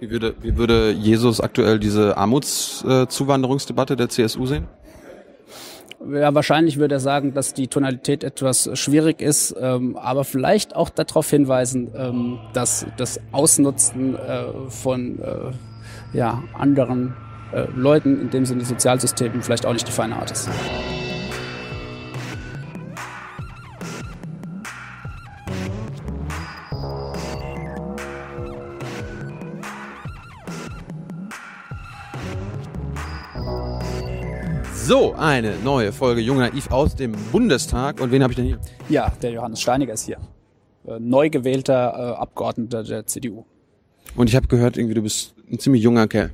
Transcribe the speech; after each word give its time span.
Wie 0.00 0.10
würde, 0.10 0.34
wie 0.40 0.56
würde 0.56 0.92
Jesus 0.92 1.40
aktuell 1.40 1.78
diese 1.78 2.16
Armutszuwanderungsdebatte 2.16 3.96
der 3.96 4.08
CSU 4.08 4.46
sehen? 4.46 4.68
Ja, 6.12 6.32
wahrscheinlich 6.32 6.78
würde 6.78 6.94
er 6.96 7.00
sagen, 7.00 7.34
dass 7.34 7.54
die 7.54 7.66
Tonalität 7.66 8.22
etwas 8.22 8.70
schwierig 8.74 9.20
ist, 9.20 9.56
ähm, 9.60 9.96
aber 9.96 10.22
vielleicht 10.22 10.76
auch 10.76 10.90
darauf 10.90 11.28
hinweisen, 11.28 11.90
ähm, 11.96 12.38
dass 12.52 12.86
das 12.96 13.20
Ausnutzen 13.32 14.14
äh, 14.14 14.44
von 14.68 15.18
äh, 15.18 16.16
ja, 16.16 16.44
anderen 16.56 17.14
äh, 17.52 17.66
Leuten, 17.74 18.20
in 18.20 18.30
dem 18.30 18.46
Sinne 18.46 18.64
Sozialsystemen, 18.64 19.42
vielleicht 19.42 19.66
auch 19.66 19.72
nicht 19.72 19.88
die 19.88 19.92
feine 19.92 20.16
Art 20.16 20.30
ist. 20.30 20.48
So, 34.88 35.12
eine 35.12 35.54
neue 35.62 35.92
Folge 35.92 36.22
Jung 36.22 36.38
Naiv 36.38 36.70
aus 36.70 36.96
dem 36.96 37.12
Bundestag. 37.30 38.00
Und 38.00 38.10
wen 38.10 38.22
habe 38.22 38.32
ich 38.32 38.36
denn 38.38 38.46
hier? 38.46 38.58
Ja, 38.88 39.12
der 39.20 39.32
Johannes 39.32 39.60
Steiniger 39.60 39.92
ist 39.92 40.06
hier. 40.06 40.16
Äh, 40.86 40.98
neu 40.98 41.28
gewählter 41.28 41.74
äh, 41.74 42.18
Abgeordneter 42.18 42.82
der 42.84 43.06
CDU. 43.06 43.44
Und 44.16 44.30
ich 44.30 44.34
habe 44.34 44.46
gehört, 44.46 44.78
irgendwie 44.78 44.94
du 44.94 45.02
bist 45.02 45.34
ein 45.52 45.58
ziemlich 45.58 45.82
junger 45.82 46.08
Kerl. 46.08 46.30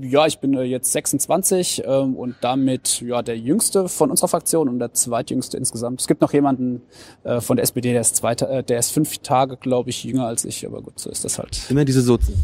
Ja, 0.00 0.26
ich 0.26 0.40
bin 0.40 0.54
äh, 0.54 0.64
jetzt 0.64 0.90
26 0.90 1.84
ähm, 1.86 2.16
und 2.16 2.34
damit 2.40 3.00
ja 3.02 3.22
der 3.22 3.38
jüngste 3.38 3.88
von 3.88 4.10
unserer 4.10 4.26
Fraktion 4.26 4.68
und 4.68 4.80
der 4.80 4.92
zweitjüngste 4.92 5.56
insgesamt. 5.56 6.00
Es 6.00 6.08
gibt 6.08 6.22
noch 6.22 6.32
jemanden 6.32 6.82
äh, 7.22 7.40
von 7.40 7.56
der 7.56 7.62
SPD, 7.62 7.92
der 7.92 8.00
ist, 8.00 8.16
zwei, 8.16 8.34
der 8.34 8.78
ist 8.80 8.90
fünf 8.90 9.18
Tage, 9.18 9.56
glaube 9.56 9.90
ich, 9.90 10.02
jünger 10.02 10.26
als 10.26 10.44
ich, 10.44 10.66
aber 10.66 10.82
gut, 10.82 10.98
so 10.98 11.08
ist 11.08 11.24
das 11.24 11.38
halt. 11.38 11.70
Immer 11.70 11.84
diese 11.84 12.00
Sozen. 12.00 12.34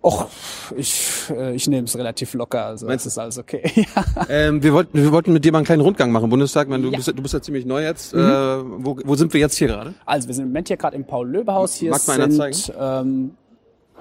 Och, 0.00 0.26
ich, 0.76 1.24
äh, 1.30 1.54
ich 1.56 1.66
nehme 1.66 1.86
es 1.86 1.98
relativ 1.98 2.32
locker, 2.34 2.66
also 2.66 2.86
Meinst 2.86 3.04
es 3.04 3.14
ist 3.14 3.18
alles 3.18 3.38
okay. 3.38 3.62
Ähm, 4.28 4.62
wir, 4.62 4.72
wollten, 4.72 5.02
wir 5.02 5.10
wollten 5.10 5.32
mit 5.32 5.44
dir 5.44 5.50
mal 5.50 5.58
einen 5.58 5.66
kleinen 5.66 5.82
Rundgang 5.82 6.12
machen, 6.12 6.30
Bundestag. 6.30 6.68
Meine, 6.68 6.84
du, 6.84 6.90
Ja. 6.90 6.96
bist, 6.98 7.08
du 7.08 7.20
bist 7.22 7.34
ja 7.34 7.40
ziemlich 7.40 7.66
neu 7.66 7.82
jetzt. 7.82 8.14
Mhm. 8.14 8.20
Äh, 8.20 8.84
wo, 8.84 8.98
wo 9.04 9.14
sind 9.16 9.32
wir 9.32 9.40
jetzt 9.40 9.56
hier 9.56 9.68
gerade? 9.68 9.94
Also 10.06 10.28
wir 10.28 10.34
sind 10.34 10.44
im 10.44 10.50
Moment 10.50 10.68
hier 10.68 10.76
gerade 10.76 10.94
im 10.96 11.04
Paul-Löbe-Haus. 11.04 11.74
Hier 11.74 11.94
sind 11.94 12.72
ähm, 12.78 13.32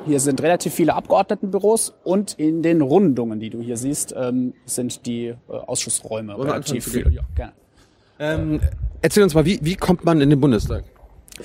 hier 0.05 0.19
sind 0.19 0.41
relativ 0.41 0.73
viele 0.73 0.93
Abgeordnetenbüros 0.93 1.93
und 2.03 2.33
in 2.33 2.61
den 2.61 2.81
Rundungen, 2.81 3.39
die 3.39 3.49
du 3.49 3.61
hier 3.61 3.77
siehst, 3.77 4.13
ähm, 4.15 4.53
sind 4.65 5.05
die 5.05 5.27
äh, 5.27 5.35
Ausschussräume 5.49 6.37
wir 6.37 6.45
relativ 6.45 6.85
viele. 6.85 7.09
Ja, 7.09 7.23
gerne. 7.35 7.53
Ähm, 8.19 8.59
erzähl 9.01 9.23
uns 9.23 9.33
mal, 9.33 9.45
wie, 9.45 9.59
wie 9.61 9.75
kommt 9.75 10.05
man 10.05 10.21
in 10.21 10.29
den 10.29 10.39
Bundestag? 10.39 10.83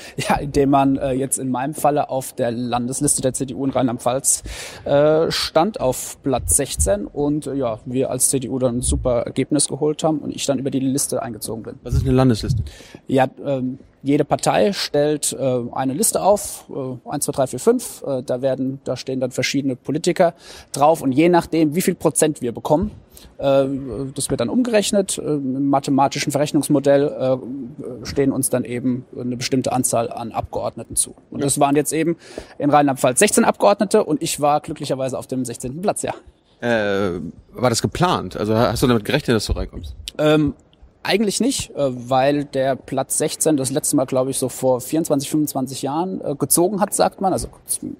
Ja, 0.29 0.37
indem 0.37 0.71
man 0.71 0.97
äh, 0.97 1.12
jetzt 1.12 1.39
in 1.39 1.51
meinem 1.51 1.75
Falle 1.75 2.11
auf 2.11 2.33
der 2.33 2.51
Landesliste 2.51 3.23
der 3.23 3.33
CDU 3.33 3.65
in 3.65 3.71
Rheinland-Pfalz 3.71 4.43
äh, 4.85 5.31
stand 5.31 5.81
auf 5.81 6.23
Platz 6.23 6.57
16 6.57 7.07
und 7.07 7.47
äh, 7.47 7.55
ja, 7.55 7.79
wir 7.85 8.11
als 8.11 8.29
CDU 8.29 8.59
dann 8.59 8.79
ein 8.79 8.83
super 8.83 9.23
Ergebnis 9.23 9.69
geholt 9.69 10.05
haben 10.05 10.19
und 10.19 10.35
ich 10.35 10.47
dann 10.47 10.59
über 10.59 10.70
die 10.70 10.81
Liste 10.81 11.23
eingezogen 11.23 11.63
bin. 11.63 11.75
Was 11.83 11.95
ist 11.95 12.03
eine 12.03 12.13
Landesliste? 12.13 12.63
Ja, 13.07 13.27
ähm, 13.45 13.79
jede 14.03 14.25
Partei 14.25 14.73
stellt 14.73 15.33
äh, 15.33 15.61
eine 15.73 15.95
Liste 15.95 16.23
auf, 16.23 16.65
äh, 16.70 17.09
1, 17.09 17.25
2, 17.25 17.33
3, 17.33 17.47
4, 17.47 17.59
5. 17.59 18.03
Äh, 18.03 18.23
da 18.25 18.43
werden, 18.43 18.81
da 18.85 18.97
stehen 18.97 19.20
dann 19.20 19.31
verschiedene 19.31 19.77
Politiker 19.77 20.35
drauf 20.73 21.03
und 21.03 21.13
je 21.13 21.29
nachdem, 21.29 21.75
wie 21.75 21.83
viel 21.83 21.95
Prozent 21.95 22.41
wir 22.41 22.53
bekommen, 22.53 22.91
das 23.39 24.31
wird 24.31 24.41
dann 24.41 24.48
umgerechnet. 24.48 25.19
Äh, 25.19 25.23
Im 25.23 25.69
mathematischen 25.69 26.33
Verrechnungsmodell 26.33 27.09
äh, 27.09 28.06
stehen 28.06 28.33
uns 28.33 28.51
dann 28.51 28.64
eben 28.64 29.05
eine 29.19 29.37
bestimmte 29.37 29.73
Anzahl 29.73 30.11
an 30.11 30.33
Abgeordneten 30.33 30.97
zu. 30.97 31.14
Und 31.31 31.42
das 31.42 31.59
waren 31.59 31.77
jetzt 31.77 31.92
eben 31.92 32.17
in 32.59 32.70
Rheinland-Pfalz 32.70 33.19
16 33.19 33.45
Abgeordnete 33.45 34.05
und 34.05 34.23
ich 34.23 34.41
war 34.41 34.61
glücklicherweise 34.61 35.19
auf 35.19 35.27
dem 35.27 35.45
16. 35.45 35.81
Platz, 35.83 36.03
ja. 36.03 36.14
Äh, 36.61 37.20
war 37.53 37.70
das 37.70 37.83
geplant? 37.83 38.37
Also 38.37 38.56
hast 38.56 38.83
du 38.83 38.87
damit 38.87 39.05
gerechnet, 39.05 39.34
dass 39.34 39.47
du 39.47 39.53
reinkommst? 39.53 39.97
Ähm, 40.19 40.55
eigentlich 41.03 41.41
nicht, 41.41 41.70
äh, 41.70 41.75
weil 42.08 42.45
der 42.45 42.77
Platz 42.77 43.18
16 43.18 43.57
das 43.57 43.70
letzte 43.70 43.96
Mal, 43.96 44.05
glaube 44.05 44.30
ich, 44.30 44.39
so 44.39 44.48
vor 44.48 44.80
24, 44.80 45.29
25 45.30 45.83
Jahren 45.83 46.20
äh, 46.20 46.35
gezogen 46.35 46.80
hat, 46.80 46.95
sagt 46.95 47.20
man. 47.20 47.33
Also 47.33 47.48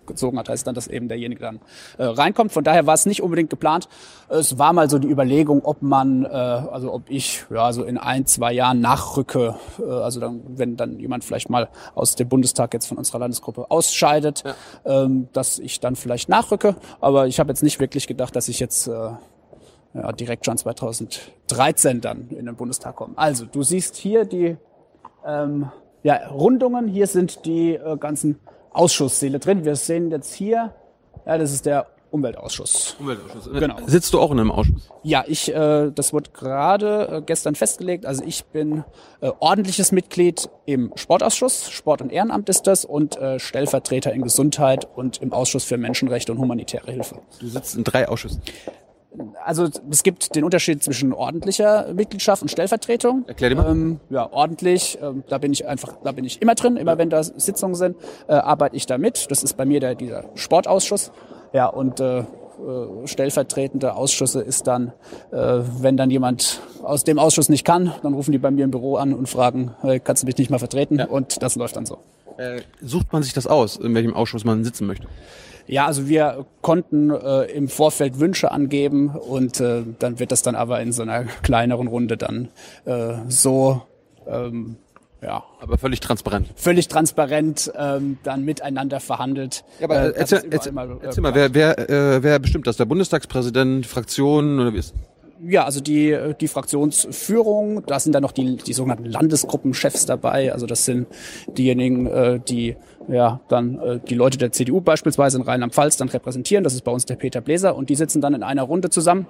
gezogen 0.07 0.39
hat 0.39 0.49
heißt 0.49 0.67
dann, 0.67 0.75
dass 0.75 0.87
eben 0.87 1.09
derjenige 1.09 1.41
dann 1.41 1.61
äh, 1.99 2.05
reinkommt. 2.05 2.53
Von 2.53 2.65
daher 2.65 2.87
war 2.87 2.95
es 2.95 3.07
nicht 3.07 3.23
unbedingt 3.23 3.51
geplant. 3.51 3.89
Es 4.29 4.59
war 4.59 4.73
mal 4.73 4.89
so 4.89 4.99
die 4.99 5.09
Überlegung, 5.09 5.65
ob 5.65 5.83
man, 5.83 6.25
also 6.25 6.93
ob 6.93 7.11
ich 7.11 7.45
ja 7.51 7.71
so 7.73 7.85
in 7.85 7.99
ein, 7.99 8.25
zwei 8.25 8.53
Jahren 8.53 8.81
nachrücke. 8.81 9.57
Also 9.79 10.21
dann, 10.21 10.41
wenn 10.57 10.77
dann 10.79 10.99
jemand 10.99 11.23
vielleicht 11.23 11.51
mal 11.51 11.69
aus 11.95 12.17
dem 12.17 12.31
Bundestag 12.31 12.73
jetzt 12.73 12.87
von 12.87 12.97
unserer 12.97 13.19
Landesgruppe 13.19 13.71
ausscheidet, 13.71 14.43
ähm, 14.87 15.29
dass 15.35 15.59
ich 15.59 15.81
dann 15.81 15.97
vielleicht 15.97 16.31
nachrücke. 16.31 16.77
Aber 17.01 17.27
ich 17.27 17.41
habe 17.41 17.51
jetzt 17.51 17.63
nicht 17.63 17.79
wirklich 17.79 18.07
gedacht, 18.07 18.35
dass 18.35 18.49
ich 18.49 18.59
jetzt 18.59 18.89
ja, 19.95 20.13
direkt 20.13 20.47
schon 20.47 20.57
2013 20.57 22.01
dann 22.01 22.29
in 22.31 22.47
den 22.47 22.57
Bundestag 22.57 22.97
kommen. 22.97 23.15
Also, 23.17 23.45
du 23.47 23.63
siehst 23.63 23.97
hier 23.97 24.25
die 24.25 24.57
ähm, 25.27 25.71
ja, 26.03 26.29
Rundungen, 26.29 26.89
hier 26.89 27.07
sind 27.07 27.45
die 27.45 27.75
äh, 27.75 27.97
ganzen 27.97 28.39
Ausschusssäle 28.73 29.39
drin. 29.39 29.65
Wir 29.65 29.77
sehen 29.77 30.11
jetzt 30.11 30.35
hier, 30.35 30.75
ja, 31.27 31.39
das 31.39 31.53
ist 31.53 31.67
der 31.67 31.87
Umweltausschuss. 32.13 32.97
Umweltausschuss. 33.01 33.51
Genau. 33.53 33.77
Sitzt 33.87 34.13
du 34.13 34.21
auch 34.21 34.31
in 34.33 34.41
einem 34.41 34.51
Ausschuss? 34.51 34.91
Ja, 35.03 35.25
ich, 35.27 35.53
äh, 35.53 35.91
das 35.91 36.13
wurde 36.13 36.31
gerade 36.31 37.09
äh, 37.09 37.23
gestern 37.23 37.55
festgelegt. 37.55 38.05
Also 38.05 38.23
ich 38.25 38.45
bin 38.45 38.85
äh, 39.23 39.31
ordentliches 39.41 39.93
Mitglied 39.93 40.51
im 40.67 40.93
Sportausschuss, 40.95 41.71
Sport 41.71 42.03
und 42.03 42.13
Ehrenamt 42.13 42.51
ist 42.51 42.67
das, 42.67 42.85
und 42.85 43.17
äh, 43.17 43.39
Stellvertreter 43.39 44.13
in 44.13 44.23
Gesundheit 44.23 44.87
und 44.95 45.23
im 45.23 45.33
Ausschuss 45.33 45.65
für 45.65 45.79
Menschenrechte 45.79 46.33
und 46.33 46.39
humanitäre 46.39 46.91
Hilfe. 46.91 47.17
Du 47.41 47.47
sitzt 47.47 47.77
in 47.77 47.85
drei 47.85 48.07
Ausschüssen. 48.07 48.43
Also 49.45 49.69
es 49.91 50.03
gibt 50.03 50.35
den 50.35 50.45
Unterschied 50.45 50.83
zwischen 50.83 51.13
ordentlicher 51.13 51.93
Mitgliedschaft 51.93 52.43
und 52.43 52.49
Stellvertretung. 52.49 53.25
Erklär 53.27 53.51
dir 53.51 53.57
mal. 53.57 53.71
Ähm, 53.71 54.01
ja, 54.11 54.31
ordentlich, 54.33 54.99
ähm, 55.03 55.23
da 55.29 55.39
bin 55.39 55.53
ich 55.53 55.67
einfach, 55.67 55.97
da 56.03 56.13
bin 56.13 56.25
ich 56.25 56.41
immer 56.41 56.55
drin, 56.55 56.77
immer 56.77 56.99
wenn 56.99 57.11
da 57.11 57.23
Sitzungen 57.23 57.75
sind, 57.75 57.97
äh, 58.29 58.33
arbeite 58.33 58.77
ich 58.77 58.87
da 58.87 58.99
mit. 58.99 59.31
Das 59.31 59.43
ist 59.43 59.57
bei 59.57 59.65
mir 59.65 59.81
der, 59.81 59.95
dieser 59.95 60.25
Sportausschuss. 60.35 61.13
Ja, 61.53 61.67
und 61.67 62.01
äh, 62.01 62.21
äh, 62.21 63.07
stellvertretende 63.07 63.95
Ausschüsse 63.95 64.41
ist 64.41 64.67
dann, 64.67 64.93
äh, 65.33 65.37
wenn 65.81 65.97
dann 65.97 66.11
jemand 66.11 66.61
aus 66.83 67.05
dem 67.05 67.19
Ausschuss 67.19 67.49
nicht 67.49 67.65
kann, 67.65 67.93
dann 68.03 68.15
rufen 68.15 68.33
die 68.33 68.39
bei 68.39 68.51
mir 68.51 68.65
im 68.65 68.71
Büro 68.71 68.97
an 68.97 69.15
und 69.15 69.29
fragen, 69.29 69.75
hey, 69.81 70.01
kannst 70.01 70.23
du 70.23 70.27
mich 70.27 70.39
nicht 70.39 70.51
mal 70.51 70.59
vertreten? 70.59 71.01
Und 71.01 71.43
das 71.43 71.57
läuft 71.57 71.77
dann 71.77 71.87
so. 71.87 71.99
Äh, 72.37 72.61
sucht 72.81 73.13
man 73.13 73.23
sich 73.23 73.33
das 73.33 73.47
aus, 73.47 73.77
in 73.77 73.95
welchem 73.95 74.15
Ausschuss 74.15 74.45
man 74.45 74.65
sitzen 74.65 74.87
möchte? 74.87 75.07
Ja, 75.67 75.87
also 75.87 76.09
wir 76.09 76.47
konnten 76.61 77.11
äh, 77.11 77.45
im 77.53 77.69
Vorfeld 77.69 78.19
Wünsche 78.21 78.51
angeben 78.51 79.11
und 79.11 79.61
äh, 79.61 79.83
dann 79.99 80.19
wird 80.19 80.33
das 80.33 80.43
dann 80.43 80.55
aber 80.55 80.81
in 80.81 80.93
so 80.93 81.03
einer 81.03 81.25
kleineren 81.43 81.87
Runde 81.87 82.17
dann 82.17 82.49
äh, 82.85 83.15
so 83.29 83.83
ähm, 84.27 84.77
ja, 85.23 85.45
Aber 85.61 85.79
völlig 85.79 86.01
transparent. 86.01 86.49
völlig 86.57 86.89
transparent 86.89 87.73
ähm, 87.79 88.19
dann 88.25 88.45
miteinander 88.45 88.99
verhandelt. 88.99 89.65
Ja, 89.79 89.87
aber 89.87 89.97
Äh, 90.03 90.09
äh, 90.09 90.13
erzähl, 90.17 90.43
erzähl, 90.51 90.73
mal, 90.73 90.91
äh, 90.91 90.95
erzähl 91.05 91.23
mal, 91.23 91.35
wer, 91.35 91.55
wer, 91.55 91.79
äh, 91.91 92.23
wer 92.25 92.39
bestimmt 92.41 92.67
das? 92.67 92.77
Der 92.77 92.87
Bundestagspräsident, 92.87 93.87
Fraktionen 93.87 94.59
oder 94.59 94.75
wie 94.75 94.79
ist? 94.79 94.95
Ja, 95.45 95.65
also 95.65 95.81
die, 95.81 96.17
die 96.41 96.47
Fraktionsführung, 96.49 97.85
da 97.87 97.99
sind 97.99 98.13
dann 98.13 98.23
noch 98.23 98.33
die, 98.33 98.57
die 98.57 98.73
sogenannten 98.73 99.07
Landesgruppenchefs 99.07 100.07
dabei. 100.07 100.53
Also 100.53 100.67
das 100.67 100.85
sind 100.85 101.07
diejenigen, 101.57 102.07
äh, 102.07 102.41
die 102.41 102.77
ja 103.09 103.41
dann 103.49 103.79
äh, 103.79 104.01
die 104.01 104.15
Leute 104.15 104.39
der 104.39 104.53
CDU 104.53 104.81
beispielsweise 104.81 105.39
in 105.39 105.43
Rheinland-Pfalz 105.45 105.97
dann 105.97 106.09
repräsentieren. 106.09 106.65
Das 106.65 106.75
ist 106.75 106.83
bei 106.83 106.93
uns 106.93 107.07
der 107.07 107.17
Peter 107.17 107.41
Bläser 107.41 107.77
und 107.77 107.91
die 107.91 107.95
sitzen 107.95 108.21
dann 108.21 108.35
in 108.35 108.43
einer 108.43 108.63
Runde 108.63 108.91
zusammen. 108.91 109.27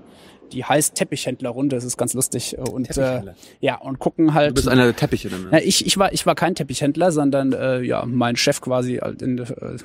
Die 0.52 0.64
heißt 0.64 0.94
Teppichhändlerrunde, 0.94 1.76
das 1.76 1.84
ist 1.84 1.96
ganz 1.96 2.12
lustig. 2.12 2.58
Und 2.58 2.96
äh, 2.98 3.22
ja, 3.60 3.76
und 3.76 3.98
gucken 3.98 4.34
halt. 4.34 4.50
Du 4.50 4.54
bist 4.54 4.68
einer 4.68 4.84
der 4.84 4.94
Teppiche 4.94 5.30
dann. 5.30 5.46
Na, 5.50 5.58
Ne? 5.58 5.62
ich, 5.62 5.86
ich, 5.86 5.96
war, 5.96 6.12
ich 6.12 6.26
war 6.26 6.34
kein 6.34 6.54
Teppichhändler, 6.54 7.10
sondern 7.10 7.52
äh, 7.52 7.80
ja, 7.80 8.04
mein 8.06 8.36
Chef 8.36 8.60
quasi 8.60 8.96
halt 8.96 9.22
in 9.22 9.38
äh, 9.38 9.44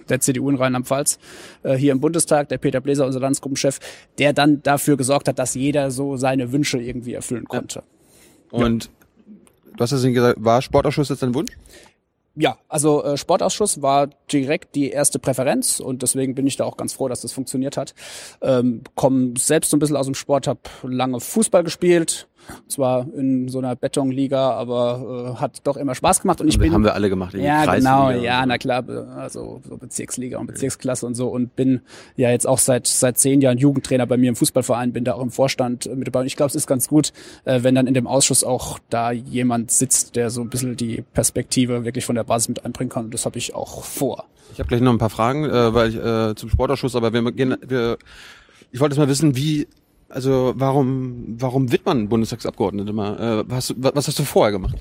der 0.09 0.19
CDU 0.19 0.49
in 0.49 0.57
Rheinland-Pfalz, 0.57 1.19
äh, 1.63 1.75
hier 1.75 1.93
im 1.93 2.01
Bundestag, 2.01 2.49
der 2.49 2.57
Peter 2.57 2.81
Bläser, 2.81 3.05
unser 3.05 3.21
Landesgruppenchef, 3.21 3.79
der 4.17 4.33
dann 4.33 4.61
dafür 4.61 4.97
gesorgt 4.97 5.29
hat, 5.29 5.39
dass 5.39 5.53
jeder 5.55 5.89
so 5.89 6.17
seine 6.17 6.51
Wünsche 6.51 6.79
irgendwie 6.79 7.13
erfüllen 7.13 7.45
konnte. 7.45 7.83
Und 8.51 8.89
du 9.75 9.79
hast 9.79 9.93
es 9.93 10.03
gesagt, 10.03 10.43
war 10.43 10.61
Sportausschuss 10.61 11.09
jetzt 11.09 11.23
dein 11.23 11.33
Wunsch? 11.33 11.51
Ja, 12.39 12.59
also 12.69 13.03
äh, 13.03 13.17
Sportausschuss 13.17 13.81
war 13.81 14.09
direkt 14.31 14.75
die 14.75 14.91
erste 14.91 15.17
Präferenz 15.17 15.79
und 15.79 16.03
deswegen 16.03 16.35
bin 16.35 16.45
ich 16.45 16.55
da 16.55 16.65
auch 16.65 16.77
ganz 16.77 16.93
froh, 16.93 17.07
dass 17.07 17.21
das 17.21 17.31
funktioniert 17.31 17.77
hat. 17.77 17.95
Ähm, 18.41 18.83
Komme 18.93 19.33
selbst 19.39 19.71
so 19.71 19.77
ein 19.77 19.79
bisschen 19.79 19.95
aus 19.95 20.05
dem 20.05 20.13
Sport, 20.13 20.45
habe 20.45 20.59
lange 20.83 21.19
Fußball 21.19 21.63
gespielt, 21.63 22.27
zwar 22.67 23.05
in 23.15 23.47
so 23.49 23.59
einer 23.59 23.75
Betonliga, 23.75 24.51
aber 24.51 25.33
äh, 25.35 25.41
hat 25.41 25.61
doch 25.65 25.77
immer 25.77 25.95
Spaß 25.95 26.21
gemacht 26.21 26.39
und 26.41 26.47
ich 26.47 26.55
haben 26.55 26.59
bin 26.61 26.69
wir, 26.71 26.73
haben 26.75 26.83
wir 26.83 26.93
alle 26.93 27.09
gemacht. 27.09 27.33
ja 27.33 27.63
Kreisliga 27.65 28.09
genau, 28.11 28.23
ja 28.23 28.45
na 28.45 28.57
klar, 28.57 28.83
be- 28.83 29.07
also 29.15 29.61
so 29.67 29.77
Bezirksliga 29.77 30.37
und 30.39 30.47
Bezirksklasse 30.47 31.05
und 31.05 31.15
so 31.15 31.27
und 31.27 31.55
bin 31.55 31.81
ja 32.15 32.29
jetzt 32.31 32.47
auch 32.47 32.57
seit 32.59 32.87
seit 32.87 33.17
zehn 33.17 33.41
Jahren 33.41 33.57
Jugendtrainer 33.57 34.05
bei 34.07 34.17
mir 34.17 34.29
im 34.29 34.35
Fußballverein, 34.35 34.93
bin 34.93 35.03
da 35.03 35.13
auch 35.13 35.21
im 35.21 35.31
Vorstand 35.31 35.85
äh, 35.87 35.95
mit 35.95 36.07
dabei 36.07 36.21
und 36.21 36.27
ich 36.27 36.35
glaube, 36.35 36.49
es 36.49 36.55
ist 36.55 36.67
ganz 36.67 36.87
gut, 36.87 37.11
äh, 37.45 37.63
wenn 37.63 37.75
dann 37.75 37.87
in 37.87 37.93
dem 37.93 38.07
Ausschuss 38.07 38.43
auch 38.43 38.79
da 38.89 39.11
jemand 39.11 39.71
sitzt, 39.71 40.15
der 40.15 40.29
so 40.29 40.41
ein 40.41 40.49
bisschen 40.49 40.77
die 40.77 41.03
Perspektive 41.13 41.85
wirklich 41.85 42.05
von 42.05 42.15
der 42.15 42.23
Basis 42.23 42.49
mit 42.49 42.65
einbringen 42.65 42.89
kann 42.89 43.05
und 43.05 43.13
das 43.13 43.25
habe 43.25 43.37
ich 43.37 43.53
auch 43.55 43.83
vor. 43.83 44.25
Ich 44.53 44.59
habe 44.59 44.69
gleich 44.69 44.81
noch 44.81 44.91
ein 44.93 44.97
paar 44.97 45.09
Fragen, 45.09 45.43
äh, 45.45 45.73
weil 45.73 45.89
ich 45.89 45.95
äh, 45.97 46.33
zum 46.35 46.49
Sportausschuss, 46.49 46.95
aber 46.95 47.11
wir 47.13 47.31
gehen, 47.33 47.55
wir, 47.67 47.97
ich 48.71 48.79
wollte 48.79 48.93
jetzt 48.95 48.99
mal 48.99 49.09
wissen, 49.09 49.35
wie, 49.35 49.67
also 50.09 50.53
warum, 50.55 51.35
warum 51.39 51.71
wird 51.71 51.85
man 51.85 52.09
Bundestagsabgeordnete 52.09 52.93
mal? 52.93 53.19
Äh, 53.19 53.43
was, 53.47 53.73
was 53.77 54.07
hast 54.07 54.19
du 54.19 54.23
vorher 54.23 54.51
gemacht? 54.51 54.77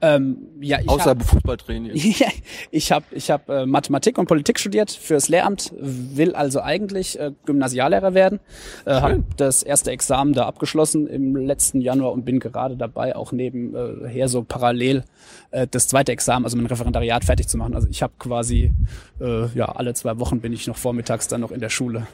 Ähm, 0.00 0.38
ja, 0.60 0.78
ich 0.80 0.88
Außer 0.88 1.10
hab- 1.10 1.22
Fußballtraining. 1.22 1.92
Ja, 2.18 2.28
ich 2.70 2.92
habe 2.92 3.04
ich 3.10 3.30
hab, 3.30 3.48
äh, 3.48 3.66
Mathematik 3.66 4.16
und 4.18 4.26
Politik 4.26 4.58
studiert 4.58 4.90
fürs 4.90 5.28
Lehramt, 5.28 5.72
will 5.78 6.34
also 6.34 6.60
eigentlich 6.60 7.18
äh, 7.18 7.32
Gymnasiallehrer 7.46 8.14
werden. 8.14 8.40
Äh, 8.86 8.92
habe 9.00 9.24
das 9.36 9.62
erste 9.62 9.90
Examen 9.90 10.32
da 10.32 10.46
abgeschlossen 10.46 11.06
im 11.06 11.34
letzten 11.36 11.80
Januar 11.80 12.12
und 12.12 12.24
bin 12.24 12.38
gerade 12.40 12.76
dabei, 12.76 13.16
auch 13.16 13.32
nebenher 13.32 14.28
so 14.28 14.42
parallel 14.42 15.04
äh, 15.50 15.66
das 15.70 15.88
zweite 15.88 16.12
Examen, 16.12 16.44
also 16.44 16.56
mein 16.56 16.66
Referendariat 16.66 17.24
fertig 17.24 17.48
zu 17.48 17.56
machen. 17.58 17.74
Also 17.74 17.88
ich 17.88 18.02
habe 18.02 18.12
quasi, 18.18 18.72
äh, 19.20 19.46
ja, 19.54 19.66
alle 19.66 19.94
zwei 19.94 20.18
Wochen 20.18 20.40
bin 20.40 20.52
ich 20.52 20.66
noch 20.66 20.76
vormittags 20.76 21.28
dann 21.28 21.40
noch 21.40 21.50
in 21.50 21.60
der 21.60 21.70
Schule. 21.70 22.06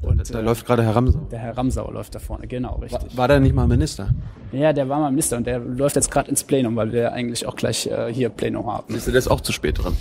Und 0.00 0.32
Da 0.32 0.38
äh, 0.38 0.42
läuft 0.42 0.64
gerade 0.66 0.82
Herr 0.84 0.96
Ramsau. 0.96 1.20
der 1.30 1.38
Herr 1.40 1.56
Ramsauer 1.56 1.92
läuft 1.92 2.14
da 2.14 2.18
vorne, 2.18 2.46
genau, 2.46 2.76
richtig. 2.76 3.16
War 3.16 3.28
der 3.28 3.40
nicht 3.40 3.54
mal 3.54 3.66
Minister? 3.66 4.10
Ja, 4.52 4.72
der 4.72 4.88
war 4.88 5.00
mal 5.00 5.10
Minister 5.10 5.36
und 5.38 5.46
der 5.46 5.58
läuft 5.58 5.96
jetzt 5.96 6.10
gerade 6.10 6.28
ins 6.30 6.44
Plenum, 6.44 6.76
weil 6.76 6.92
wir 6.92 7.12
eigentlich 7.12 7.31
auch 7.46 7.56
gleich 7.56 7.86
äh, 7.86 8.12
hier 8.12 8.28
Plenum 8.28 8.70
haben. 8.70 8.94
Ist 8.94 9.28
auch 9.30 9.40
zu 9.40 9.52
spät 9.52 9.82
dran. 9.82 9.96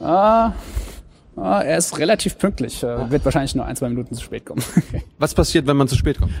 Ah, 0.00 0.52
ah, 1.36 1.60
er 1.60 1.78
ist 1.78 1.98
relativ 1.98 2.38
pünktlich. 2.38 2.82
Äh, 2.82 3.10
wird 3.10 3.24
wahrscheinlich 3.24 3.54
nur 3.54 3.64
ein, 3.64 3.76
zwei 3.76 3.88
Minuten 3.88 4.14
zu 4.14 4.22
spät 4.22 4.44
kommen. 4.46 4.62
Was 5.18 5.34
passiert, 5.34 5.66
wenn 5.66 5.76
man 5.76 5.88
zu 5.88 5.96
spät 5.96 6.18
kommt? 6.18 6.32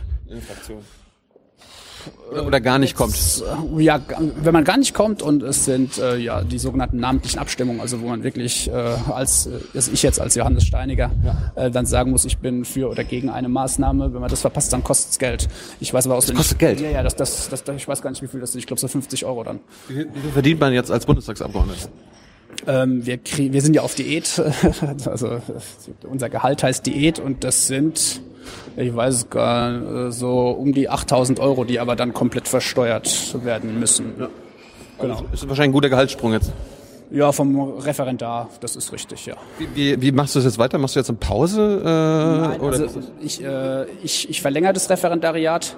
Oder, 2.30 2.46
oder 2.46 2.60
gar 2.60 2.78
nicht 2.78 2.96
kommt? 2.96 3.14
Äh, 3.16 3.82
ja, 3.82 4.00
wenn 4.42 4.52
man 4.52 4.64
gar 4.64 4.76
nicht 4.76 4.94
kommt 4.94 5.22
und 5.22 5.42
es 5.42 5.64
sind 5.64 5.98
äh, 5.98 6.16
ja 6.16 6.42
die 6.42 6.58
sogenannten 6.58 6.98
namentlichen 6.98 7.38
Abstimmungen, 7.38 7.80
also 7.80 8.00
wo 8.00 8.08
man 8.08 8.22
wirklich 8.22 8.68
äh, 8.68 8.72
als, 8.72 9.46
äh, 9.46 9.58
also 9.74 9.92
ich 9.92 10.02
jetzt 10.02 10.20
als 10.20 10.34
Johannes 10.34 10.64
Steiniger 10.64 11.10
äh, 11.54 11.70
dann 11.70 11.86
sagen 11.86 12.10
muss, 12.10 12.24
ich 12.24 12.38
bin 12.38 12.64
für 12.64 12.88
oder 12.88 13.04
gegen 13.04 13.30
eine 13.30 13.48
Maßnahme. 13.48 14.12
Wenn 14.12 14.20
man 14.20 14.30
das 14.30 14.40
verpasst, 14.40 14.72
dann 14.72 14.82
kostet 14.82 15.12
es 15.12 15.18
Geld. 15.18 15.48
Ich 15.80 15.92
weiß 15.92 16.06
aber 16.06 16.16
aus 16.16 16.26
das 16.26 16.36
kostet 16.36 16.58
Geld? 16.58 16.80
Ja, 16.80 16.90
ja, 16.90 17.02
das, 17.02 17.16
das, 17.16 17.48
das, 17.48 17.62
ich 17.76 17.86
weiß 17.86 18.02
gar 18.02 18.10
nicht, 18.10 18.22
wie 18.22 18.28
viel 18.28 18.40
das 18.40 18.50
ist. 18.50 18.56
Ich 18.56 18.66
glaube 18.66 18.80
so 18.80 18.88
50 18.88 19.24
Euro 19.24 19.44
dann. 19.44 19.60
Wie 19.88 19.94
viel 19.94 20.32
verdient 20.32 20.60
man 20.60 20.72
jetzt 20.72 20.90
als 20.90 21.06
Bundestagsabgeordneter? 21.06 21.88
Ähm, 22.66 23.04
wir, 23.04 23.18
wir 23.22 23.62
sind 23.62 23.74
ja 23.74 23.82
auf 23.82 23.94
Diät, 23.94 24.42
also 25.06 25.26
äh, 25.26 25.40
unser 26.08 26.28
Gehalt 26.28 26.62
heißt 26.62 26.86
Diät 26.86 27.18
und 27.18 27.44
das 27.44 27.66
sind, 27.66 28.20
ich 28.76 28.94
weiß 28.94 29.14
es 29.14 29.30
gar 29.30 30.06
äh, 30.06 30.12
so 30.12 30.50
um 30.50 30.72
die 30.72 30.88
8000 30.88 31.40
Euro, 31.40 31.64
die 31.64 31.80
aber 31.80 31.96
dann 31.96 32.12
komplett 32.12 32.48
versteuert 32.48 33.36
werden 33.44 33.78
müssen. 33.78 34.14
Ja. 34.18 34.28
Genau. 34.98 35.22
Ist 35.32 35.48
wahrscheinlich 35.48 35.70
ein 35.70 35.72
guter 35.72 35.90
Gehaltssprung 35.90 36.32
jetzt. 36.32 36.52
Ja, 37.10 37.30
vom 37.30 37.78
Referendar, 37.78 38.48
das 38.60 38.74
ist 38.74 38.92
richtig, 38.92 39.26
ja. 39.26 39.36
Wie, 39.58 39.68
wie, 39.74 40.02
wie 40.02 40.12
machst 40.12 40.34
du 40.34 40.40
das 40.40 40.46
jetzt 40.46 40.58
weiter? 40.58 40.78
Machst 40.78 40.96
du 40.96 41.00
jetzt 41.00 41.08
eine 41.08 41.18
Pause? 41.18 41.80
Äh, 41.80 42.48
Nein, 42.48 42.60
oder 42.60 42.80
also 42.80 43.00
ich, 43.20 43.42
äh, 43.44 43.84
ich, 44.02 44.28
ich 44.28 44.42
verlängere 44.42 44.72
das 44.72 44.90
Referendariat 44.90 45.76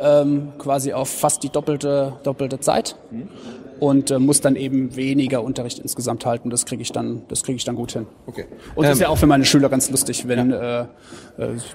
ähm, 0.00 0.52
quasi 0.58 0.92
auf 0.92 1.08
fast 1.08 1.42
die 1.42 1.48
doppelte, 1.48 2.14
doppelte 2.22 2.60
Zeit 2.60 2.96
und 3.80 4.10
äh, 4.10 4.18
muss 4.18 4.40
dann 4.40 4.56
eben 4.56 4.96
weniger 4.96 5.42
Unterricht 5.42 5.78
insgesamt 5.78 6.26
halten. 6.26 6.50
Das 6.50 6.66
kriege 6.66 6.82
ich 6.82 6.92
dann, 6.92 7.22
das 7.28 7.42
kriege 7.42 7.56
ich 7.56 7.64
dann 7.64 7.76
gut 7.76 7.92
hin. 7.92 8.06
Okay. 8.26 8.46
Und 8.74 8.84
das 8.84 8.94
ist 8.94 8.98
Ähm, 9.00 9.02
ja 9.04 9.08
auch 9.08 9.18
für 9.18 9.26
meine 9.26 9.44
Schüler 9.44 9.68
ganz 9.68 9.90
lustig, 9.90 10.26
wenn 10.28 10.52
äh, 10.52 10.80
äh, 10.80 10.86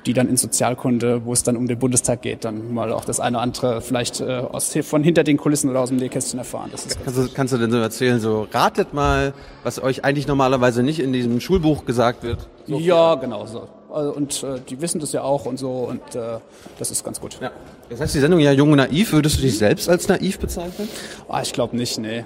die 0.05 0.13
dann 0.13 0.27
in 0.29 0.37
Sozialkunde, 0.37 1.25
wo 1.25 1.33
es 1.33 1.43
dann 1.43 1.57
um 1.57 1.67
den 1.67 1.79
Bundestag 1.79 2.21
geht, 2.21 2.45
dann 2.45 2.73
mal 2.73 2.91
auch 2.91 3.05
das 3.05 3.19
eine 3.19 3.37
oder 3.37 3.43
andere 3.43 3.81
vielleicht 3.81 4.21
äh, 4.21 4.25
aus, 4.25 4.75
von 4.83 5.03
hinter 5.03 5.23
den 5.23 5.37
Kulissen 5.37 5.69
oder 5.69 5.79
aus 5.81 5.89
dem 5.89 5.97
Nähkästchen 5.97 6.39
erfahren. 6.39 6.69
Das 6.71 6.85
ist 6.85 7.03
Kannst 7.03 7.19
du, 7.19 7.27
kannst 7.33 7.53
du 7.53 7.57
denn 7.57 7.71
so 7.71 7.77
erzählen, 7.77 8.19
so 8.19 8.47
ratet 8.51 8.93
mal, 8.93 9.33
was 9.63 9.81
euch 9.81 10.03
eigentlich 10.03 10.27
normalerweise 10.27 10.83
nicht 10.83 10.99
in 10.99 11.13
diesem 11.13 11.39
Schulbuch 11.39 11.85
gesagt 11.85 12.23
wird? 12.23 12.47
So 12.67 12.77
ja, 12.77 13.15
genau 13.15 13.45
so. 13.45 13.67
Also, 13.91 14.13
Und 14.13 14.43
äh, 14.43 14.59
die 14.67 14.81
wissen 14.81 14.99
das 14.99 15.11
ja 15.11 15.21
auch 15.21 15.45
und 15.45 15.57
so 15.59 15.71
und 15.71 16.15
äh, 16.15 16.39
das 16.79 16.89
ist 16.91 17.03
ganz 17.03 17.21
gut. 17.21 17.37
Ja. 17.41 17.51
Das 17.93 18.01
heißt, 18.01 18.15
die 18.15 18.19
Sendung 18.19 18.39
ja 18.39 18.51
Jung 18.51 18.71
und 18.71 18.77
Naiv, 18.77 19.13
würdest 19.13 19.37
du 19.37 19.41
dich 19.43 19.55
selbst 19.55 19.87
als 19.87 20.07
naiv 20.07 20.39
bezeichnen? 20.39 20.89
Ah, 21.29 21.41
ich 21.43 21.53
glaube 21.53 21.77
nicht, 21.77 21.99
nee. 21.99 22.23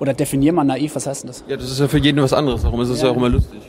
Oder 0.00 0.12
definier 0.12 0.52
mal 0.52 0.64
naiv, 0.64 0.96
was 0.96 1.06
heißt 1.06 1.22
denn 1.22 1.28
das? 1.28 1.44
Ja, 1.48 1.56
das 1.56 1.70
ist 1.70 1.78
ja 1.78 1.86
für 1.86 1.98
jeden 1.98 2.20
was 2.20 2.32
anderes, 2.32 2.62
darum 2.62 2.80
ist 2.80 2.88
es 2.88 3.00
ja, 3.00 3.10
auch 3.10 3.16
immer 3.16 3.28
lustig. 3.28 3.60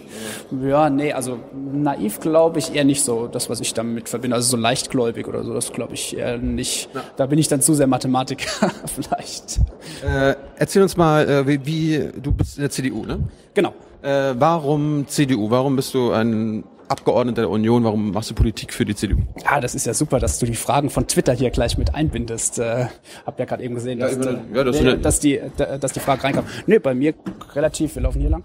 Ja, 0.62 0.90
nee, 0.90 1.14
also 1.14 1.38
naiv 1.54 2.20
glaube 2.20 2.58
ich 2.60 2.74
eher 2.74 2.84
nicht 2.84 3.04
so, 3.04 3.28
das, 3.28 3.50
was 3.50 3.60
ich 3.62 3.76
damit 3.76 4.10
verbinde. 4.10 4.36
Also 4.36 4.50
so 4.50 4.58
leichtgläubig 4.58 5.28
oder 5.28 5.44
so, 5.44 5.54
das 5.54 5.72
glaube 5.72 5.94
ich 5.94 6.18
eher 6.18 6.38
nicht. 6.38 6.90
Da 7.16 7.28
bin 7.28 7.38
ich 7.38 7.48
dann 7.48 7.62
zu 7.62 7.76
sehr 7.76 7.88
Mathematiker 7.88 8.72
vielleicht. 8.86 9.60
Äh, 10.04 10.36
erzähl 10.58 10.82
uns 10.82 10.98
mal, 10.98 11.30
äh, 11.30 11.48
wie, 11.48 11.66
wie, 11.66 12.10
du 12.20 12.32
bist 12.32 12.58
in 12.58 12.62
der 12.62 12.72
CDU, 12.72 13.06
ne? 13.06 13.20
Genau. 13.54 13.74
Äh, 14.02 14.34
warum 14.38 15.06
CDU? 15.08 15.50
Warum 15.52 15.76
bist 15.76 15.94
du 15.94 16.12
ein 16.12 16.64
Abgeordneter 16.90 17.42
der 17.44 17.50
Union? 17.50 17.84
Warum 17.84 18.12
machst 18.12 18.30
du 18.30 18.36
Politik 18.36 18.74
für 18.74 18.86
die 18.86 18.96
CDU? 18.96 19.18
Ja, 19.44 19.60
das 19.60 19.76
ist 19.76 19.86
ja 19.86 19.94
super, 19.94 20.20
dass 20.20 20.40
du 20.40 20.46
die 20.46 20.56
Fragen 20.56 20.90
von 20.90 21.08
Twitter 21.08 21.34
hier 21.34 21.50
gleich 21.50 21.78
mit 21.78 21.94
einbindest. 21.96 22.60
Äh, 22.60 22.88
hab 23.26 23.38
ja 23.40 23.46
gerade 23.46 23.64
eben 23.64 23.76
gesehen, 23.76 24.00
dass, 24.00 24.16
äh, 24.16 24.38
ja, 24.54 24.64
das 24.64 24.78
eine- 24.78 24.98
dass, 24.98 25.20
die, 25.20 25.42
dass 25.58 25.92
die 25.94 26.00
Frage 26.00 26.24
reinkam. 26.24 26.46
Nee, 26.66 26.80
bei 26.80 26.94
mir 26.94 27.14
relativ, 27.54 27.96
wir 27.96 28.04
laufen 28.04 28.22
hier 28.22 28.30
lang, 28.30 28.44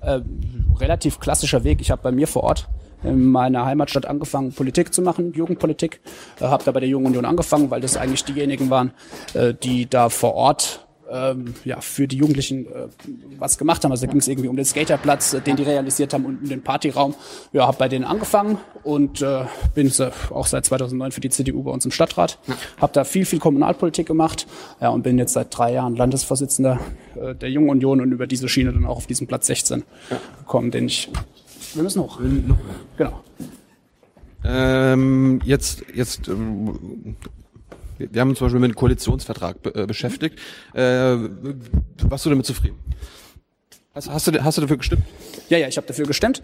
äh, 0.00 0.20
relativ 0.78 1.20
klassischer 1.20 1.62
Weg. 1.64 1.80
Ich 1.80 1.90
habe 1.90 2.02
bei 2.02 2.12
mir 2.12 2.26
vor 2.26 2.42
Ort 2.44 2.68
in 3.04 3.26
meiner 3.30 3.64
Heimatstadt 3.66 4.06
angefangen, 4.06 4.52
Politik 4.52 4.92
zu 4.92 5.02
machen, 5.02 5.32
Jugendpolitik. 5.34 6.00
Äh, 6.40 6.44
habe 6.44 6.64
da 6.64 6.72
bei 6.72 6.80
der 6.80 6.88
Jungen 6.88 7.06
Union 7.06 7.24
angefangen, 7.24 7.70
weil 7.70 7.80
das 7.80 7.96
eigentlich 7.96 8.24
diejenigen 8.24 8.68
waren, 8.70 8.92
äh, 9.34 9.54
die 9.54 9.88
da 9.88 10.08
vor 10.08 10.34
Ort 10.34 10.85
ähm, 11.10 11.54
ja, 11.64 11.80
für 11.80 12.08
die 12.08 12.16
Jugendlichen 12.16 12.66
äh, 12.66 12.88
was 13.38 13.58
gemacht 13.58 13.84
haben. 13.84 13.92
Also 13.92 14.06
da 14.06 14.12
ging 14.12 14.20
es 14.20 14.28
irgendwie 14.28 14.48
um 14.48 14.56
den 14.56 14.64
Skaterplatz, 14.64 15.34
äh, 15.34 15.40
den 15.40 15.56
die 15.56 15.62
realisiert 15.62 16.12
haben 16.12 16.24
und 16.24 16.42
um 16.42 16.48
den 16.48 16.62
Partyraum. 16.62 17.14
Ja, 17.52 17.66
habe 17.66 17.76
bei 17.78 17.88
denen 17.88 18.04
angefangen 18.04 18.58
und 18.82 19.22
äh, 19.22 19.44
bin 19.74 19.88
äh, 19.98 20.10
auch 20.30 20.46
seit 20.46 20.64
2009 20.64 21.12
für 21.12 21.20
die 21.20 21.30
CDU 21.30 21.62
bei 21.62 21.70
uns 21.70 21.84
im 21.84 21.90
Stadtrat. 21.90 22.38
Habe 22.80 22.92
da 22.92 23.04
viel, 23.04 23.24
viel 23.24 23.38
Kommunalpolitik 23.38 24.06
gemacht 24.06 24.46
ja, 24.80 24.88
und 24.90 25.02
bin 25.02 25.18
jetzt 25.18 25.34
seit 25.34 25.56
drei 25.56 25.72
Jahren 25.72 25.96
Landesvorsitzender 25.96 26.80
äh, 27.14 27.34
der 27.34 27.50
Jungen 27.50 27.70
Union 27.70 28.00
und 28.00 28.12
über 28.12 28.26
diese 28.26 28.48
Schiene 28.48 28.72
dann 28.72 28.86
auch 28.86 28.96
auf 28.96 29.06
diesen 29.06 29.26
Platz 29.26 29.46
16 29.46 29.84
gekommen, 30.38 30.70
den 30.70 30.86
ich... 30.86 31.10
Wir 31.74 31.82
müssen 31.82 32.02
hoch. 32.02 32.20
Genau. 32.96 33.22
Ähm, 34.44 35.40
jetzt, 35.44 35.84
jetzt, 35.92 36.28
ähm, 36.28 37.16
wir 37.98 38.20
haben 38.20 38.30
uns 38.30 38.38
zum 38.38 38.46
Beispiel 38.46 38.60
mit 38.60 38.72
dem 38.72 38.76
Koalitionsvertrag 38.76 39.62
be 39.62 39.74
äh, 39.74 39.86
beschäftigt. 39.86 40.38
Äh, 40.74 41.16
warst 42.02 42.26
du 42.26 42.30
damit 42.30 42.46
zufrieden? 42.46 42.78
Hast, 43.94 44.10
hast, 44.10 44.26
du, 44.26 44.44
hast 44.44 44.58
du 44.58 44.62
dafür 44.62 44.76
gestimmt? 44.76 45.02
Ja, 45.48 45.56
ja, 45.58 45.68
ich 45.68 45.76
habe 45.78 45.86
dafür 45.86 46.06
gestimmt. 46.06 46.42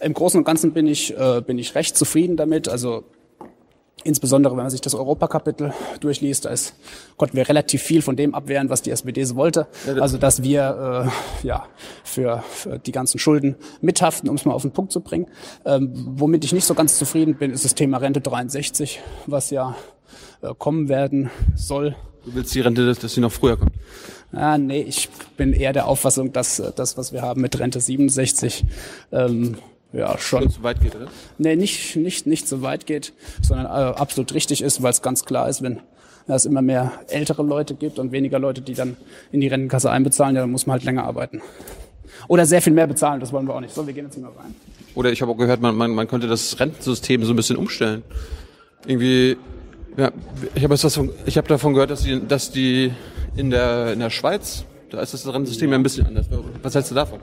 Im 0.00 0.12
Großen 0.12 0.38
und 0.38 0.44
Ganzen 0.44 0.72
bin 0.72 0.86
ich, 0.86 1.16
äh, 1.16 1.40
bin 1.40 1.58
ich 1.58 1.74
recht 1.74 1.96
zufrieden 1.96 2.36
damit. 2.36 2.68
Also 2.68 3.04
insbesondere, 4.04 4.56
wenn 4.56 4.64
man 4.64 4.70
sich 4.70 4.80
das 4.80 4.94
Europakapitel 4.94 5.72
durchliest, 6.00 6.44
da 6.44 6.50
ist, 6.50 6.74
konnten 7.16 7.36
wir 7.36 7.48
relativ 7.48 7.82
viel 7.82 8.02
von 8.02 8.16
dem 8.16 8.34
abwehren, 8.34 8.70
was 8.70 8.82
die 8.82 8.90
SPD 8.90 9.24
so 9.24 9.36
wollte. 9.36 9.66
Also 10.00 10.18
dass 10.18 10.42
wir 10.42 11.10
äh, 11.42 11.46
ja 11.46 11.66
für, 12.04 12.42
für 12.50 12.78
die 12.78 12.92
ganzen 12.92 13.18
Schulden 13.18 13.56
mithaften, 13.80 14.28
um 14.28 14.36
es 14.36 14.44
mal 14.44 14.54
auf 14.54 14.62
den 14.62 14.72
Punkt 14.72 14.92
zu 14.92 15.00
bringen. 15.00 15.26
Ähm, 15.64 15.92
womit 15.94 16.44
ich 16.44 16.52
nicht 16.52 16.64
so 16.64 16.74
ganz 16.74 16.98
zufrieden 16.98 17.36
bin, 17.36 17.50
ist 17.50 17.64
das 17.64 17.74
Thema 17.74 17.98
Rente 17.98 18.20
63, 18.20 19.00
was 19.26 19.50
ja 19.50 19.76
äh, 20.42 20.54
kommen 20.56 20.88
werden 20.88 21.30
soll. 21.54 21.96
Du 22.24 22.34
willst 22.34 22.54
die 22.54 22.60
Rente, 22.60 22.84
dass, 22.86 23.14
sie 23.14 23.20
noch 23.20 23.32
früher 23.32 23.56
kommt. 23.56 23.72
Ah, 24.32 24.58
nee, 24.58 24.82
ich 24.82 25.08
bin 25.36 25.52
eher 25.52 25.72
der 25.72 25.86
Auffassung, 25.86 26.32
dass 26.32 26.58
äh, 26.58 26.72
das, 26.74 26.96
was 26.96 27.12
wir 27.12 27.22
haben 27.22 27.40
mit 27.40 27.58
Rente 27.58 27.80
67, 27.80 28.64
ähm, 29.12 29.56
ja, 29.92 30.16
schon 30.18 30.48
zu 30.50 30.62
weit 30.62 30.80
geht, 30.80 30.94
oder? 30.94 31.08
nee, 31.38 31.56
nicht, 31.56 31.96
nicht, 31.96 32.26
nicht 32.26 32.48
so 32.48 32.62
weit 32.62 32.86
geht, 32.86 33.12
sondern 33.42 33.66
äh, 33.66 33.98
absolut 33.98 34.32
richtig 34.34 34.62
ist, 34.62 34.82
weil 34.82 34.90
es 34.90 35.02
ganz 35.02 35.24
klar 35.24 35.48
ist, 35.48 35.62
wenn 35.62 35.80
es 36.28 36.46
immer 36.46 36.62
mehr 36.62 36.92
ältere 37.08 37.42
Leute 37.42 37.74
gibt 37.74 37.98
und 37.98 38.12
weniger 38.12 38.38
Leute, 38.38 38.60
die 38.60 38.74
dann 38.74 38.96
in 39.32 39.40
die 39.40 39.48
Rentenkasse 39.48 39.90
einbezahlen, 39.90 40.36
ja, 40.36 40.42
dann 40.42 40.50
muss 40.50 40.66
man 40.66 40.74
halt 40.74 40.84
länger 40.84 41.04
arbeiten. 41.04 41.42
Oder 42.28 42.46
sehr 42.46 42.62
viel 42.62 42.72
mehr 42.72 42.86
bezahlen, 42.86 43.20
das 43.20 43.32
wollen 43.32 43.46
wir 43.46 43.54
auch 43.54 43.60
nicht. 43.60 43.74
So, 43.74 43.86
wir 43.86 43.92
gehen 43.92 44.04
jetzt 44.04 44.18
mal 44.18 44.30
rein. 44.38 44.54
Oder 44.94 45.10
ich 45.10 45.22
habe 45.22 45.32
auch 45.32 45.36
gehört, 45.36 45.60
man, 45.60 45.74
man, 45.74 45.90
man 45.92 46.06
könnte 46.06 46.28
das 46.28 46.60
Rentensystem 46.60 47.24
so 47.24 47.32
ein 47.32 47.36
bisschen 47.36 47.56
umstellen. 47.56 48.02
Irgendwie, 48.86 49.36
ja, 49.96 50.12
ich 50.54 50.62
habe 50.62 50.74
jetzt 50.74 50.84
was 50.84 50.94
von, 50.94 51.10
ich 51.26 51.36
habe 51.36 51.48
davon 51.48 51.74
gehört, 51.74 51.90
dass 51.90 52.02
die, 52.02 52.20
dass 52.26 52.50
die 52.50 52.92
in 53.36 53.50
der 53.50 53.92
in 53.92 54.00
der 54.00 54.10
Schweiz, 54.10 54.64
da 54.90 55.00
ist 55.00 55.14
das 55.14 55.26
Rentensystem 55.26 55.70
ja 55.70 55.76
ein 55.76 55.82
bisschen 55.82 56.06
anders. 56.06 56.26
Was 56.62 56.74
hältst 56.74 56.90
du 56.90 56.94
davon? 56.94 57.20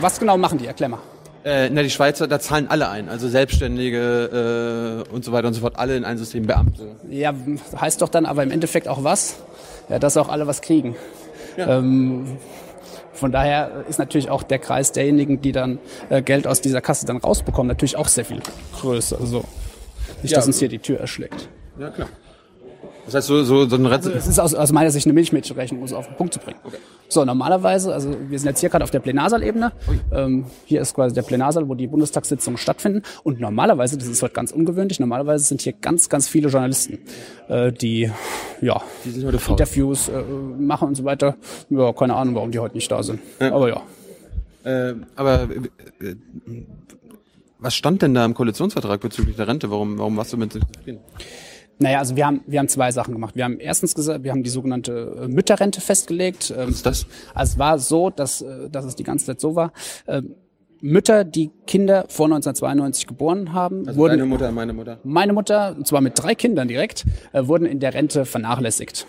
Was 0.00 0.18
genau 0.20 0.36
machen 0.36 0.58
die? 0.58 0.66
Erklär 0.66 0.88
mal. 0.88 1.00
Äh, 1.44 1.70
na, 1.70 1.82
die 1.82 1.90
Schweizer, 1.90 2.26
da 2.26 2.40
zahlen 2.40 2.68
alle 2.68 2.88
ein, 2.88 3.08
also 3.08 3.28
Selbstständige 3.28 5.04
äh, 5.08 5.14
und 5.14 5.24
so 5.24 5.32
weiter 5.32 5.48
und 5.48 5.54
so 5.54 5.60
fort, 5.60 5.74
alle 5.76 5.96
in 5.96 6.04
ein 6.04 6.18
System 6.18 6.46
Beamte. 6.46 6.96
Ja, 7.08 7.32
heißt 7.80 8.02
doch 8.02 8.08
dann 8.08 8.26
aber 8.26 8.42
im 8.42 8.50
Endeffekt 8.50 8.88
auch 8.88 9.04
was? 9.04 9.36
Ja, 9.88 9.98
dass 9.98 10.16
auch 10.16 10.28
alle 10.28 10.46
was 10.46 10.60
kriegen. 10.60 10.96
Ähm, 11.56 12.36
von 13.12 13.32
daher 13.32 13.84
ist 13.88 13.98
natürlich 13.98 14.30
auch 14.30 14.42
der 14.42 14.58
Kreis 14.58 14.92
derjenigen, 14.92 15.40
die 15.40 15.52
dann 15.52 15.78
äh, 16.10 16.22
Geld 16.22 16.46
aus 16.46 16.60
dieser 16.60 16.80
Kasse 16.80 17.06
dann 17.06 17.16
rausbekommen, 17.16 17.68
natürlich 17.68 17.96
auch 17.96 18.08
sehr 18.08 18.24
viel 18.24 18.40
größer. 18.80 19.18
Also 19.20 19.44
nicht, 20.22 20.32
Ja, 20.32 20.38
dass 20.38 20.46
uns 20.46 20.58
hier 20.58 20.68
die 20.68 20.78
Tür 20.80 21.00
erschlägt. 21.00 21.48
Ja, 21.78 21.90
klar. 21.90 22.08
Das 23.08 23.14
heißt, 23.14 23.28
so, 23.28 23.42
so, 23.42 23.66
so 23.66 23.76
ein 23.76 23.86
Rätsel. 23.86 24.12
Es 24.12 24.26
ist 24.26 24.38
aus, 24.38 24.54
aus 24.54 24.70
meiner 24.70 24.90
Sicht 24.90 25.06
eine 25.06 25.14
Milchmädchenrechnung, 25.14 25.80
um 25.80 25.86
es 25.86 25.94
auf 25.94 26.06
den 26.08 26.16
Punkt 26.16 26.34
zu 26.34 26.40
bringen. 26.40 26.58
So, 27.08 27.24
normalerweise, 27.24 27.94
also 27.94 28.14
wir 28.28 28.38
sind 28.38 28.50
jetzt 28.50 28.60
hier 28.60 28.68
gerade 28.68 28.84
auf 28.84 28.90
der 28.90 29.00
Plenarsaalebene. 29.00 29.72
Ähm, 30.12 30.44
hier 30.66 30.82
ist 30.82 30.92
quasi 30.92 31.14
der 31.14 31.22
Plenarsaal, 31.22 31.66
wo 31.70 31.74
die 31.74 31.86
Bundestagssitzungen 31.86 32.58
stattfinden. 32.58 33.02
Und 33.24 33.40
normalerweise, 33.40 33.96
das 33.96 34.08
ist 34.08 34.22
heute 34.22 34.34
ganz 34.34 34.52
ungewöhnlich, 34.52 35.00
normalerweise 35.00 35.46
sind 35.46 35.62
hier 35.62 35.72
ganz, 35.72 36.10
ganz 36.10 36.28
viele 36.28 36.50
Journalisten, 36.50 36.98
äh, 37.48 37.72
die 37.72 38.10
ja 38.60 38.82
Die. 39.06 39.20
Interviews 39.22 40.10
äh, 40.10 40.22
machen 40.58 40.88
und 40.88 40.94
so 40.94 41.04
weiter. 41.04 41.36
Ja, 41.70 41.94
keine 41.94 42.14
Ahnung, 42.14 42.34
warum 42.34 42.50
die 42.50 42.58
heute 42.58 42.74
nicht 42.74 42.90
da 42.90 43.02
sind. 43.02 43.20
Aber 43.38 43.70
ja. 43.70 43.80
Äh, 44.64 44.96
aber 45.16 45.48
äh, 46.00 46.14
was 47.58 47.74
stand 47.74 48.02
denn 48.02 48.12
da 48.12 48.26
im 48.26 48.34
Koalitionsvertrag 48.34 49.00
bezüglich 49.00 49.36
der 49.36 49.48
Rente? 49.48 49.70
Warum, 49.70 49.98
warum 49.98 50.18
warst 50.18 50.34
du 50.34 50.36
mit 50.36 50.52
zufrieden? 50.52 51.00
Naja, 51.78 51.98
also 52.00 52.16
wir 52.16 52.26
haben, 52.26 52.40
wir 52.46 52.58
haben 52.58 52.68
zwei 52.68 52.90
Sachen 52.90 53.14
gemacht. 53.14 53.36
Wir 53.36 53.44
haben 53.44 53.58
erstens 53.60 53.94
gesagt, 53.94 54.24
wir 54.24 54.32
haben 54.32 54.42
die 54.42 54.50
sogenannte 54.50 55.16
äh, 55.22 55.28
Mütterrente 55.28 55.80
festgelegt. 55.80 56.50
Ähm, 56.56 56.68
Was 56.68 56.76
ist 56.76 56.86
das? 56.86 57.06
Also 57.34 57.52
es 57.52 57.58
war 57.58 57.78
so, 57.78 58.10
dass, 58.10 58.42
äh, 58.42 58.68
dass 58.70 58.84
es 58.84 58.96
die 58.96 59.04
ganze 59.04 59.26
Zeit 59.26 59.40
so 59.40 59.54
war. 59.54 59.72
Ähm, 60.06 60.34
Mütter, 60.80 61.24
die 61.24 61.50
Kinder 61.66 62.04
vor 62.08 62.26
1992 62.26 63.08
geboren 63.08 63.52
haben, 63.52 63.86
Also 63.88 63.98
wurden 63.98 64.12
deine 64.18 64.26
Mutter, 64.26 64.52
meine 64.52 64.72
Mutter. 64.72 64.98
meine 65.02 65.32
Mutter, 65.32 65.74
und 65.76 65.88
zwar 65.88 66.00
mit 66.00 66.12
drei 66.16 66.36
Kindern 66.36 66.68
direkt, 66.68 67.04
äh, 67.32 67.46
wurden 67.46 67.66
in 67.66 67.80
der 67.80 67.94
Rente 67.94 68.24
vernachlässigt. 68.24 69.04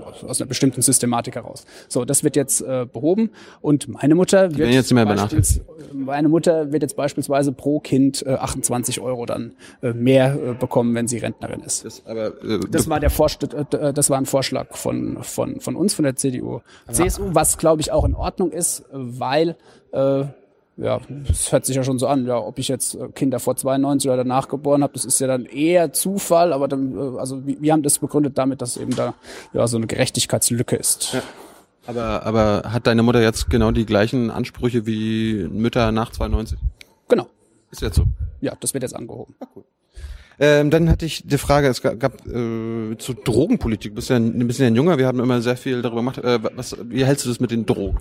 Äh, 0.00 0.26
aus 0.26 0.40
einer 0.40 0.48
bestimmten 0.48 0.82
Systematik 0.82 1.34
heraus. 1.36 1.64
So, 1.88 2.04
das 2.04 2.24
wird 2.24 2.36
jetzt 2.36 2.60
äh, 2.62 2.86
behoben 2.90 3.30
und 3.60 3.88
meine 3.88 4.14
Mutter 4.14 4.50
wird 4.56 4.70
jetzt 4.70 4.90
nicht 4.90 4.94
mehr 4.94 5.06
beispiels- 5.06 5.60
meine 5.92 6.28
Mutter 6.28 6.72
wird 6.72 6.82
jetzt 6.82 6.96
beispielsweise 6.96 7.52
pro 7.52 7.80
Kind 7.80 8.24
äh, 8.26 8.34
28 8.34 9.00
Euro 9.00 9.26
dann 9.26 9.52
äh, 9.82 9.92
mehr 9.92 10.34
äh, 10.34 10.54
bekommen, 10.54 10.94
wenn 10.94 11.06
sie 11.08 11.18
Rentnerin 11.18 11.60
ist. 11.60 11.84
Das, 11.84 12.02
aber 12.06 12.28
äh, 12.42 12.60
Das 12.70 12.88
war 12.88 13.00
der 13.00 13.10
Vorschlag, 13.10 13.52
äh, 13.72 13.92
das 13.92 14.10
war 14.10 14.18
ein 14.18 14.26
Vorschlag 14.26 14.76
von 14.76 15.18
von 15.22 15.60
von 15.60 15.76
uns, 15.76 15.94
von 15.94 16.04
der 16.04 16.16
CDU, 16.16 16.60
CSU, 16.90 17.22
was 17.32 17.58
glaube 17.58 17.80
ich 17.80 17.92
auch 17.92 18.04
in 18.04 18.14
Ordnung 18.14 18.50
ist, 18.52 18.80
äh, 18.80 18.84
weil 18.92 19.56
äh, 19.92 20.24
ja, 20.76 21.00
es 21.28 21.52
hört 21.52 21.66
sich 21.66 21.76
ja 21.76 21.84
schon 21.84 21.98
so 21.98 22.06
an, 22.08 22.26
ja, 22.26 22.38
ob 22.38 22.58
ich 22.58 22.68
jetzt 22.68 22.94
äh, 22.94 23.08
Kinder 23.14 23.38
vor 23.38 23.56
92 23.56 24.10
oder 24.10 24.18
danach 24.18 24.48
geboren 24.48 24.82
habe, 24.82 24.92
das 24.92 25.04
ist 25.04 25.20
ja 25.20 25.26
dann 25.26 25.44
eher 25.44 25.92
Zufall, 25.92 26.52
aber 26.52 26.66
dann, 26.66 26.96
äh, 26.96 27.18
also 27.18 27.46
wir, 27.46 27.60
wir 27.60 27.72
haben 27.72 27.82
das 27.82 27.98
begründet 27.98 28.36
damit, 28.38 28.60
dass 28.60 28.76
eben 28.76 28.94
da 28.94 29.14
ja 29.52 29.66
so 29.68 29.76
eine 29.76 29.86
Gerechtigkeitslücke 29.86 30.76
ist. 30.76 31.16
aber, 31.86 32.26
aber 32.26 32.72
hat 32.72 32.86
deine 32.86 33.02
Mutter 33.02 33.22
jetzt 33.22 33.50
genau 33.50 33.70
die 33.70 33.86
gleichen 33.86 34.30
Ansprüche 34.30 34.84
wie 34.86 35.48
Mütter 35.50 35.92
nach 35.92 36.10
92? 36.10 36.58
Genau. 37.08 37.28
Ist 37.70 37.82
jetzt 37.82 37.96
so. 37.96 38.04
Ja, 38.40 38.54
das 38.58 38.74
wird 38.74 38.82
jetzt 38.82 38.96
angehoben. 38.96 39.34
Ähm, 40.40 40.70
dann 40.70 40.90
hatte 40.90 41.06
ich 41.06 41.22
die 41.24 41.38
Frage, 41.38 41.68
es 41.68 41.80
gab, 41.80 42.00
gab 42.00 42.26
äh, 42.26 42.96
zur 42.98 43.14
Drogenpolitik. 43.14 43.92
Du 43.92 43.96
bist 43.96 44.10
ja 44.10 44.16
ein 44.16 44.46
bisschen 44.46 44.66
ein 44.66 44.74
Junger, 44.74 44.98
wir 44.98 45.06
haben 45.06 45.20
immer 45.20 45.40
sehr 45.40 45.56
viel 45.56 45.80
darüber 45.80 46.00
gemacht. 46.00 46.18
Äh, 46.18 46.40
was, 46.56 46.76
wie 46.82 47.04
hältst 47.04 47.24
du 47.24 47.28
das 47.28 47.38
mit 47.38 47.52
den 47.52 47.66
Drogen? 47.66 47.98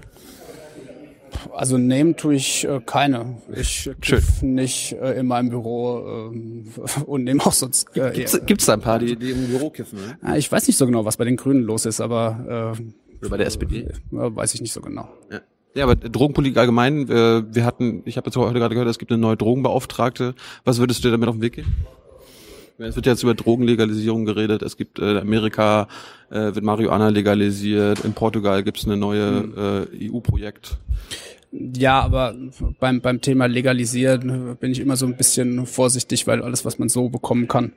Also 1.51 1.77
nehmen 1.77 2.15
tue 2.15 2.35
ich 2.35 2.65
äh, 2.65 2.79
keine. 2.85 3.38
Ich 3.55 3.88
äh, 3.88 3.95
kiff 4.00 4.41
nicht 4.41 4.93
äh, 4.93 5.19
in 5.19 5.27
meinem 5.27 5.50
Büro 5.50 6.31
ähm, 6.33 6.65
und 7.05 7.23
nehme 7.23 7.45
auch 7.45 7.53
sonst. 7.53 7.95
Äh, 7.97 8.12
Gibt's, 8.12 8.39
gibt's 8.45 8.65
da 8.65 8.73
ein 8.73 8.81
paar, 8.81 9.00
die, 9.00 9.15
die 9.15 9.31
im 9.31 9.47
Büro 9.47 9.69
kiffen, 9.69 10.00
ne? 10.21 10.38
Ich 10.38 10.51
weiß 10.51 10.67
nicht 10.67 10.77
so 10.77 10.85
genau, 10.85 11.05
was 11.05 11.17
bei 11.17 11.25
den 11.25 11.35
Grünen 11.35 11.63
los 11.63 11.85
ist, 11.85 12.01
aber 12.01 12.75
Oder 13.21 13.29
bei 13.29 13.38
der 13.38 13.47
SPD? 13.47 13.81
äh, 13.81 13.89
weiß 14.12 14.53
ich 14.53 14.62
nicht 14.62 14.73
so 14.73 14.81
genau. 14.81 15.09
Ja. 15.31 15.41
Ja, 15.75 15.85
aber 15.85 15.95
Drogenpolitik 15.95 16.57
allgemein, 16.57 17.09
äh, 17.09 17.43
wir 17.51 17.65
hatten, 17.65 18.03
ich 18.05 18.17
habe 18.17 18.27
jetzt 18.27 18.35
heute 18.38 18.59
gerade 18.59 18.75
gehört, 18.75 18.89
es 18.89 19.00
gibt 19.00 19.12
eine 19.12 19.19
neue 19.19 19.38
Drogenbeauftragte. 19.38 20.35
Was 20.65 20.77
würdest 20.77 21.00
du 21.03 21.07
dir 21.07 21.13
damit 21.13 21.27
auf 21.27 21.35
den 21.35 21.41
Weg 21.41 21.53
gehen? 21.53 21.65
Es 22.77 22.95
wird 22.95 23.05
jetzt 23.05 23.23
über 23.23 23.33
Drogenlegalisierung 23.33 24.25
geredet. 24.25 24.62
Es 24.62 24.77
gibt 24.77 25.00
äh, 25.00 25.12
in 25.12 25.17
Amerika 25.17 25.88
äh, 26.29 26.53
wird 26.55 26.63
Marihuana 26.63 27.09
legalisiert. 27.09 28.03
In 28.03 28.13
Portugal 28.13 28.63
gibt's 28.63 28.85
eine 28.85 28.97
neue 28.97 29.88
äh, 29.91 30.09
EU-Projekt. 30.09 30.77
Ja, 31.55 32.01
aber 32.01 32.36
beim, 32.79 33.00
beim 33.01 33.22
Thema 33.22 33.45
Legalisieren 33.45 34.57
bin 34.60 34.72
ich 34.72 34.79
immer 34.79 34.95
so 34.95 35.05
ein 35.05 35.15
bisschen 35.15 35.67
vorsichtig, 35.67 36.25
weil 36.25 36.41
alles, 36.41 36.65
was 36.65 36.79
man 36.79 36.89
so 36.89 37.10
bekommen 37.10 37.48
kann, 37.48 37.74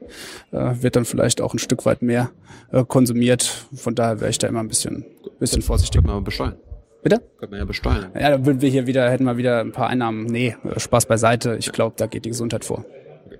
äh, 0.50 0.76
wird 0.80 0.96
dann 0.96 1.04
vielleicht 1.04 1.42
auch 1.42 1.52
ein 1.52 1.58
Stück 1.58 1.84
weit 1.84 2.00
mehr 2.00 2.30
äh, 2.72 2.84
konsumiert. 2.84 3.66
Von 3.74 3.94
daher 3.94 4.20
wäre 4.20 4.30
ich 4.30 4.38
da 4.38 4.48
immer 4.48 4.60
ein 4.60 4.68
bisschen, 4.68 5.04
bisschen 5.38 5.60
vorsichtig. 5.60 5.96
Könnte 5.96 6.08
man 6.08 6.16
aber 6.16 6.24
besteuern. 6.24 6.54
Bitte? 7.02 7.20
Könnte 7.38 7.50
man 7.50 7.58
ja 7.58 7.64
besteuern. 7.66 8.10
Ja, 8.14 8.30
dann 8.30 8.46
würden 8.46 8.62
wir 8.62 8.70
hier 8.70 8.86
wieder, 8.86 9.10
hätten 9.10 9.24
wir 9.24 9.36
wieder 9.36 9.60
ein 9.60 9.72
paar 9.72 9.88
Einnahmen. 9.88 10.24
Nee, 10.24 10.56
äh, 10.64 10.80
Spaß 10.80 11.04
beiseite. 11.04 11.56
Ich 11.58 11.70
glaube, 11.70 11.96
da 11.98 12.06
geht 12.06 12.24
die 12.24 12.30
Gesundheit 12.30 12.64
vor. 12.64 12.86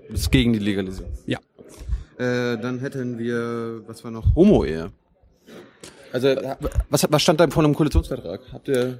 Das 0.09 0.19
ist 0.19 0.31
gegen 0.31 0.53
die 0.53 0.59
Legalisierung. 0.59 1.11
Ja. 1.25 1.39
Äh, 2.19 2.59
dann 2.59 2.79
hätten 2.79 3.17
wir, 3.17 3.81
was 3.87 4.03
war 4.03 4.11
noch? 4.11 4.35
Homo-Ehe. 4.35 4.91
Also, 6.13 6.35
was, 6.89 7.07
was 7.09 7.21
stand 7.23 7.39
da 7.39 7.49
vor 7.49 7.63
einem 7.63 7.73
Koalitionsvertrag? 7.75 8.39
Habt 8.53 8.67
ihr, 8.67 8.99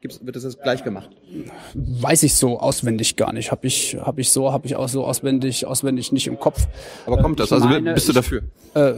gibt's, 0.00 0.24
wird 0.24 0.36
das 0.36 0.44
jetzt 0.44 0.62
gleich 0.62 0.82
gemacht? 0.84 1.10
Weiß 1.74 2.22
ich 2.22 2.34
so 2.34 2.58
auswendig 2.60 3.16
gar 3.16 3.32
nicht. 3.32 3.50
Habe 3.50 3.66
ich, 3.66 3.96
hab 4.00 4.18
ich 4.18 4.30
so, 4.30 4.52
habe 4.52 4.66
ich 4.66 4.76
auch 4.76 4.88
so 4.88 5.04
auswendig, 5.04 5.66
auswendig 5.66 6.12
nicht 6.12 6.26
im 6.26 6.38
Kopf. 6.38 6.66
Aber 7.06 7.18
kommt 7.22 7.40
das? 7.40 7.48
ich 7.48 7.52
Also 7.52 7.68
meine, 7.68 7.94
bist 7.94 8.06
du 8.08 8.12
ich- 8.12 8.16
dafür? 8.16 8.42
Äh, 8.74 8.94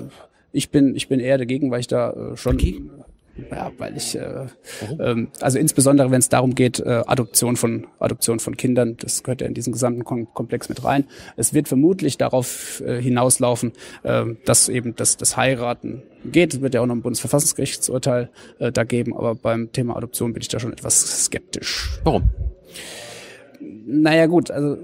ich 0.53 0.71
bin, 0.71 0.95
ich 0.95 1.09
bin 1.09 1.19
eher 1.21 1.39
dagegen, 1.39 1.71
weil 1.71 1.81
ich 1.81 1.87
da 1.89 2.11
äh, 2.13 2.37
schon. 2.37 2.59
Ja, 3.51 3.73
weil 3.79 3.97
ich, 3.97 4.15
äh, 4.15 4.47
ähm, 5.01 5.29
also 5.41 5.59
insbesondere 5.59 6.11
wenn 6.11 6.19
es 6.19 6.29
darum 6.29 6.55
geht, 6.55 6.81
äh, 6.81 7.03
Adoption 7.07 7.57
von 7.57 7.87
Adoption 7.99 8.41
von 8.41 8.57
Kindern, 8.59 8.97
das 8.99 9.23
gehört 9.23 9.41
ja 9.41 9.47
in 9.47 9.55
diesen 9.55 9.73
gesamten 9.73 10.05
Kom 10.05 10.33
Komplex 10.35 10.69
mit 10.69 10.85
rein. 10.85 11.05
Es 11.37 11.55
wird 11.55 11.67
vermutlich 11.67 12.19
darauf 12.19 12.83
äh, 12.85 13.01
hinauslaufen, 13.01 13.73
äh, 14.03 14.25
dass 14.45 14.69
eben 14.69 14.97
das, 14.97 15.17
das 15.17 15.37
Heiraten 15.39 16.03
geht. 16.27 16.55
Es 16.55 16.61
wird 16.61 16.75
ja 16.75 16.83
auch 16.83 16.87
noch 16.87 16.95
ein 16.95 17.03
Bundesverfassungsgerichtsurteil 17.03 18.29
äh, 18.59 18.71
da 18.71 18.85
geben, 18.85 19.17
aber 19.17 19.35
beim 19.35 19.73
Thema 19.73 19.97
Adoption 19.97 20.35
bin 20.35 20.43
ich 20.43 20.49
da 20.49 20.61
schon 20.61 20.73
etwas 20.73 21.25
skeptisch. 21.25 22.01
Warum? 22.05 22.25
Naja 23.87 24.27
gut, 24.27 24.51
also 24.51 24.77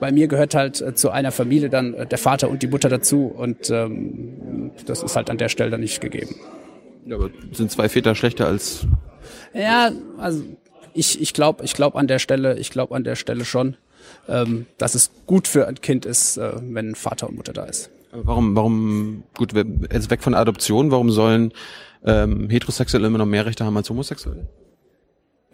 bei 0.00 0.12
mir 0.12 0.28
gehört 0.28 0.54
halt 0.54 0.80
äh, 0.82 0.94
zu 0.94 1.10
einer 1.10 1.32
Familie 1.32 1.70
dann 1.70 1.94
äh, 1.94 2.06
der 2.06 2.18
Vater 2.18 2.50
und 2.50 2.62
die 2.62 2.68
Mutter 2.68 2.88
dazu 2.88 3.26
und 3.26 3.70
ähm, 3.70 4.70
das 4.84 5.02
ist 5.02 5.16
halt 5.16 5.30
an 5.30 5.38
der 5.38 5.48
Stelle 5.48 5.70
dann 5.70 5.80
nicht 5.80 6.00
gegeben. 6.00 6.34
Ja, 7.06 7.16
aber 7.16 7.30
sind 7.52 7.70
zwei 7.70 7.88
Väter 7.88 8.14
schlechter 8.14 8.46
als 8.46 8.86
Ja, 9.54 9.90
also 10.18 10.42
ich, 10.92 11.20
ich 11.20 11.32
glaube 11.32 11.64
ich 11.64 11.74
glaub 11.74 11.96
an 11.96 12.06
der 12.06 12.18
Stelle, 12.18 12.58
ich 12.58 12.70
glaube 12.70 12.94
an 12.94 13.04
der 13.04 13.16
Stelle 13.16 13.44
schon, 13.44 13.76
ähm, 14.28 14.66
dass 14.78 14.94
es 14.94 15.10
gut 15.26 15.46
für 15.48 15.66
ein 15.66 15.80
Kind 15.80 16.04
ist, 16.04 16.36
äh, 16.36 16.52
wenn 16.60 16.94
Vater 16.94 17.28
und 17.28 17.36
Mutter 17.36 17.52
da 17.52 17.64
ist. 17.64 17.90
Aber 18.12 18.26
Warum, 18.26 18.56
warum, 18.56 19.22
gut, 19.36 19.52
jetzt 19.54 20.10
weg 20.10 20.22
von 20.22 20.34
Adoption, 20.34 20.90
warum 20.90 21.10
sollen 21.10 21.52
ähm, 22.04 22.48
Heterosexuelle 22.48 23.06
immer 23.06 23.18
noch 23.18 23.26
mehr 23.26 23.46
Rechte 23.46 23.64
haben 23.64 23.76
als 23.76 23.90
Homosexuelle? 23.90 24.48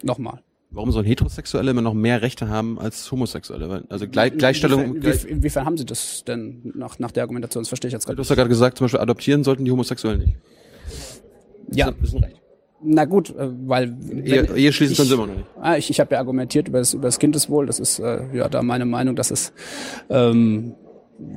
Nochmal. 0.01 0.41
Warum 0.69 0.91
sollen 0.91 1.05
Heterosexuelle 1.05 1.69
immer 1.71 1.81
noch 1.81 1.93
mehr 1.93 2.21
Rechte 2.23 2.49
haben 2.49 2.79
als 2.79 3.11
Homosexuelle? 3.11 3.83
Also 3.89 4.07
Gleich, 4.07 4.35
Gleichstellung. 4.35 4.95
Inwiefern, 4.95 5.29
inwiefern, 5.29 5.65
haben 5.65 5.77
Sie 5.77 5.85
das 5.85 6.23
denn 6.23 6.71
nach, 6.73 6.97
nach 6.97 7.11
der 7.11 7.23
Argumentation? 7.23 7.61
Das 7.61 7.67
verstehe 7.67 7.89
ich 7.89 7.93
jetzt 7.93 8.05
du 8.05 8.07
gerade. 8.07 8.21
hast 8.21 8.29
ja 8.29 8.35
gerade 8.35 8.49
gesagt, 8.49 8.79
zum 8.79 8.85
Beispiel 8.85 8.99
adoptieren 8.99 9.43
sollten 9.43 9.65
die 9.65 9.71
Homosexuellen 9.71 10.21
nicht. 10.21 10.37
Ja, 11.75 11.91
ist 12.01 12.15
ein 12.15 12.23
Recht. 12.23 12.41
na 12.83 13.05
gut, 13.05 13.29
äh, 13.31 13.49
weil 13.67 13.95
schließen 14.71 14.91
ich- 14.91 14.97
können 14.97 15.07
sie 15.09 15.13
immer 15.13 15.27
noch 15.27 15.35
nicht. 15.35 15.47
Ah, 15.59 15.77
ich 15.77 15.89
ich 15.89 15.99
habe 15.99 16.13
ja 16.13 16.19
argumentiert 16.19 16.67
über 16.67 16.79
das, 16.79 16.93
über 16.93 17.03
das 17.07 17.19
Kindeswohl. 17.19 17.65
Das 17.65 17.79
ist 17.79 17.99
äh, 17.99 18.23
ja 18.35 18.49
da 18.49 18.61
meine 18.63 18.85
Meinung, 18.85 19.15
dass 19.15 19.31
es 19.31 19.53
ähm, 20.09 20.75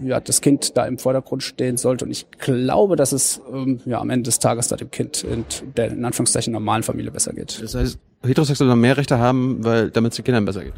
ja 0.03 0.21
das 0.21 0.41
Kind 0.41 0.77
da 0.77 0.87
im 0.87 0.99
Vordergrund 0.99 1.43
stehen 1.43 1.77
sollte. 1.77 2.05
Und 2.07 2.11
ich 2.11 2.27
glaube, 2.39 2.97
dass 2.97 3.13
es 3.13 3.41
ähm, 3.53 3.81
ja 3.85 4.01
am 4.01 4.11
Ende 4.11 4.25
des 4.25 4.39
Tages 4.39 4.69
da 4.69 4.77
dem 4.77 4.91
Kind 4.91 5.23
in 5.25 5.45
der 5.77 5.93
in 5.93 6.05
Anführungszeichen 6.05 6.53
normalen 6.53 6.83
Familie 6.83 7.11
besser 7.13 7.33
geht. 7.33 7.63
Das 7.63 7.75
heißt, 7.75 7.99
Heterosexuelle 8.25 8.75
mehr 8.77 8.97
Rechte 8.97 9.19
haben, 9.19 9.65
weil 9.65 9.91
damit 9.91 10.13
es 10.13 10.17
den 10.17 10.25
Kindern 10.25 10.45
besser 10.45 10.65
geht. 10.65 10.75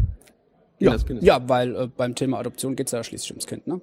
Ja, 0.81 0.95
ja, 1.21 1.49
weil 1.49 1.75
äh, 1.75 1.89
beim 1.97 2.15
Thema 2.15 2.39
Adoption 2.39 2.77
geht's 2.77 2.93
ja 2.93 3.03
schließlich 3.03 3.31
ums 3.33 3.47
Kind. 3.47 3.67
Ne? 3.67 3.81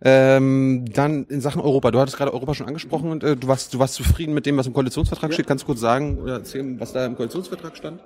Ähm, 0.00 0.84
dann 0.92 1.24
in 1.24 1.40
Sachen 1.40 1.60
Europa. 1.60 1.90
Du 1.90 1.98
hattest 1.98 2.16
gerade 2.16 2.32
Europa 2.32 2.54
schon 2.54 2.68
angesprochen 2.68 3.10
und 3.10 3.24
äh, 3.24 3.36
du 3.36 3.48
warst 3.48 3.74
du 3.74 3.80
warst 3.80 3.94
zufrieden 3.94 4.32
mit 4.32 4.46
dem, 4.46 4.56
was 4.56 4.66
im 4.66 4.72
Koalitionsvertrag 4.72 5.32
steht. 5.32 5.48
Kannst 5.48 5.64
du 5.64 5.66
kurz 5.66 5.80
sagen 5.80 6.18
oder 6.18 6.34
erzählen, 6.34 6.78
was 6.78 6.92
da 6.92 7.04
im 7.04 7.16
Koalitionsvertrag 7.16 7.76
stand? 7.76 8.00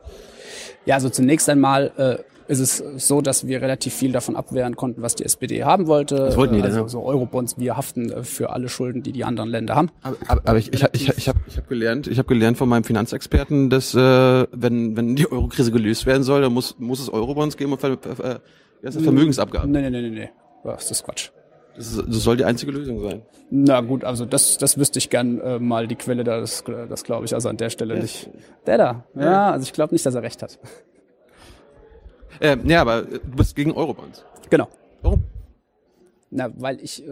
Ja, 0.87 0.95
also 0.95 1.11
zunächst 1.11 1.51
einmal 1.51 1.93
äh, 1.97 2.51
ist 2.51 2.61
es 2.61 3.07
so, 3.07 3.21
dass 3.21 3.47
wir 3.47 3.61
relativ 3.61 3.95
viel 3.95 4.11
davon 4.13 4.37
abwehren 4.37 4.75
konnten, 4.75 5.03
was 5.03 5.15
die 5.15 5.25
SPD 5.25 5.65
haben 5.65 5.87
wollte. 5.87 6.29
Was 6.29 6.37
wollten 6.37 6.55
die 6.55 6.63
denn? 6.63 6.73
also 6.73 6.89
so 6.89 7.03
Eurobonds, 7.03 7.59
wir 7.59 7.77
haften 7.77 8.11
äh, 8.11 8.25
für 8.25 8.51
alle 8.51 8.71
Schulden, 8.71 9.03
die 9.03 9.13
die 9.13 9.25
anderen 9.25 9.51
Länder 9.51 9.77
haben. 9.77 9.91
Aber, 10.03 10.17
aber, 10.29 10.43
aber 10.47 10.59
ich, 10.59 10.73
ich, 10.73 10.85
ich, 10.93 11.09
ich 11.11 11.29
habe 11.29 11.41
ich 11.47 11.59
hab 11.59 11.69
gelernt, 11.69 12.07
ich 12.07 12.19
habe 12.19 12.29
gelernt 12.29 12.57
von 12.57 12.71
meinem 12.71 12.85
Finanzexperten, 12.85 13.71
dass 13.71 13.95
äh, 13.95 13.99
wenn 13.99 14.97
wenn 14.97 15.15
die 15.15 15.31
Eurokrise 15.31 15.73
gelöst 15.73 16.07
werden 16.07 16.23
soll, 16.23 16.41
dann 16.41 16.53
muss 16.53 16.77
muss 16.79 17.01
es 17.01 17.11
Eurobonds 17.11 17.57
geben 17.57 17.73
und 17.73 17.81
Ver, 17.81 17.93
äh, 17.93 18.39
das, 18.83 18.97
Vermögensabgaben. 18.97 19.71
Nee, 19.71 19.83
nee, 19.83 19.91
nee, 19.91 20.03
nee, 20.03 20.21
nee. 20.21 20.31
Das 20.65 20.91
ist 20.91 21.05
Quatsch. 21.05 21.31
Das, 21.77 21.93
soll 21.93 22.37
die 22.37 22.45
einzige 22.45 22.73
Lösung 22.73 23.01
sein. 23.01 23.23
Na 23.51 23.81
gut, 23.81 24.05
also 24.05 24.25
das, 24.27 24.59
das 24.59 24.79
wüsste 24.79 24.99
ich 24.99 25.11
gern 25.11 25.41
äh, 25.41 25.59
mal 25.59 25.87
die 25.87 25.97
Quelle 25.97 26.25
da, 26.25 26.41
das, 26.41 26.65
das 26.89 27.05
glaube 27.05 27.25
ich 27.25 27.35
also 27.35 27.49
an 27.49 27.57
der 27.57 27.71
Stelle 27.71 27.95
Ja. 27.97 28.03
nicht. 28.03 28.31
Der 28.67 28.79
da, 28.79 29.05
ja, 29.15 29.51
also 29.53 29.65
ich 29.65 29.73
glaube 29.73 29.95
nicht, 29.95 30.05
dass 30.05 30.15
er 30.15 30.23
recht 30.23 30.43
hat. 30.43 30.59
Äh, 32.41 32.57
ja, 32.65 32.81
aber 32.81 33.01
äh, 33.01 33.21
du 33.25 33.37
bist 33.37 33.55
gegen 33.57 33.73
Eurobonds. 33.73 34.25
Genau. 34.51 34.69
Warum? 35.03 35.23
Na, 36.35 36.51
weil 36.57 36.81
ich 36.81 37.07
äh, 37.07 37.11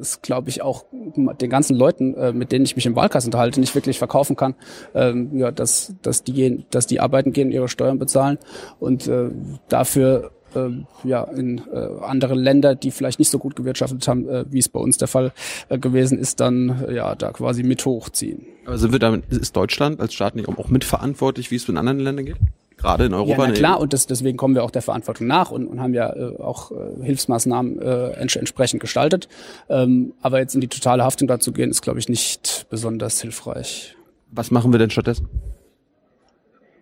es 0.00 0.22
glaube 0.22 0.48
ich 0.48 0.62
auch 0.62 0.84
den 0.92 1.50
ganzen 1.50 1.74
Leuten, 1.74 2.14
äh, 2.14 2.32
mit 2.32 2.52
denen 2.52 2.64
ich 2.64 2.76
mich 2.76 2.86
im 2.86 2.94
Wahlkreis 2.94 3.24
unterhalte, 3.24 3.58
nicht 3.58 3.74
wirklich 3.74 3.98
verkaufen 3.98 4.36
kann, 4.36 4.54
ähm, 4.94 5.36
ja, 5.36 5.50
dass 5.50 5.92
dass 6.02 6.22
die 6.22 6.32
gehen, 6.32 6.64
dass 6.70 6.86
die 6.86 7.00
arbeiten 7.00 7.32
gehen, 7.32 7.50
ihre 7.50 7.68
Steuern 7.68 7.98
bezahlen 7.98 8.38
und 8.78 9.08
äh, 9.08 9.30
dafür 9.68 10.30
äh, 10.54 10.70
ja 11.08 11.24
in 11.24 11.58
äh, 11.72 12.02
andere 12.02 12.34
Länder, 12.34 12.74
die 12.74 12.90
vielleicht 12.90 13.18
nicht 13.18 13.30
so 13.30 13.38
gut 13.38 13.56
gewirtschaftet 13.56 14.06
haben, 14.08 14.28
äh, 14.28 14.44
wie 14.50 14.58
es 14.58 14.68
bei 14.68 14.80
uns 14.80 14.98
der 14.98 15.08
Fall 15.08 15.32
äh, 15.68 15.78
gewesen 15.78 16.18
ist, 16.18 16.40
dann 16.40 16.84
äh, 16.88 16.94
ja 16.94 17.14
da 17.14 17.30
quasi 17.32 17.62
mit 17.62 17.84
hochziehen. 17.84 18.46
Aber 18.66 18.78
sind 18.78 18.92
wir 18.92 18.98
damit, 18.98 19.24
ist 19.30 19.56
Deutschland 19.56 20.00
als 20.00 20.14
Staat 20.14 20.36
nicht 20.36 20.48
auch 20.48 20.68
mitverantwortlich, 20.68 21.50
wie 21.50 21.56
es 21.56 21.68
in 21.68 21.76
anderen 21.76 21.98
Ländern 22.00 22.26
geht? 22.26 22.36
Gerade 22.76 23.04
in 23.04 23.12
Europa? 23.12 23.32
Ja, 23.32 23.38
na 23.38 23.46
Nee. 23.48 23.52
klar, 23.58 23.78
und 23.78 23.92
das, 23.92 24.06
deswegen 24.06 24.38
kommen 24.38 24.54
wir 24.54 24.64
auch 24.64 24.70
der 24.70 24.80
Verantwortung 24.80 25.26
nach 25.26 25.50
und, 25.50 25.66
und 25.66 25.80
haben 25.80 25.92
ja 25.92 26.14
äh, 26.16 26.36
auch 26.38 26.70
äh, 26.72 27.04
Hilfsmaßnahmen 27.04 27.78
äh, 27.78 28.12
ents 28.12 28.36
entsprechend 28.36 28.80
gestaltet. 28.80 29.28
Ähm, 29.68 30.14
aber 30.22 30.38
jetzt 30.38 30.54
in 30.54 30.62
die 30.62 30.68
totale 30.68 31.04
Haftung 31.04 31.28
dazu 31.28 31.52
gehen, 31.52 31.70
ist, 31.70 31.82
glaube 31.82 31.98
ich, 31.98 32.08
nicht 32.08 32.66
besonders 32.70 33.20
hilfreich. 33.20 33.96
Was 34.30 34.50
machen 34.50 34.72
wir 34.72 34.78
denn 34.78 34.88
stattdessen? 34.88 35.28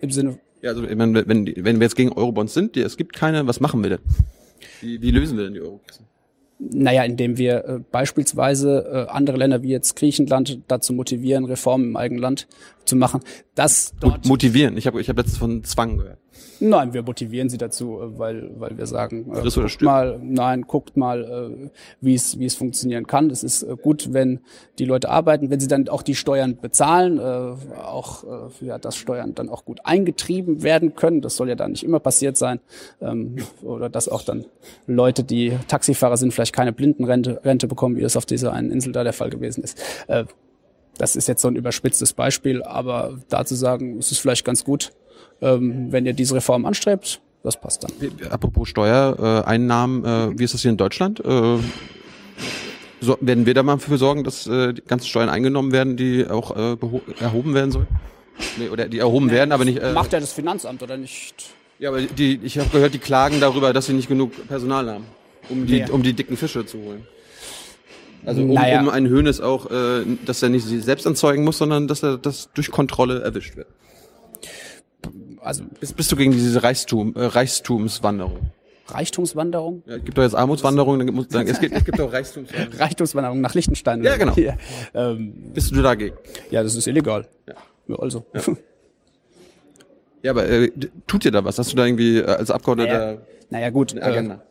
Im 0.01 0.11
Sinne, 0.13 0.39
Ja, 0.63 0.71
also 0.71 0.83
wenn, 0.89 1.45
die- 1.47 1.65
wenn 1.65 1.79
wir 1.81 1.85
jetzt 1.85 1.97
gegen 1.97 2.13
Eurobonds 2.13 2.55
sind, 2.55 2.75
die, 2.75 2.81
es 2.81 2.97
gibt 2.97 3.13
keine, 3.15 3.47
was 3.47 3.61
machen 3.61 3.83
wir 3.83 3.91
denn? 3.91 3.99
Wie, 4.81 5.01
wie 5.01 5.11
lösen 5.11 5.37
wir 5.37 5.45
denn 5.45 5.55
die 5.55 5.61
Eurokrise? 5.61 6.01
naja, 6.61 7.05
indem 7.05 7.39
wir 7.39 7.65
äh, 7.65 7.79
beispielsweise 7.93 9.07
äh, 9.09 9.11
andere 9.13 9.37
Länder 9.37 9.63
wie 9.63 9.69
jetzt 9.69 9.95
Griechenland 9.95 10.59
dazu 10.67 10.93
motivieren, 10.93 11.45
Reformen 11.45 11.91
im 11.91 11.97
eigenen 11.97 12.21
Land 12.21 12.49
zu 12.85 12.97
machen, 12.97 13.21
dass 13.55 13.95
dort 14.01 14.27
Motivieren. 14.27 14.77
Ich 14.77 14.89
habe 14.89 15.01
ich 15.01 15.09
hab 15.09 15.17
letztens 15.17 15.39
von 15.39 15.63
Zwang 15.63 15.99
gehört. 15.99 16.19
Nein, 16.61 16.93
wir 16.93 17.03
motivieren 17.03 17.49
sie 17.49 17.59
dazu, 17.59 18.01
äh, 18.01 18.19
weil, 18.19 18.51
weil 18.59 18.77
wir 18.77 18.87
sagen, 18.87 19.33
äh, 19.33 19.49
guckt 19.49 19.83
mal, 19.83 20.19
nein, 20.23 20.63
guckt 20.63 20.97
mal, 20.97 21.25
äh, 21.25 21.71
wie 22.01 22.15
es, 22.15 22.39
wie 22.39 22.47
es 22.47 22.55
funktionieren 22.55 23.07
kann. 23.07 23.31
Es 23.31 23.45
ist 23.45 23.63
äh, 23.63 23.77
gut, 23.81 24.13
wenn 24.13 24.41
die 24.79 24.85
Leute 24.85 25.09
arbeiten, 25.09 25.51
wenn 25.51 25.61
sie 25.61 25.69
dann 25.69 25.89
auch 25.89 26.03
die 26.03 26.15
Steuern 26.15 26.57
bezahlen, 26.61 27.19
äh, 27.19 27.81
auch, 27.81 28.25
äh, 28.25 28.67
ja, 28.67 28.79
dass 28.79 28.97
Steuern 28.97 29.35
dann 29.35 29.49
auch 29.49 29.65
gut 29.65 29.81
eingetrieben 29.85 30.63
werden 30.63 30.95
können. 30.95 31.21
Das 31.21 31.37
soll 31.37 31.49
ja 31.49 31.55
dann 31.55 31.73
nicht 31.73 31.85
immer 31.85 32.01
passiert 32.01 32.37
sein. 32.37 32.61
Ähm, 33.01 33.37
oder 33.63 33.89
dass 33.89 34.09
auch 34.09 34.23
dann 34.23 34.45
Leute, 34.87 35.25
die 35.25 35.57
Taxifahrer 35.69 36.17
sind, 36.17 36.33
vielleicht 36.33 36.55
keine 36.55 36.73
Blindenrente 36.73 37.41
Rente 37.45 37.69
bekommen, 37.69 37.97
wie 37.97 38.03
das 38.03 38.17
auf 38.17 38.27
dieser 38.27 38.53
einen 38.53 38.71
Insel 38.71 38.93
da 38.93 39.05
der 39.05 39.13
Fall 39.13 39.31
gewesen 39.31 39.63
ist. 39.63 39.79
Äh, 40.09 40.25
das 40.99 41.15
ist 41.15 41.29
jetzt 41.29 41.43
so 41.43 41.49
ein 41.49 41.57
überspitztes 41.57 42.13
Beispiel, 42.13 42.63
aber 42.63 43.19
da 43.29 43.45
zu 43.45 43.55
sagen, 43.55 43.99
es 43.99 44.11
ist 44.11 44.19
vielleicht 44.19 44.45
ganz 44.45 44.65
gut, 44.65 44.93
ähm, 45.41 45.93
wenn 45.93 46.07
ihr 46.07 46.13
diese 46.13 46.35
Reform 46.35 46.67
anstrebt, 46.67 47.21
das 47.43 47.61
passt 47.61 47.85
dann. 47.85 47.93
Apropos 48.31 48.69
Steuereinnahmen, 48.69 50.05
äh, 50.05 50.39
wie 50.39 50.45
ist 50.45 50.55
das 50.55 50.63
hier 50.63 50.71
in 50.71 50.77
Deutschland? 50.77 51.21
Äh, 51.25 51.59
so, 53.01 53.17
werden 53.21 53.47
wir 53.47 53.55
da 53.55 53.63
mal 53.63 53.75
dafür 53.77 53.97
sorgen, 53.99 54.25
dass 54.25 54.47
äh, 54.47 54.75
die 54.75 54.83
ganzen 54.83 55.07
Steuern 55.07 55.29
eingenommen 55.29 55.71
werden, 55.73 55.97
die 55.97 56.27
auch 56.29 56.57
äh, 56.57 56.77
erhoben 57.21 57.55
werden 57.55 57.71
sollen? 57.71 57.87
Nee, 58.57 58.69
oder 58.69 58.89
die 58.89 58.99
erhoben 58.99 59.31
werden, 59.31 59.53
aber 59.53 59.65
nicht. 59.65 59.79
Äh, 59.79 59.93
Macht 59.93 60.13
ja 60.13 60.21
das 60.21 60.33
Finanzamt 60.33 60.83
oder 60.83 60.97
nicht? 60.97 61.51
ja, 61.79 61.91
aber 61.91 62.03
die, 62.03 62.41
ich 62.43 62.59
habe 62.59 62.69
gehört, 62.71 62.95
die 62.95 62.99
klagen 62.99 63.41
darüber, 63.41 63.73
dass 63.73 63.87
sie 63.87 63.93
nicht 63.93 64.09
genug 64.09 64.33
Personal 64.49 64.91
haben, 64.91 65.05
um 65.49 65.67
die, 65.67 65.81
Wer? 65.81 65.95
um 65.95 66.03
die 66.03 66.13
dicken 66.13 66.37
Fische 66.37 66.67
zu 66.67 66.79
holen. 66.79 67.07
Also 68.27 68.43
um, 68.43 68.53
Naja. 68.53 68.81
um 68.81 68.89
einen 68.89 69.09
Hönes 69.09 69.41
auch, 69.41 69.71
äh, 69.71 70.05
dass 70.27 70.43
er 70.43 70.49
nicht 70.49 70.67
sie 70.67 70.81
selbst 70.81 71.07
anzeugen 71.07 71.45
muss, 71.45 71.59
sondern 71.59 71.87
dass 71.87 72.03
er 72.03 72.19
das 72.19 72.51
durch 72.53 72.71
Kontrolle 72.73 73.23
erwischt 73.23 73.57
wird. 73.57 73.69
Also 75.41 75.65
Bist, 75.81 75.97
bist 75.97 76.11
du 76.13 76.17
gegen 76.17 76.33
diese 76.33 76.63
Reichtum, 76.63 77.15
äh, 77.17 77.25
Reichtumswanderung? 77.25 78.51
Reichtumswanderung? 78.89 79.83
Ja, 79.87 79.97
es 79.97 80.05
gibt 80.05 80.17
doch 80.17 80.23
jetzt 80.23 80.35
Armutswanderung, 80.35 80.99
dann 80.99 81.15
muss, 81.15 81.29
dann, 81.29 81.47
es, 81.47 81.61
gibt, 81.61 81.75
es 81.75 81.85
gibt 81.85 81.99
doch 81.99 82.13
Reichtumswanderung. 82.13 82.79
Reichtumswanderung 82.79 83.41
nach 83.41 83.55
Liechtenstein. 83.55 84.03
Ja, 84.03 84.17
genau. 84.17 84.35
Ja, 84.37 84.57
ähm, 84.95 85.35
Bist 85.53 85.71
du 85.71 85.83
dagegen? 85.83 86.17
ja 86.51 86.63
das 86.63 86.75
ist 86.75 86.87
illegal. 86.87 87.27
Ja. 87.47 87.55
Ja, 87.89 87.97
also. 87.97 88.25
Ja, 90.21 90.33
aber 90.33 90.49
äh, 90.49 90.69
tut 91.07 91.23
dir 91.23 91.31
da 91.31 91.45
was? 91.45 91.59
Hast 91.61 91.73
du 91.73 91.77
da 91.77 91.87
irgendwie 91.87 92.19
äh, 92.19 92.25
als 92.25 92.51
Abgeordneter 92.51 92.99
Naja, 92.99 93.19
naja 93.51 93.71
gut. 93.71 93.93
eine 93.93 94.03
Agenda? 94.03 94.43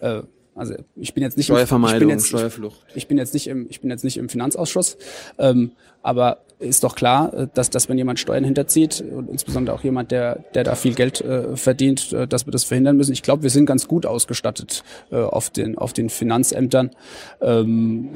Äh, 0.00 0.18
äh, 0.18 0.22
also 0.56 0.74
ich 0.96 1.14
bin 1.14 1.22
jetzt 1.22 1.36
nicht 1.36 1.48
im, 1.48 1.54
ich 1.54 1.58
Steuervermeidung, 1.58 2.08
bin 2.08 2.08
jetzt, 2.10 2.28
Steuerflucht. 2.28 2.78
ich 2.94 3.06
bin 3.06 3.18
jetzt 3.18 3.34
nicht 3.34 3.46
im, 3.46 3.66
ich 3.68 3.80
bin 3.80 3.90
jetzt 3.90 4.04
nicht 4.04 4.16
im 4.16 4.28
Finanzausschuss, 4.28 4.96
ähm, 5.38 5.72
aber 6.02 6.38
ist 6.58 6.82
doch 6.82 6.94
klar, 6.94 7.32
äh, 7.34 7.48
dass, 7.52 7.68
dass 7.68 7.88
wenn 7.88 7.98
jemand 7.98 8.18
Steuern 8.18 8.42
hinterzieht 8.42 9.04
und 9.14 9.28
insbesondere 9.28 9.76
auch 9.76 9.84
jemand, 9.84 10.10
der, 10.10 10.44
der 10.54 10.64
da 10.64 10.74
viel 10.74 10.94
Geld 10.94 11.20
äh, 11.20 11.56
verdient, 11.56 12.12
äh, 12.12 12.26
dass 12.26 12.46
wir 12.46 12.52
das 12.52 12.64
verhindern 12.64 12.96
müssen. 12.96 13.12
Ich 13.12 13.22
glaube, 13.22 13.42
wir 13.42 13.50
sind 13.50 13.66
ganz 13.66 13.86
gut 13.86 14.06
ausgestattet 14.06 14.82
äh, 15.10 15.16
auf 15.16 15.50
den, 15.50 15.76
auf 15.76 15.92
den 15.92 16.08
Finanzämtern. 16.08 16.90
Ähm, 17.42 18.10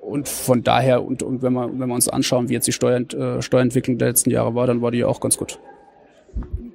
und 0.00 0.28
von 0.28 0.64
daher, 0.64 1.04
und, 1.04 1.22
und 1.22 1.42
wenn 1.42 1.52
wir, 1.52 1.68
wenn 1.78 1.88
wir 1.88 1.94
uns 1.94 2.08
anschauen, 2.08 2.48
wie 2.48 2.54
jetzt 2.54 2.66
die 2.66 2.72
Steuer, 2.72 3.00
äh, 3.12 3.42
Steuerentwicklung 3.42 3.98
der 3.98 4.08
letzten 4.08 4.30
Jahre 4.30 4.54
war, 4.54 4.66
dann 4.66 4.80
war 4.80 4.90
die 4.90 4.98
ja 4.98 5.06
auch 5.06 5.20
ganz 5.20 5.36
gut. 5.36 5.58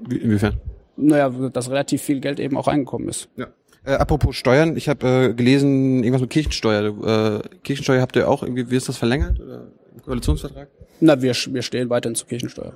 Wie, 0.08 0.18
inwiefern? 0.18 0.58
Naja, 0.96 1.30
dass 1.30 1.70
relativ 1.70 2.02
viel 2.02 2.20
Geld 2.20 2.40
eben 2.40 2.58
auch 2.58 2.68
eingekommen 2.68 3.10
ist. 3.10 3.30
Ja. 3.36 3.48
Äh, 3.88 3.94
apropos 3.94 4.36
Steuern, 4.36 4.76
ich 4.76 4.90
habe 4.90 5.30
äh, 5.30 5.34
gelesen, 5.34 6.04
irgendwas 6.04 6.20
mit 6.20 6.30
Kirchensteuer. 6.30 7.42
Äh, 7.42 7.58
Kirchensteuer 7.64 8.02
habt 8.02 8.18
ihr 8.18 8.30
auch 8.30 8.44
irgendwie, 8.44 8.70
wie 8.70 8.76
ist 8.76 8.90
das 8.90 8.98
verlängert? 8.98 9.40
Oder 9.40 9.68
im 9.96 10.02
Koalitionsvertrag? 10.04 10.68
Na, 11.00 11.22
wir, 11.22 11.34
wir 11.34 11.62
stehen 11.62 11.90
weiterhin 11.90 12.16
zur 12.16 12.28
Kirchensteuer. 12.28 12.74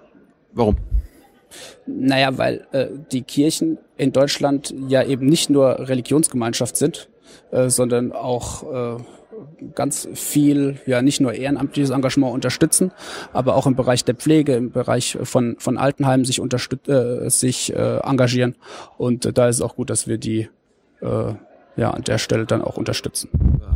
Warum? 0.54 0.78
Naja, 1.86 2.38
weil 2.38 2.66
äh, 2.72 2.88
die 3.12 3.24
Kirchen 3.24 3.78
in 3.98 4.14
Deutschland 4.14 4.74
ja 4.88 5.04
eben 5.04 5.26
nicht 5.26 5.50
nur 5.50 5.90
Religionsgemeinschaft 5.90 6.78
sind, 6.78 7.10
äh, 7.52 7.68
sondern 7.68 8.14
auch 8.14 8.98
äh, 8.98 9.04
ganz 9.76 10.08
viel, 10.14 10.80
ja 10.86 11.02
nicht 11.02 11.20
nur 11.20 11.34
ehrenamtliches 11.34 11.90
Engagement 11.90 12.34
unterstützen, 12.34 12.94
aber 13.34 13.58
auch 13.58 13.68
im 13.68 13.76
Bereich 13.76 14.06
der 14.06 14.16
Pflege, 14.16 14.54
im 14.54 14.72
Bereich 14.72 15.18
von, 15.24 15.58
von 15.60 15.78
Altenheimen 15.78 16.24
sich, 16.24 16.40
äh, 16.88 17.30
sich 17.30 17.74
äh, 17.76 17.98
engagieren. 17.98 18.56
Und 18.98 19.26
äh, 19.26 19.34
da 19.34 19.50
ist 19.50 19.58
es 19.58 19.62
auch 19.62 19.76
gut, 19.76 19.90
dass 19.90 20.08
wir 20.08 20.18
die 20.18 20.48
äh, 21.02 21.34
ja 21.78 21.92
an 21.92 22.04
der 22.04 22.18
Stelle 22.18 22.46
dann 22.46 22.62
auch 22.62 22.78
unterstützen. 22.78 23.30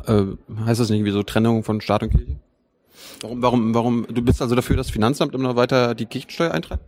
Äh, 0.08 0.24
heißt 0.66 0.80
das 0.80 0.90
nicht 0.90 1.00
irgendwie 1.00 1.12
so 1.12 1.24
Trennung 1.24 1.64
von 1.64 1.82
Staat 1.82 2.04
und 2.04 2.10
Kirche? 2.12 2.36
Warum, 3.22 3.42
warum, 3.42 3.74
warum? 3.76 4.08
Du 4.10 4.22
bist 4.22 4.42
also 4.42 4.56
dafür, 4.56 4.76
dass 4.76 4.88
das 4.88 4.94
Finanzamt 4.94 5.34
immer 5.34 5.50
noch 5.50 5.56
weiter 5.56 5.96
die 5.96 6.06
Kirchensteuer 6.06 6.52
eintreibt? 6.52 6.84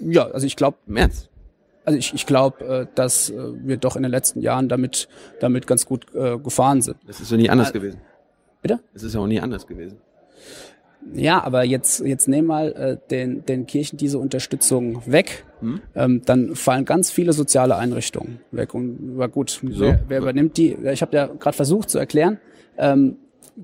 Ja, 0.00 0.26
also 0.26 0.46
ich 0.46 0.56
glaube, 0.56 0.78
Im 0.86 0.96
Ernst? 0.96 1.28
Also 1.84 1.98
ich, 1.98 2.14
ich 2.14 2.26
glaube, 2.26 2.64
äh, 2.64 2.86
dass 2.94 3.30
äh, 3.30 3.34
wir 3.36 3.76
doch 3.76 3.96
in 3.96 4.02
den 4.02 4.10
letzten 4.10 4.40
Jahren 4.40 4.68
damit, 4.68 5.08
damit 5.40 5.66
ganz 5.66 5.84
gut 5.84 6.06
äh, 6.14 6.38
gefahren 6.38 6.80
sind. 6.80 6.96
Das 7.06 7.20
ist 7.20 7.30
ja 7.30 7.36
nie 7.36 7.50
anders 7.50 7.70
Äh, 7.70 7.74
gewesen. 7.74 8.00
Bitte? 8.62 8.80
Es 8.94 9.02
ist 9.02 9.14
ja 9.14 9.20
auch 9.20 9.26
nie 9.26 9.40
anders 9.40 9.66
gewesen. 9.66 9.98
Ja, 11.12 11.44
aber 11.44 11.64
jetzt, 11.64 12.00
jetzt 12.00 12.28
nehmen 12.28 12.48
mal 12.48 12.72
äh, 12.72 12.96
den, 13.10 13.44
den 13.44 13.66
Kirchen 13.66 13.98
diese 13.98 14.18
Unterstützung 14.18 15.02
weg, 15.04 15.44
ähm, 15.94 16.22
dann 16.24 16.54
fallen 16.54 16.84
ganz 16.84 17.10
viele 17.10 17.32
soziale 17.32 17.76
Einrichtungen 17.76 18.40
weg. 18.50 18.74
Und 18.74 19.18
war 19.18 19.28
gut, 19.28 19.60
wer, 19.62 20.00
wer 20.08 20.18
übernimmt 20.18 20.56
die? 20.56 20.76
Ich 20.92 21.02
habe 21.02 21.16
ja 21.16 21.26
gerade 21.26 21.56
versucht 21.56 21.90
zu 21.90 21.98
erklären, 21.98 22.38
ähm, 22.78 23.16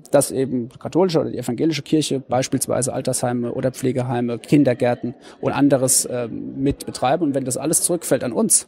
dass 0.09 0.31
eben 0.31 0.69
katholische 0.69 1.19
oder 1.19 1.31
die 1.31 1.37
evangelische 1.37 1.81
Kirche 1.81 2.19
beispielsweise 2.19 2.93
Altersheime 2.93 3.53
oder 3.53 3.71
Pflegeheime, 3.71 4.39
Kindergärten 4.39 5.15
und 5.41 5.51
anderes 5.51 6.07
ähm, 6.09 6.61
mit 6.61 6.85
betreiben. 6.85 7.23
Und 7.23 7.35
wenn 7.35 7.45
das 7.45 7.57
alles 7.57 7.81
zurückfällt 7.83 8.23
an 8.23 8.31
uns, 8.31 8.67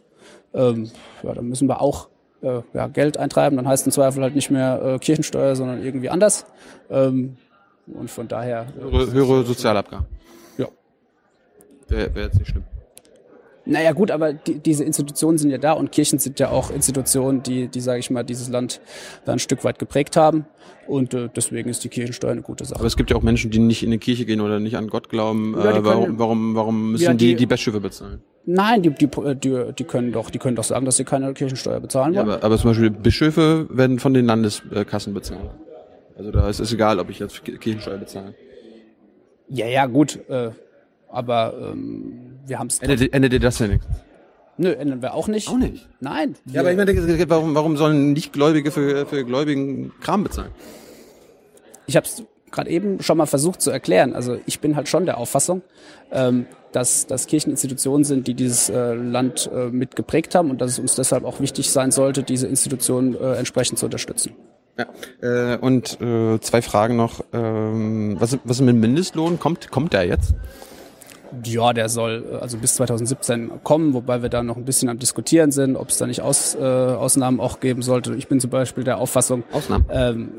ähm, 0.54 0.90
ja, 1.24 1.34
dann 1.34 1.48
müssen 1.48 1.68
wir 1.68 1.82
auch 1.82 2.10
äh, 2.42 2.62
ja, 2.74 2.88
Geld 2.88 3.18
eintreiben. 3.18 3.56
Dann 3.56 3.68
heißt 3.68 3.86
im 3.86 3.92
Zweifel 3.92 4.22
halt 4.22 4.36
nicht 4.36 4.52
mehr 4.52 4.82
äh, 4.84 5.00
Kirchensteuer, 5.00 5.56
sondern 5.56 5.82
irgendwie 5.82 6.10
anders. 6.10 6.46
Ähm, 6.90 7.38
und 7.88 8.10
von 8.10 8.28
daher, 8.28 8.68
äh, 8.78 8.82
Höhere, 8.82 9.12
höhere 9.12 9.44
Sozialabgaben. 9.44 10.06
ja. 10.58 10.68
Wäre 11.88 12.16
wär 12.16 12.24
jetzt 12.24 12.40
nicht 12.40 12.50
schlimm. 12.50 12.64
Naja 13.66 13.94
gut, 13.94 14.12
aber 14.12 14.34
die, 14.34 14.60
diese 14.60 14.84
Institutionen 14.84 15.38
sind 15.38 15.50
ja 15.50 15.58
da 15.58 15.72
und 15.72 15.92
Kirchen 15.92 16.20
sind 16.20 16.38
ja 16.40 16.50
auch 16.50 16.70
Institutionen, 16.70 17.44
die, 17.44 17.70
die 17.70 17.80
sage 17.80 18.00
ich 18.00 18.10
mal, 18.12 18.24
dieses 18.24 18.50
Land 18.50 18.82
da 19.26 19.32
ein 19.32 19.40
Stück 19.40 19.64
weit 19.64 19.80
geprägt 19.80 20.18
haben. 20.18 20.46
Und 20.86 21.14
äh, 21.14 21.30
deswegen 21.34 21.70
ist 21.70 21.82
die 21.86 21.88
Kirchensteuer 21.90 22.32
eine 22.32 22.42
gute 22.42 22.66
Sache. 22.66 22.80
Aber 22.80 22.88
es 22.88 22.98
gibt 22.98 23.10
ja 23.10 23.16
auch 23.16 23.22
Menschen, 23.22 23.52
die 23.52 23.60
nicht 23.60 23.82
in 23.84 23.92
die 23.92 24.00
Kirche 24.00 24.26
gehen 24.26 24.42
oder 24.42 24.60
nicht 24.60 24.76
an 24.76 24.88
Gott 24.90 25.08
glauben. 25.08 25.56
Ja, 25.58 25.78
äh, 25.78 25.86
warum, 25.86 26.20
warum, 26.20 26.56
warum 26.56 26.92
müssen 26.92 27.04
Ja, 27.06 27.14
die 27.14 27.28
die- 27.28 27.36
die 27.36 27.46
Bischöfe 27.46 27.80
bezahlen? 27.80 28.22
Nein, 28.46 28.82
die, 28.82 28.90
die, 28.90 29.08
die, 29.08 29.72
die 29.80 29.84
können 29.86 30.12
doch, 30.12 30.30
die 30.30 30.40
können 30.40 30.58
doch 30.58 30.66
sagen, 30.66 30.84
dass 30.86 30.98
sie 30.98 31.06
keine 31.06 31.34
Kirchensteuer 31.34 31.80
bezahlen 31.80 32.14
wollen. 32.14 32.28
Ja, 32.28 32.34
aber, 32.34 32.44
aber 32.44 32.58
zum 32.58 32.72
Beispiel 32.72 32.90
Bischöfe 32.90 33.68
werden 33.70 34.00
von 34.00 34.14
den 34.14 34.26
Landeskassen 34.26 35.14
bezahlt. 35.14 35.50
Also 36.18 36.32
da 36.32 36.50
ist 36.50 36.60
es 36.60 36.74
egal, 36.74 37.00
ob 37.00 37.10
ich 37.10 37.20
jetzt 37.20 37.46
Kirchensteuer 37.46 37.98
bezahle. 37.98 38.34
Ja, 39.48 39.68
ja, 39.68 39.86
gut. 39.86 40.20
Äh, 40.28 40.50
aber 41.14 41.54
ähm, 41.72 42.40
wir 42.46 42.60
haben 42.60 42.68
es. 42.68 42.80
Endet, 42.80 43.14
endet 43.14 43.32
dir 43.32 43.40
das 43.40 43.60
ja 43.60 43.68
nichts? 43.68 43.88
Nö, 44.58 44.72
ändern 44.72 45.02
wir 45.02 45.14
auch 45.14 45.28
nicht. 45.28 45.48
Auch 45.50 45.58
nicht? 45.58 45.88
Nein. 46.00 46.36
Ja, 46.46 46.62
aber 46.62 46.72
ich 46.72 46.78
meine, 46.78 47.30
warum, 47.30 47.56
warum 47.56 47.78
sollen 47.78 48.14
Nichtgläubige 48.14 48.72
für, 48.72 49.06
für 49.06 49.24
Gläubigen 49.24 49.92
Kram 50.02 50.24
bezahlen? 50.24 50.52
Ich 51.88 51.96
habe 51.96 52.06
es 52.06 52.24
gerade 52.52 52.70
eben 52.70 53.02
schon 53.02 53.18
mal 53.18 53.26
versucht 53.26 53.62
zu 53.62 53.72
erklären. 53.72 54.14
Also 54.14 54.38
ich 54.46 54.60
bin 54.60 54.76
halt 54.76 54.88
schon 54.88 55.06
der 55.06 55.18
Auffassung, 55.18 55.64
ähm, 56.12 56.46
dass, 56.72 57.08
dass 57.08 57.26
Kircheninstitutionen 57.26 58.04
sind, 58.04 58.28
die 58.28 58.36
dieses 58.36 58.70
äh, 58.70 58.94
Land 58.94 59.50
äh, 59.54 59.70
mitgeprägt 59.70 60.36
haben 60.36 60.52
und 60.52 60.62
dass 60.62 60.72
es 60.72 60.80
uns 60.80 60.96
deshalb 60.96 61.26
auch 61.26 61.40
wichtig 61.40 61.72
sein 61.72 61.92
sollte, 61.92 62.22
diese 62.22 62.48
Institutionen 62.48 63.16
äh, 63.16 63.36
entsprechend 63.36 63.80
zu 63.80 63.86
unterstützen. 63.86 64.36
Ja. 64.78 64.86
Äh, 65.22 65.58
und 65.58 66.00
äh, 66.00 66.40
zwei 66.40 66.62
Fragen 66.62 66.96
noch. 66.96 67.24
Ähm, 67.34 68.18
was, 68.20 68.38
was 68.44 68.62
mit 68.62 68.70
dem 68.70 68.80
Mindestlohn? 68.80 69.40
Kommt, 69.40 69.72
kommt 69.72 69.94
der 69.94 70.06
jetzt? 70.06 70.34
Ja, 71.46 71.74
der 71.74 71.90
soll 71.90 72.24
äh, 72.32 72.36
also 72.36 72.58
bis 72.58 72.76
2017 72.76 73.64
kommen, 73.64 73.94
wobei 73.94 74.22
wir 74.22 74.30
da 74.30 74.44
noch 74.44 74.58
ein 74.58 74.66
bisschen 74.66 74.90
am 74.90 75.00
Diskutieren 75.00 75.52
sind, 75.52 75.76
ob 75.76 75.90
es 75.90 75.98
da 75.98 76.06
nicht 76.06 76.22
Aus, 76.22 76.56
äh, 76.56 76.62
Ausnahmen 76.62 77.40
auch 77.40 77.60
geben 77.60 77.82
sollte. 77.82 78.14
Ich 78.16 78.28
bin 78.28 78.40
zum 78.40 78.50
Beispiel 78.50 78.84
der 78.84 79.00
Auffassung, 79.00 79.44
ähm, 79.90 80.30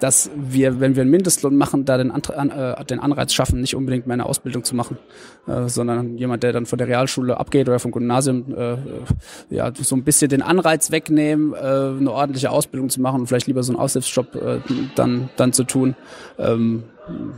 dass 0.00 0.30
wir, 0.34 0.80
wenn 0.80 0.96
wir 0.96 1.02
einen 1.02 1.10
Mindestlohn 1.10 1.56
machen, 1.56 1.84
da 1.84 1.98
den, 1.98 2.10
an, 2.10 2.50
äh, 2.50 2.84
den 2.84 3.00
Anreiz 3.00 3.32
schaffen, 3.32 3.60
nicht 3.60 3.76
unbedingt 3.76 4.06
mehr 4.06 4.14
eine 4.14 4.26
Ausbildung 4.26 4.64
zu 4.64 4.74
machen, 4.74 4.98
äh, 5.46 5.68
sondern 5.68 6.16
jemand, 6.18 6.42
der 6.42 6.52
dann 6.52 6.66
von 6.66 6.78
der 6.78 6.88
Realschule 6.88 7.38
abgeht 7.38 7.68
oder 7.68 7.78
vom 7.78 7.92
Gymnasium, 7.92 8.54
äh, 8.56 8.76
ja, 9.50 9.72
so 9.74 9.94
ein 9.94 10.02
bisschen 10.02 10.30
den 10.30 10.42
Anreiz 10.42 10.90
wegnehmen, 10.90 11.54
äh, 11.54 11.56
eine 11.56 12.10
ordentliche 12.10 12.50
Ausbildung 12.50 12.88
zu 12.88 13.00
machen 13.00 13.20
und 13.20 13.26
vielleicht 13.26 13.46
lieber 13.46 13.62
so 13.62 13.72
einen 13.72 13.80
Aushilfsjob 13.80 14.34
äh, 14.34 14.58
dann, 14.96 15.28
dann 15.36 15.52
zu 15.52 15.64
tun, 15.64 15.94
ähm, 16.38 16.84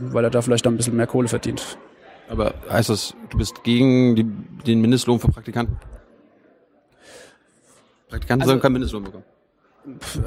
weil 0.01 0.23
er 0.23 0.29
da 0.29 0.41
vielleicht 0.41 0.65
dann 0.65 0.73
ein 0.73 0.77
bisschen 0.77 0.95
mehr 0.95 1.07
Kohle 1.07 1.27
verdient. 1.27 1.77
Aber 2.29 2.53
heißt 2.69 2.89
das, 2.89 3.15
du 3.29 3.37
bist 3.37 3.63
gegen 3.63 4.15
die, 4.15 4.23
den 4.65 4.81
Mindestlohn 4.81 5.19
für 5.19 5.29
Praktikanten? 5.29 5.77
Praktikanten 8.09 8.41
also, 8.41 8.51
sollen 8.51 8.61
keinen 8.61 8.73
Mindestlohn 8.73 9.03
bekommen. 9.03 9.23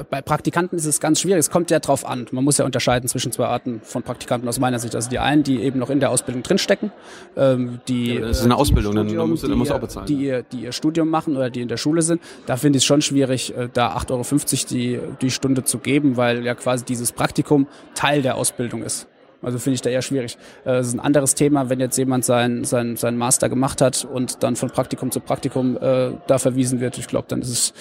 Bei 0.09 0.23
Praktikanten 0.23 0.75
ist 0.77 0.85
es 0.85 0.99
ganz 0.99 1.21
schwierig. 1.21 1.39
Es 1.39 1.51
kommt 1.51 1.69
ja 1.69 1.79
drauf 1.79 2.03
an. 2.03 2.25
Man 2.31 2.43
muss 2.43 2.57
ja 2.57 2.65
unterscheiden 2.65 3.07
zwischen 3.07 3.31
zwei 3.31 3.45
Arten 3.45 3.81
von 3.83 4.01
Praktikanten 4.01 4.49
aus 4.49 4.59
meiner 4.59 4.79
Sicht. 4.79 4.95
Also 4.95 5.09
die 5.09 5.19
einen, 5.19 5.43
die 5.43 5.61
eben 5.61 5.77
noch 5.77 5.91
in 5.91 5.99
der 5.99 6.09
Ausbildung 6.09 6.41
drinstecken, 6.41 6.91
ähm, 7.37 7.79
die 7.87 8.15
ja, 8.15 8.21
das 8.21 8.39
ist 8.39 8.45
eine 8.45 8.55
äh, 8.55 8.57
Ausbildung, 8.57 8.93
Studium, 8.93 9.17
dann 9.17 9.29
musst 9.29 9.43
du, 9.43 9.47
dann 9.47 9.57
musst 9.59 9.69
du 9.69 9.75
auch 9.75 9.79
bezahlen. 9.79 10.07
Die, 10.07 10.15
ihr, 10.15 10.41
die 10.41 10.61
ihr 10.61 10.71
Studium 10.71 11.09
machen 11.09 11.35
oder 11.35 11.51
die 11.51 11.61
in 11.61 11.67
der 11.67 11.77
Schule 11.77 12.01
sind. 12.01 12.21
Da 12.47 12.57
finde 12.57 12.77
ich 12.77 12.83
es 12.83 12.85
schon 12.87 13.03
schwierig, 13.03 13.55
äh, 13.55 13.69
da 13.71 13.95
8,50 13.95 14.09
Euro 14.11 14.25
die, 14.71 14.99
die 15.21 15.29
Stunde 15.29 15.63
zu 15.63 15.77
geben, 15.77 16.17
weil 16.17 16.43
ja 16.43 16.55
quasi 16.55 16.83
dieses 16.83 17.11
Praktikum 17.11 17.67
Teil 17.93 18.23
der 18.23 18.37
Ausbildung 18.37 18.81
ist. 18.81 19.07
Also 19.41 19.57
finde 19.57 19.75
ich 19.75 19.81
da 19.81 19.89
eher 19.89 20.01
schwierig. 20.01 20.37
Äh, 20.65 20.77
es 20.77 20.87
ist 20.87 20.93
ein 20.93 20.99
anderes 20.99 21.35
Thema, 21.35 21.69
wenn 21.69 21.79
jetzt 21.79 21.97
jemand 21.97 22.25
sein, 22.25 22.63
sein, 22.63 22.95
sein 22.95 23.17
Master 23.17 23.49
gemacht 23.49 23.81
hat 23.81 24.05
und 24.05 24.43
dann 24.43 24.55
von 24.55 24.69
Praktikum 24.69 25.11
zu 25.11 25.19
Praktikum 25.19 25.77
äh, 25.77 26.11
da 26.27 26.37
verwiesen 26.37 26.79
wird. 26.79 26.97
Ich 26.97 27.07
glaube, 27.07 27.25
dann 27.27 27.41
ist 27.41 27.49
es, 27.49 27.73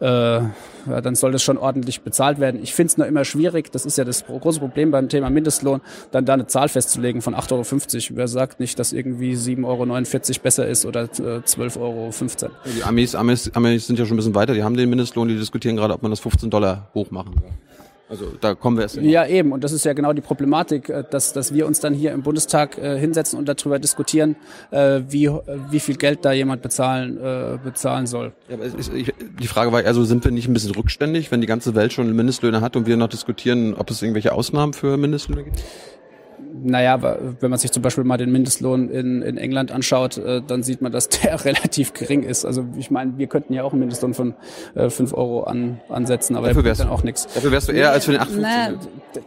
äh, 0.00 0.06
ja, 0.06 1.00
dann 1.02 1.14
soll 1.14 1.32
das 1.32 1.42
schon 1.42 1.58
ordentlich 1.58 2.02
bezahlt 2.02 2.38
werden. 2.38 2.62
Ich 2.62 2.74
finde 2.74 2.90
es 2.90 2.98
nur 2.98 3.06
immer 3.06 3.24
schwierig, 3.24 3.72
das 3.72 3.84
ist 3.84 3.98
ja 3.98 4.04
das 4.04 4.24
große 4.26 4.60
Problem 4.60 4.90
beim 4.90 5.08
Thema 5.08 5.30
Mindestlohn, 5.30 5.80
dann 6.10 6.24
da 6.24 6.34
eine 6.34 6.46
Zahl 6.46 6.68
festzulegen 6.68 7.20
von 7.20 7.34
8,50 7.34 7.52
Euro. 8.10 8.16
Wer 8.16 8.28
sagt 8.28 8.60
nicht, 8.60 8.78
dass 8.78 8.92
irgendwie 8.92 9.34
7,49 9.34 9.64
Euro 9.64 10.42
besser 10.42 10.66
ist 10.66 10.86
oder 10.86 11.04
äh, 11.04 11.40
12,15 11.40 11.78
Euro? 11.80 12.10
Die 12.76 12.84
Amis, 12.84 13.14
Amis, 13.14 13.50
Amis 13.54 13.86
sind 13.86 13.98
ja 13.98 14.06
schon 14.06 14.14
ein 14.14 14.18
bisschen 14.18 14.34
weiter, 14.34 14.54
die 14.54 14.62
haben 14.62 14.76
den 14.76 14.88
Mindestlohn, 14.88 15.28
die 15.28 15.36
diskutieren 15.36 15.76
gerade, 15.76 15.94
ob 15.94 16.02
man 16.02 16.10
das 16.10 16.20
15 16.20 16.50
Dollar 16.50 16.88
hoch 16.94 17.10
machen 17.10 17.34
soll. 17.40 17.50
Also 18.08 18.32
da 18.40 18.54
kommen 18.54 18.76
wir 18.76 18.84
erst. 18.84 18.96
Ja, 18.96 19.26
eben. 19.26 19.52
Und 19.52 19.64
das 19.64 19.72
ist 19.72 19.84
ja 19.84 19.92
genau 19.92 20.12
die 20.12 20.20
Problematik, 20.20 20.88
äh, 20.88 21.04
dass, 21.08 21.32
dass 21.32 21.52
wir 21.52 21.66
uns 21.66 21.80
dann 21.80 21.92
hier 21.92 22.12
im 22.12 22.22
Bundestag 22.22 22.78
äh, 22.78 22.98
hinsetzen 22.98 23.38
und 23.38 23.48
darüber 23.48 23.78
diskutieren, 23.78 24.36
äh, 24.70 25.02
wie, 25.08 25.26
äh, 25.26 25.40
wie 25.70 25.80
viel 25.80 25.96
Geld 25.96 26.24
da 26.24 26.32
jemand 26.32 26.62
bezahlen, 26.62 27.18
äh, 27.18 27.58
bezahlen 27.62 28.06
soll. 28.06 28.32
Ja, 28.48 28.54
aber 28.54 28.64
ist, 28.64 28.92
ich, 28.94 29.12
die 29.40 29.46
Frage 29.46 29.72
war, 29.72 29.84
also 29.84 30.04
sind 30.04 30.24
wir 30.24 30.30
nicht 30.30 30.48
ein 30.48 30.54
bisschen 30.54 30.74
rückständig, 30.74 31.30
wenn 31.30 31.40
die 31.40 31.46
ganze 31.46 31.74
Welt 31.74 31.92
schon 31.92 32.14
Mindestlöhne 32.14 32.60
hat 32.60 32.76
und 32.76 32.86
wir 32.86 32.96
noch 32.96 33.08
diskutieren, 33.08 33.74
ob 33.74 33.90
es 33.90 34.00
irgendwelche 34.00 34.32
Ausnahmen 34.32 34.72
für 34.72 34.96
Mindestlöhne 34.96 35.44
gibt? 35.44 35.62
Naja, 36.62 37.00
wenn 37.40 37.50
man 37.50 37.58
sich 37.58 37.72
zum 37.72 37.82
Beispiel 37.82 38.04
mal 38.04 38.16
den 38.16 38.30
Mindestlohn 38.30 38.88
in, 38.90 39.22
in 39.22 39.36
England 39.36 39.72
anschaut, 39.72 40.18
äh, 40.18 40.42
dann 40.46 40.62
sieht 40.62 40.82
man, 40.82 40.92
dass 40.92 41.08
der 41.08 41.44
relativ 41.44 41.92
gering 41.92 42.22
ist. 42.22 42.44
Also 42.44 42.66
ich 42.76 42.90
meine, 42.90 43.18
wir 43.18 43.26
könnten 43.26 43.52
ja 43.52 43.64
auch 43.64 43.72
einen 43.72 43.80
Mindestlohn 43.80 44.14
von 44.14 44.34
äh, 44.74 44.90
5 44.90 45.14
Euro 45.14 45.44
an, 45.44 45.80
ansetzen, 45.88 46.36
aber 46.36 46.48
dafür 46.48 46.64
wärst 46.64 46.80
dann 46.80 46.88
auch 46.88 47.02
nichts. 47.02 47.26
Dafür 47.34 47.52
wärst 47.52 47.68
du 47.68 47.72
eher 47.72 47.92
als 47.92 48.04
für 48.04 48.12
den 48.12 48.20
8,50. 48.20 48.40
Nein, 48.40 48.78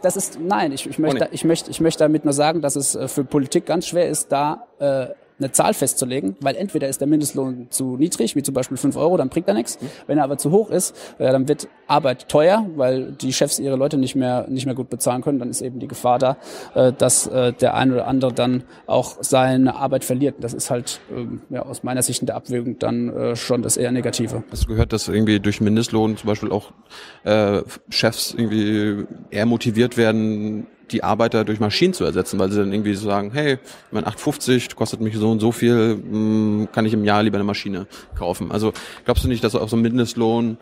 das 0.02 0.16
ist, 0.16 0.38
nein, 0.40 0.72
ich, 0.72 0.88
ich, 0.88 0.98
möchte, 0.98 1.28
ich, 1.32 1.44
möchte, 1.44 1.70
ich 1.70 1.80
möchte 1.80 2.04
damit 2.04 2.24
nur 2.24 2.34
sagen, 2.34 2.62
dass 2.62 2.76
es 2.76 2.94
äh, 2.94 3.08
für 3.08 3.24
Politik 3.24 3.66
ganz 3.66 3.86
schwer 3.86 4.08
ist, 4.08 4.32
da 4.32 4.66
äh, 4.78 5.06
eine 5.38 5.52
Zahl 5.52 5.74
festzulegen, 5.74 6.36
weil 6.40 6.56
entweder 6.56 6.88
ist 6.88 7.00
der 7.00 7.08
Mindestlohn 7.08 7.66
zu 7.70 7.96
niedrig, 7.96 8.36
wie 8.36 8.42
zum 8.42 8.54
Beispiel 8.54 8.76
5 8.76 8.96
Euro, 8.96 9.16
dann 9.16 9.28
bringt 9.28 9.48
er 9.48 9.54
nichts. 9.54 9.78
Wenn 10.06 10.18
er 10.18 10.24
aber 10.24 10.38
zu 10.38 10.50
hoch 10.50 10.70
ist, 10.70 10.94
äh, 11.18 11.30
dann 11.32 11.48
wird 11.48 11.68
Arbeit 11.86 12.28
teuer, 12.28 12.66
weil 12.76 13.12
die 13.12 13.32
Chefs 13.32 13.58
ihre 13.58 13.76
Leute 13.76 13.98
nicht 13.98 14.14
mehr, 14.14 14.46
nicht 14.48 14.66
mehr 14.66 14.74
gut 14.74 14.90
bezahlen 14.90 15.22
können. 15.22 15.38
Dann 15.38 15.50
ist 15.50 15.62
eben 15.62 15.78
die 15.78 15.88
Gefahr 15.88 16.18
da, 16.18 16.36
äh, 16.74 16.92
dass 16.92 17.26
äh, 17.26 17.52
der 17.52 17.74
eine 17.74 17.94
oder 17.94 18.06
andere 18.06 18.32
dann 18.32 18.64
auch 18.86 19.16
seine 19.20 19.76
Arbeit 19.76 20.04
verliert. 20.04 20.36
Das 20.40 20.54
ist 20.54 20.70
halt 20.70 21.00
ähm, 21.14 21.42
ja, 21.50 21.62
aus 21.62 21.82
meiner 21.82 22.02
Sicht 22.02 22.20
in 22.20 22.26
der 22.26 22.36
Abwägung 22.36 22.78
dann 22.78 23.36
schon 23.36 23.62
das 23.62 23.76
eher 23.76 23.92
Negative. 23.92 24.44
Hast 24.50 24.64
du 24.64 24.68
gehört, 24.68 24.92
dass 24.92 25.08
irgendwie 25.08 25.40
durch 25.40 25.60
Mindestlohn 25.60 26.16
zum 26.16 26.26
Beispiel 26.26 26.50
auch 26.50 26.72
äh, 27.24 27.62
Chefs 27.88 28.34
irgendwie 28.34 29.06
eher 29.30 29.46
motiviert 29.46 29.96
werden, 29.96 30.66
die 30.92 31.02
Arbeiter 31.02 31.44
durch 31.44 31.60
Maschinen 31.60 31.94
zu 31.94 32.04
ersetzen, 32.04 32.38
weil 32.38 32.50
sie 32.50 32.58
dann 32.58 32.72
irgendwie 32.72 32.94
so 32.94 33.06
sagen, 33.06 33.30
hey, 33.32 33.58
mein 33.90 34.04
850 34.04 34.76
kostet 34.76 35.00
mich 35.00 35.16
so 35.16 35.30
und 35.30 35.40
so 35.40 35.52
viel, 35.52 35.94
hm, 35.94 36.68
kann 36.72 36.86
ich 36.86 36.92
im 36.92 37.04
Jahr 37.04 37.22
lieber 37.22 37.36
eine 37.36 37.44
Maschine 37.44 37.86
kaufen. 38.16 38.52
Also 38.52 38.72
glaubst 39.04 39.24
du 39.24 39.28
nicht, 39.28 39.42
dass 39.42 39.54
auch 39.54 39.68
so 39.68 39.76
ein 39.76 39.82
Mindestlohn 39.82 40.58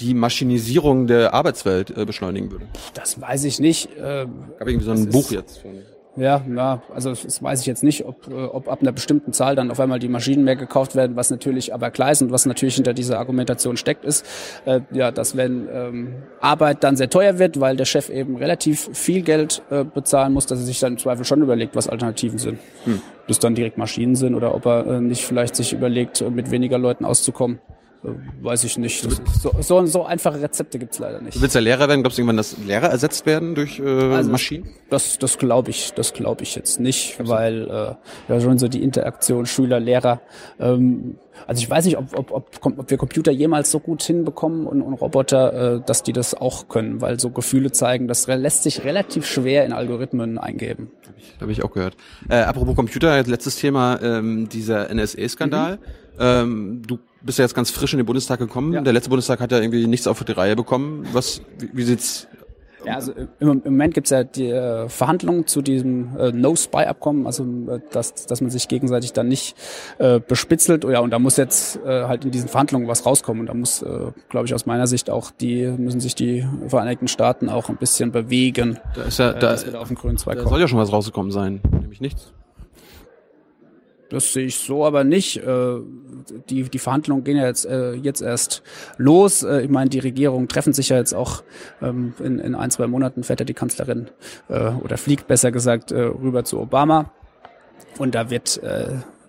die 0.00 0.14
Maschinisierung 0.14 1.06
der 1.06 1.34
Arbeitswelt 1.34 1.96
äh, 1.96 2.04
beschleunigen 2.04 2.50
würde? 2.50 2.66
Das 2.94 3.20
weiß 3.20 3.44
ich 3.44 3.60
nicht. 3.60 3.88
Ähm, 3.98 4.44
gab 4.58 4.68
irgendwie 4.68 4.86
so 4.86 4.92
ein 4.92 5.08
Buch 5.10 5.30
jetzt 5.30 5.58
von 5.58 5.82
ja, 6.16 6.42
ja, 6.54 6.82
also 6.92 7.10
das 7.10 7.42
weiß 7.42 7.60
ich 7.60 7.66
jetzt 7.66 7.84
nicht, 7.84 8.04
ob, 8.04 8.28
äh, 8.28 8.34
ob 8.34 8.68
ab 8.68 8.82
einer 8.82 8.92
bestimmten 8.92 9.32
Zahl 9.32 9.54
dann 9.54 9.70
auf 9.70 9.78
einmal 9.78 10.00
die 10.00 10.08
Maschinen 10.08 10.44
mehr 10.44 10.56
gekauft 10.56 10.96
werden, 10.96 11.14
was 11.14 11.30
natürlich 11.30 11.72
aber 11.72 11.90
klar 11.90 12.10
ist 12.10 12.20
und 12.20 12.32
was 12.32 12.46
natürlich 12.46 12.74
hinter 12.74 12.94
dieser 12.94 13.18
Argumentation 13.18 13.76
steckt, 13.76 14.04
ist, 14.04 14.26
äh, 14.64 14.80
ja, 14.90 15.12
dass 15.12 15.36
wenn 15.36 15.68
ähm, 15.72 16.14
Arbeit 16.40 16.82
dann 16.82 16.96
sehr 16.96 17.10
teuer 17.10 17.38
wird, 17.38 17.60
weil 17.60 17.76
der 17.76 17.84
Chef 17.84 18.10
eben 18.10 18.36
relativ 18.36 18.90
viel 18.92 19.22
Geld 19.22 19.62
äh, 19.70 19.84
bezahlen 19.84 20.32
muss, 20.32 20.46
dass 20.46 20.58
er 20.58 20.64
sich 20.64 20.80
dann 20.80 20.94
im 20.94 20.98
Zweifel 20.98 21.24
schon 21.24 21.42
überlegt, 21.42 21.76
was 21.76 21.88
Alternativen 21.88 22.38
sind. 22.38 22.58
Hm. 22.84 23.00
Das 23.28 23.38
dann 23.38 23.54
direkt 23.54 23.78
Maschinen 23.78 24.16
sind 24.16 24.34
oder 24.34 24.54
ob 24.54 24.66
er 24.66 24.86
äh, 24.86 25.00
nicht 25.00 25.24
vielleicht 25.24 25.54
sich 25.54 25.72
überlegt, 25.72 26.20
äh, 26.20 26.30
mit 26.30 26.50
weniger 26.50 26.78
Leuten 26.78 27.04
auszukommen. 27.04 27.60
Weiß 28.02 28.64
ich 28.64 28.78
nicht. 28.78 29.06
So, 29.42 29.52
so, 29.60 29.84
so 29.84 30.04
einfache 30.04 30.40
Rezepte 30.40 30.78
gibt's 30.78 30.98
leider 30.98 31.20
nicht. 31.20 31.36
Du 31.36 31.42
willst 31.42 31.54
ja 31.54 31.60
Lehrer 31.60 31.86
werden? 31.86 32.02
Glaubst 32.02 32.16
du 32.16 32.22
irgendwann, 32.22 32.38
dass 32.38 32.56
Lehrer 32.56 32.88
ersetzt 32.88 33.26
werden 33.26 33.54
durch 33.54 33.78
äh, 33.78 33.82
also, 33.82 34.30
Maschinen? 34.30 34.70
Das, 34.88 35.18
das 35.18 35.36
glaube 35.36 35.68
ich, 35.68 35.92
das 35.92 36.14
glaube 36.14 36.42
ich 36.42 36.54
jetzt 36.54 36.80
nicht, 36.80 37.20
also. 37.20 37.30
weil 37.30 37.68
äh, 37.68 38.32
ja 38.32 38.40
schon 38.40 38.58
so 38.58 38.68
die 38.68 38.82
Interaktion 38.82 39.44
Schüler, 39.44 39.80
Lehrer. 39.80 40.22
Ähm, 40.58 41.16
also 41.46 41.62
ich 41.62 41.68
weiß 41.68 41.84
nicht, 41.84 41.98
ob, 41.98 42.18
ob, 42.18 42.30
ob, 42.30 42.78
ob 42.78 42.90
wir 42.90 42.96
Computer 42.96 43.32
jemals 43.32 43.70
so 43.70 43.80
gut 43.80 44.02
hinbekommen 44.02 44.66
und, 44.66 44.80
und 44.80 44.94
Roboter, 44.94 45.74
äh, 45.76 45.80
dass 45.84 46.02
die 46.02 46.14
das 46.14 46.34
auch 46.34 46.68
können, 46.68 47.02
weil 47.02 47.20
so 47.20 47.30
Gefühle 47.30 47.70
zeigen, 47.70 48.08
das 48.08 48.26
lässt 48.26 48.62
sich 48.62 48.84
relativ 48.84 49.26
schwer 49.26 49.66
in 49.66 49.74
Algorithmen 49.74 50.38
eingeben. 50.38 50.90
Habe 51.06 51.16
ich, 51.18 51.34
hab 51.40 51.48
ich 51.50 51.64
auch 51.64 51.72
gehört. 51.72 51.96
Äh, 52.30 52.36
apropos 52.36 52.76
Computer, 52.76 53.22
letztes 53.24 53.56
Thema, 53.56 54.00
ähm, 54.02 54.48
dieser 54.48 54.92
NSA-Skandal. 54.94 55.76
Mhm. 55.76 55.80
Ähm, 56.18 56.82
du 56.86 56.98
bist 57.22 57.38
ja 57.38 57.44
jetzt 57.44 57.54
ganz 57.54 57.70
frisch 57.70 57.92
in 57.92 57.98
den 57.98 58.06
Bundestag 58.06 58.38
gekommen. 58.38 58.72
Ja. 58.72 58.80
Der 58.80 58.92
letzte 58.92 59.10
Bundestag 59.10 59.40
hat 59.40 59.52
ja 59.52 59.58
irgendwie 59.58 59.86
nichts 59.86 60.06
auf 60.06 60.22
die 60.24 60.32
Reihe 60.32 60.56
bekommen. 60.56 61.06
Was, 61.12 61.42
wie, 61.58 61.70
wie 61.72 61.82
sieht's 61.82 62.28
ja, 62.84 62.94
also 62.94 63.12
im, 63.12 63.28
im 63.40 63.72
Moment 63.72 63.94
gibt's 63.94 64.10
ja 64.10 64.24
die 64.24 64.48
äh, 64.48 64.88
Verhandlungen 64.88 65.46
zu 65.46 65.60
diesem 65.62 66.16
äh, 66.16 66.32
No-Spy-Abkommen, 66.32 67.26
also 67.26 67.44
äh, 67.44 67.80
dass, 67.90 68.26
dass 68.26 68.40
man 68.40 68.50
sich 68.50 68.68
gegenseitig 68.68 69.12
dann 69.12 69.28
nicht 69.28 69.54
äh, 69.98 70.20
bespitzelt. 70.20 70.84
Oh, 70.84 70.90
ja, 70.90 71.00
und 71.00 71.10
da 71.10 71.18
muss 71.18 71.36
jetzt 71.36 71.78
äh, 71.84 72.04
halt 72.04 72.24
in 72.24 72.30
diesen 72.30 72.48
Verhandlungen 72.48 72.88
was 72.88 73.04
rauskommen. 73.04 73.40
Und 73.40 73.46
da 73.48 73.54
muss, 73.54 73.82
äh, 73.82 74.12
glaube 74.28 74.46
ich, 74.46 74.54
aus 74.54 74.66
meiner 74.66 74.86
Sicht 74.86 75.10
auch 75.10 75.30
die, 75.30 75.66
müssen 75.66 76.00
sich 76.00 76.14
die 76.14 76.46
Vereinigten 76.68 77.08
Staaten 77.08 77.48
auch 77.48 77.68
ein 77.68 77.76
bisschen 77.76 78.12
bewegen. 78.12 78.78
Da 78.94 79.02
ist 79.02 79.18
ja, 79.18 79.32
äh, 79.32 79.38
da, 79.38 79.54
da 79.56 79.80
auf 79.80 79.88
den 79.88 79.96
grünen 79.96 80.16
Zweig 80.16 80.38
da 80.38 80.48
soll 80.48 80.60
ja 80.60 80.68
schon 80.68 80.78
was 80.78 80.92
rausgekommen 80.92 81.32
sein, 81.32 81.60
nämlich 81.70 82.00
nichts. 82.00 82.32
Das 84.10 84.32
sehe 84.32 84.46
ich 84.46 84.56
so 84.56 84.84
aber 84.84 85.04
nicht. 85.04 85.36
Äh, 85.36 85.76
die, 86.48 86.64
die 86.64 86.78
Verhandlungen 86.78 87.24
gehen 87.24 87.36
ja 87.36 87.46
jetzt, 87.46 87.66
äh, 87.66 87.92
jetzt 87.92 88.20
erst 88.20 88.62
los. 88.96 89.42
Äh, 89.42 89.62
ich 89.62 89.70
meine, 89.70 89.90
die 89.90 89.98
Regierungen 89.98 90.48
treffen 90.48 90.72
sich 90.72 90.88
ja 90.88 90.96
jetzt 90.96 91.14
auch 91.14 91.42
ähm, 91.82 92.14
in, 92.18 92.38
in 92.38 92.54
ein, 92.54 92.70
zwei 92.70 92.86
Monaten 92.86 93.22
fährt 93.22 93.40
ja 93.40 93.46
die 93.46 93.54
Kanzlerin 93.54 94.08
oder 94.48 94.96
fliegt 94.96 95.26
besser 95.28 95.52
gesagt 95.52 95.92
rüber 95.92 96.44
zu 96.44 96.60
Obama. 96.60 97.12
Und 97.98 98.14
da 98.14 98.30
wird 98.30 98.60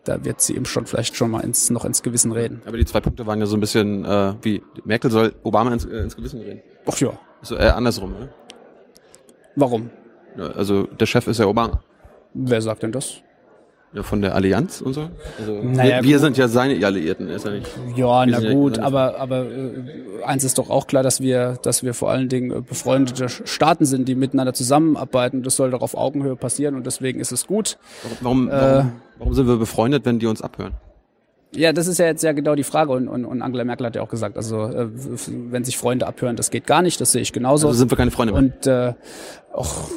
da 0.04 0.24
wird 0.26 0.42
sie 0.42 0.56
ihm 0.56 0.66
schon 0.66 0.86
vielleicht 0.86 1.16
schon 1.16 1.32
mal 1.32 1.42
ins, 1.42 1.70
noch 1.70 1.86
ins 1.86 2.02
Gewissen 2.02 2.32
reden. 2.32 2.62
Aber 2.66 2.78
die 2.78 2.86
zwei 2.86 3.02
Punkte 3.02 3.26
waren 3.28 3.40
ja 3.40 3.46
so 3.46 3.56
ein 3.56 3.60
bisschen 3.60 4.04
äh, 4.06 4.34
wie 4.42 4.64
Merkel 4.84 5.12
soll 5.12 5.34
Obama 5.44 5.72
ins, 5.74 5.86
äh, 5.86 5.98
ins 5.98 6.16
Gewissen 6.16 6.42
reden. 6.42 6.62
Ach 6.86 6.98
ja. 7.00 7.12
So 7.42 7.56
eher 7.56 7.76
andersrum, 7.76 8.12
ne? 8.12 8.30
Warum? 9.56 9.90
Also 10.38 10.84
der 10.84 11.06
Chef 11.06 11.28
ist 11.28 11.40
ja 11.40 11.46
Obama. 11.46 11.84
Wer 12.34 12.62
sagt 12.62 12.84
denn 12.84 12.92
das? 12.92 13.18
Ja, 13.94 14.04
von 14.04 14.22
der 14.22 14.36
Allianz 14.36 14.80
und 14.80 14.94
so. 14.94 15.10
Also 15.38 15.54
Naja, 15.62 15.98
wir, 15.98 16.04
wir 16.04 16.12
gut. 16.18 16.22
sind 16.22 16.38
ja 16.38 16.48
seine 16.48 16.86
Alliierten, 16.86 17.28
ist 17.28 17.44
ja 17.46 17.52
nicht. 17.52 17.68
Ja, 17.98 18.26
Wir 18.26 18.32
na 18.32 18.40
sind 18.40 18.50
ja- 18.50 18.54
gut, 18.56 18.80
aber 18.80 19.20
aber 19.20 19.46
äh, 19.52 20.24
eins 20.26 20.46
ist 20.46 20.58
doch 20.58 20.70
auch 20.70 20.88
klar, 20.88 21.04
dass 21.04 21.20
wir 21.20 21.58
dass 21.62 21.84
wir 21.84 21.94
vor 21.94 22.10
allen 22.10 22.30
Dingen 22.30 22.52
äh, 22.52 22.62
befreundete 22.62 23.28
Staaten 23.28 23.84
sind, 23.86 24.08
die 24.08 24.16
miteinander 24.16 24.54
zusammenarbeiten. 24.54 25.44
Das 25.44 25.58
soll 25.58 25.72
doch 25.72 25.82
auf 25.82 25.96
Augenhöhe 25.96 26.38
passieren 26.38 26.76
und 26.76 26.86
deswegen 26.86 27.20
ist 27.20 27.34
es 27.34 27.48
gut. 27.48 27.78
Warum, 28.22 28.48
Äh. 28.48 28.52
warum, 28.52 28.92
warum 29.20 29.34
sind 29.34 29.48
wir 29.48 29.58
befreundet, 29.58 30.06
wenn 30.06 30.20
die 30.20 30.28
uns 30.28 30.42
abhören? 30.42 30.72
Ja, 31.54 31.74
das 31.74 31.88
ist 31.88 31.98
ja 31.98 32.06
jetzt 32.06 32.24
ja 32.24 32.32
genau 32.32 32.56
die 32.56 32.64
Frage 32.64 32.94
und, 32.94 33.10
und, 33.10 33.26
und 33.26 33.42
Angela 33.42 33.66
Merkel 33.66 33.86
hat 33.88 33.96
ja 33.98 34.02
auch 34.02 34.08
gesagt, 34.08 34.38
also 34.38 34.68
äh, 34.68 34.88
wenn 35.50 35.66
sich 35.66 35.78
Freunde 35.78 36.08
abhören, 36.08 36.38
das 36.38 36.50
geht 36.50 36.66
gar 36.66 36.82
nicht, 36.82 37.02
das 37.02 37.12
sehe 37.12 37.22
ich 37.22 37.34
genauso. 37.34 37.68
Also 37.68 37.78
sind 37.80 37.92
wir 37.92 37.98
keine 37.98 38.12
Freunde 38.12 38.32
mehr. 38.32 38.42
und 38.42 38.68
äh, 38.68 38.94
auch, 39.54 39.90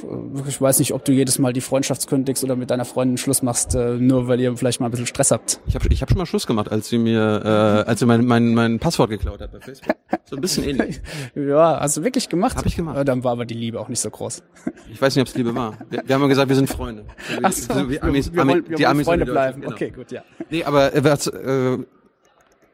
ich 0.49 0.61
weiß 0.61 0.79
nicht, 0.81 0.93
ob 0.93 1.05
du 1.05 1.13
jedes 1.13 1.39
Mal 1.39 1.53
die 1.53 1.61
Freundschaft 1.61 2.07
kündigst 2.07 2.43
oder 2.45 2.57
mit 2.57 2.71
deiner 2.71 2.85
Freundin 2.85 3.17
Schluss 3.19 3.43
machst, 3.43 3.75
äh, 3.75 3.95
nur 3.95 4.27
weil 4.29 4.41
ihr 4.41 4.57
vielleicht 4.57 4.81
mal 4.81 4.87
ein 4.87 4.91
bisschen 4.91 5.07
Stress 5.07 5.31
habt. 5.31 5.61
Ich 5.67 5.75
habe 5.75 5.87
ich 5.91 6.03
hab 6.03 6.09
schon 6.09 6.19
mal 6.19 6.27
Schluss 6.27 6.47
gemacht, 6.47 6.71
als 6.71 6.89
sie 6.89 6.99
mir, 6.99 7.43
äh, 7.45 7.89
als 7.89 8.01
sie 8.01 8.07
mein, 8.07 8.25
mein, 8.27 8.55
mein 8.55 8.79
Passwort 8.79 9.11
geklaut 9.11 9.41
hat 9.41 9.53
bei 9.53 9.61
Facebook. 9.61 9.95
So 10.25 10.37
ein 10.37 10.41
bisschen 10.43 10.65
ähnlich. 10.69 11.01
Ja, 11.35 11.79
hast 11.81 11.97
du 11.97 12.03
wirklich 12.05 12.29
gemacht? 12.29 12.57
Hab 12.57 12.67
ich 12.67 12.77
gemacht. 12.77 12.97
Äh, 12.99 13.05
Dann 13.05 13.23
war 13.25 13.33
aber 13.33 13.45
die 13.45 13.55
Liebe 13.55 13.79
auch 13.81 13.89
nicht 13.89 14.01
so 14.01 14.11
groß. 14.11 14.43
Ich 14.93 15.01
weiß 15.03 15.17
nicht, 15.17 15.23
ob 15.23 15.29
es 15.29 15.35
Liebe 15.35 15.55
war. 15.57 15.79
Wir, 15.91 16.03
wir 16.07 16.15
haben 16.15 16.23
ja 16.23 16.29
gesagt, 16.29 16.49
wir 16.49 16.55
sind 16.57 16.69
Freunde. 16.71 17.05
So 17.29 17.37
wie- 17.41 17.45
Ach 17.45 17.53
so, 17.53 17.75
wie 17.89 17.93
wir, 17.95 18.05
Amis- 18.05 18.33
wir, 18.33 18.47
wollen, 18.47 18.69
wir 18.69 18.77
die 18.77 18.87
Amis 18.87 19.01
und 19.09 19.13
Freunde 19.13 19.25
bleiben. 19.27 19.61
genau. 19.63 19.73
Okay, 19.73 19.91
gut, 19.91 20.13
ja. 20.13 20.23
Nee, 20.51 20.63
aber 20.63 20.95
äh, 20.95 21.03
was, 21.03 21.27
äh, 21.27 21.79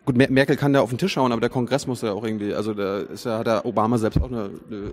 gut, 0.05 0.17
Mer 0.19 0.31
Merkel 0.31 0.57
kann 0.57 0.73
da 0.75 0.81
auf 0.83 0.91
den 0.91 0.99
Tisch 0.99 1.17
hauen, 1.17 1.33
aber 1.33 1.41
der 1.41 1.49
Kongress 1.51 1.87
muss 1.87 2.03
ja 2.03 2.13
auch 2.13 2.25
irgendwie, 2.25 2.53
also 2.53 2.75
da 2.75 2.99
ist 2.99 3.25
ja, 3.25 3.39
hat 3.39 3.47
der 3.47 3.65
Obama 3.65 3.97
selbst 3.97 4.21
auch 4.21 4.27
eine, 4.31 4.51
eine 4.71 4.93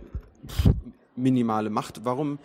minimale 1.18 1.70
Macht. 1.70 2.06
Warum? 2.06 2.40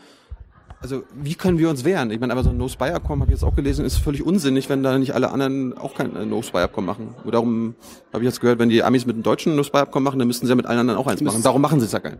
Also 0.81 1.05
wie 1.15 1.37
können 1.37 1.59
wir 1.59 1.71
uns 1.71 1.85
wehren? 1.85 2.11
Ich 2.11 2.19
meine, 2.19 2.33
aber 2.33 2.43
so 2.43 2.51
ein 2.51 2.57
No-Spy-Abkommen, 2.57 3.23
habe 3.23 3.31
ich 3.31 3.41
jetzt 3.41 3.45
auch 3.45 3.55
gelesen, 3.55 3.85
ist 3.85 3.99
völlig 3.99 4.27
unsinnig, 4.27 4.69
wenn 4.69 4.83
da 4.83 4.99
nicht 4.99 5.15
alle 5.15 5.31
anderen 5.31 5.79
auch 5.79 5.95
kein 5.95 6.17
äh, 6.17 6.27
No-Spy-Abkommen 6.27 6.87
machen. 6.87 7.15
Und 7.23 7.33
darum 7.33 7.77
habe 8.13 8.25
ich 8.25 8.29
jetzt 8.29 8.41
gehört, 8.41 8.59
wenn 8.59 8.69
die 8.69 8.83
Amis 8.83 9.07
mit 9.07 9.15
dem 9.15 9.23
deutschen 9.23 9.55
No-Spy-Abkommen 9.55 10.03
machen, 10.03 10.19
dann 10.19 10.27
müssten 10.27 10.47
sie 10.47 10.51
ja 10.51 10.57
mit 10.57 10.67
allen 10.67 10.81
anderen 10.81 10.99
auch 10.99 11.07
eins 11.07 11.21
machen. 11.21 11.43
Darum 11.43 11.63
machen 11.63 11.79
sie 11.79 11.87
es 11.87 11.93
ja 11.93 12.01
kein. 12.01 12.19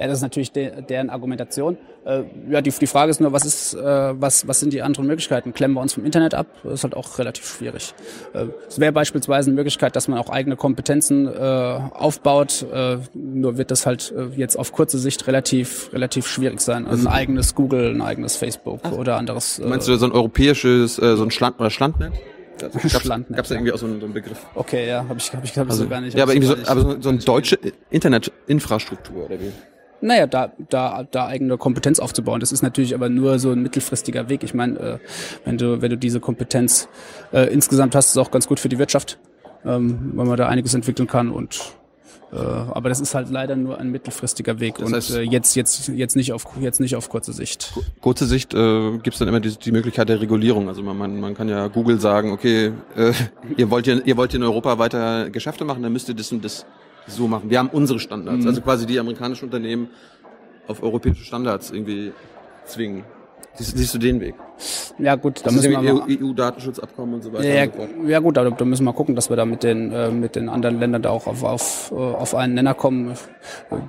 Ja, 0.00 0.06
das 0.06 0.16
ist 0.16 0.22
natürlich 0.22 0.50
de 0.50 0.80
deren 0.80 1.10
Argumentation. 1.10 1.76
Äh, 2.06 2.22
ja, 2.48 2.62
die, 2.62 2.70
die 2.70 2.86
Frage 2.86 3.10
ist 3.10 3.20
nur, 3.20 3.32
was 3.32 3.44
ist, 3.44 3.74
äh, 3.74 3.78
was, 4.18 4.48
was 4.48 4.58
sind 4.58 4.72
die 4.72 4.80
anderen 4.80 5.06
Möglichkeiten? 5.06 5.52
Klemmen 5.52 5.76
wir 5.76 5.82
uns 5.82 5.92
vom 5.92 6.06
Internet 6.06 6.32
ab? 6.32 6.46
Das 6.64 6.72
ist 6.72 6.84
halt 6.84 6.96
auch 6.96 7.18
relativ 7.18 7.46
schwierig. 7.46 7.92
Äh, 8.32 8.46
es 8.66 8.80
wäre 8.80 8.92
beispielsweise 8.92 9.50
eine 9.50 9.56
Möglichkeit, 9.56 9.96
dass 9.96 10.08
man 10.08 10.18
auch 10.18 10.30
eigene 10.30 10.56
Kompetenzen 10.56 11.26
äh, 11.26 11.30
aufbaut. 11.38 12.64
Äh, 12.72 12.96
nur 13.12 13.58
wird 13.58 13.70
das 13.70 13.84
halt 13.84 14.10
äh, 14.16 14.34
jetzt 14.36 14.56
auf 14.56 14.72
kurze 14.72 14.98
Sicht 14.98 15.26
relativ, 15.26 15.92
relativ 15.92 16.26
schwierig 16.26 16.62
sein. 16.62 16.86
Also 16.86 17.06
ein 17.06 17.12
eigenes 17.12 17.54
Google, 17.54 17.94
ein 17.94 18.00
eigenes 18.00 18.36
Facebook 18.36 18.90
oder 18.92 19.18
anderes. 19.18 19.58
Äh, 19.58 19.66
Meinst 19.66 19.86
du 19.86 19.94
so 19.96 20.06
ein 20.06 20.12
europäisches, 20.12 20.98
äh, 20.98 21.14
so 21.14 21.24
ein 21.24 21.30
Schland 21.30 21.60
oder 21.60 21.68
Schlandnet? 21.68 22.14
Gab's, 22.58 22.90
Schlandnet, 23.02 23.36
Gab's 23.36 23.50
da 23.50 23.54
irgendwie 23.54 23.72
auch 23.72 23.78
so 23.78 23.84
einen, 23.84 24.00
so 24.00 24.06
einen 24.06 24.14
Begriff? 24.14 24.46
Okay, 24.54 24.88
ja, 24.88 25.04
habe 25.06 25.18
ich, 25.18 25.30
hab 25.34 25.44
ich, 25.44 25.58
hab 25.58 25.68
ich 25.68 25.74
so 25.74 25.86
gar 25.86 26.00
nicht. 26.00 26.16
ja, 26.16 26.22
aber 26.22 26.32
irgendwie 26.32 26.48
so, 26.48 26.70
aber 26.70 26.80
so, 26.80 27.02
so 27.02 27.10
eine 27.10 27.18
deutsche 27.18 27.58
Internetinfrastruktur 27.90 29.26
oder 29.26 29.38
wie? 29.38 29.52
Naja, 30.02 30.26
da, 30.26 30.52
da, 30.70 31.06
da 31.10 31.26
eigene 31.26 31.58
Kompetenz 31.58 31.98
aufzubauen. 32.00 32.40
Das 32.40 32.52
ist 32.52 32.62
natürlich 32.62 32.94
aber 32.94 33.08
nur 33.08 33.38
so 33.38 33.50
ein 33.52 33.62
mittelfristiger 33.62 34.28
Weg. 34.28 34.42
Ich 34.42 34.54
meine, 34.54 34.78
äh, 34.78 34.98
wenn 35.44 35.58
du, 35.58 35.82
wenn 35.82 35.90
du 35.90 35.96
diese 35.98 36.20
Kompetenz 36.20 36.88
äh, 37.32 37.52
insgesamt 37.52 37.94
hast, 37.94 38.06
ist 38.06 38.12
es 38.12 38.16
auch 38.18 38.30
ganz 38.30 38.46
gut 38.48 38.60
für 38.60 38.68
die 38.68 38.78
Wirtschaft, 38.78 39.18
ähm, 39.64 40.12
weil 40.14 40.26
man 40.26 40.36
da 40.36 40.48
einiges 40.48 40.72
entwickeln 40.74 41.06
kann 41.06 41.30
und 41.30 41.58
äh, 42.32 42.36
aber 42.36 42.88
das 42.88 43.00
ist 43.00 43.14
halt 43.16 43.28
leider 43.28 43.56
nur 43.56 43.78
ein 43.78 43.90
mittelfristiger 43.90 44.60
Weg 44.60 44.76
Das 44.78 44.86
und 44.86 44.94
heißt- 44.94 45.18
äh, 45.18 45.22
jetzt 45.22 45.56
jetzt 45.56 45.88
jetzt 45.88 46.14
nicht 46.14 46.32
auf 46.32 46.44
jetzt 46.60 46.78
nicht 46.78 46.94
auf 46.94 47.08
kurze 47.08 47.32
Sicht. 47.32 47.72
Kurze 48.00 48.24
Sicht 48.24 48.54
äh, 48.54 48.92
gibt 48.98 49.14
es 49.14 49.18
dann 49.18 49.26
immer 49.26 49.40
die, 49.40 49.56
die 49.56 49.72
Möglichkeit 49.72 50.08
der 50.08 50.20
Regulierung. 50.20 50.68
Also 50.68 50.80
man, 50.82 50.96
man, 50.96 51.18
man 51.18 51.34
kann 51.34 51.48
ja 51.48 51.66
Google 51.66 52.00
sagen, 52.00 52.30
okay, 52.30 52.72
äh, 52.96 53.12
ihr 53.56 53.68
wollt 53.70 53.88
ja, 53.88 53.96
ihr 54.04 54.16
wollt 54.16 54.32
in 54.32 54.44
Europa 54.44 54.78
weiter 54.78 55.28
Geschäfte 55.30 55.64
machen, 55.64 55.82
dann 55.82 55.92
müsst 55.92 56.08
ihr 56.08 56.14
das 56.14 56.30
und 56.30 56.44
das 56.44 56.64
so 57.12 57.28
machen. 57.28 57.50
Wir 57.50 57.58
haben 57.58 57.70
unsere 57.72 57.96
Mhm. 57.98 58.02
Standards, 58.02 58.46
also 58.46 58.60
quasi 58.60 58.86
die 58.86 58.98
amerikanischen 58.98 59.46
Unternehmen 59.46 59.88
auf 60.66 60.82
europäische 60.82 61.24
Standards 61.24 61.70
irgendwie 61.70 62.12
zwingen. 62.66 63.04
Siehst, 63.54 63.76
siehst 63.76 63.94
du 63.94 63.98
den 63.98 64.20
Weg? 64.20 64.36
Ja 64.98 65.16
gut, 65.16 65.44
da 65.44 65.50
müssen 65.50 65.70
wir 65.72 66.06
EU-Datenschutzabkommen 66.08 67.16
und 67.16 67.22
so 67.22 67.32
weiter 67.32 67.44
Ja, 67.52 67.64
und 67.64 67.72
so 67.72 67.78
fort. 67.80 67.90
ja 68.08 68.18
gut, 68.20 68.36
da, 68.36 68.48
da 68.48 68.64
müssen 68.64 68.84
wir 68.84 68.92
gucken, 68.92 69.16
dass 69.16 69.28
wir 69.28 69.36
da 69.36 69.44
mit 69.44 69.64
den 69.64 69.90
äh, 69.92 70.10
mit 70.10 70.36
den 70.36 70.48
anderen 70.48 70.78
Ländern 70.78 71.02
da 71.02 71.10
auch 71.10 71.26
auf 71.26 71.42
auf, 71.42 71.90
äh, 71.92 71.96
auf 71.96 72.34
einen 72.36 72.54
Nenner 72.54 72.74
kommen. 72.74 73.14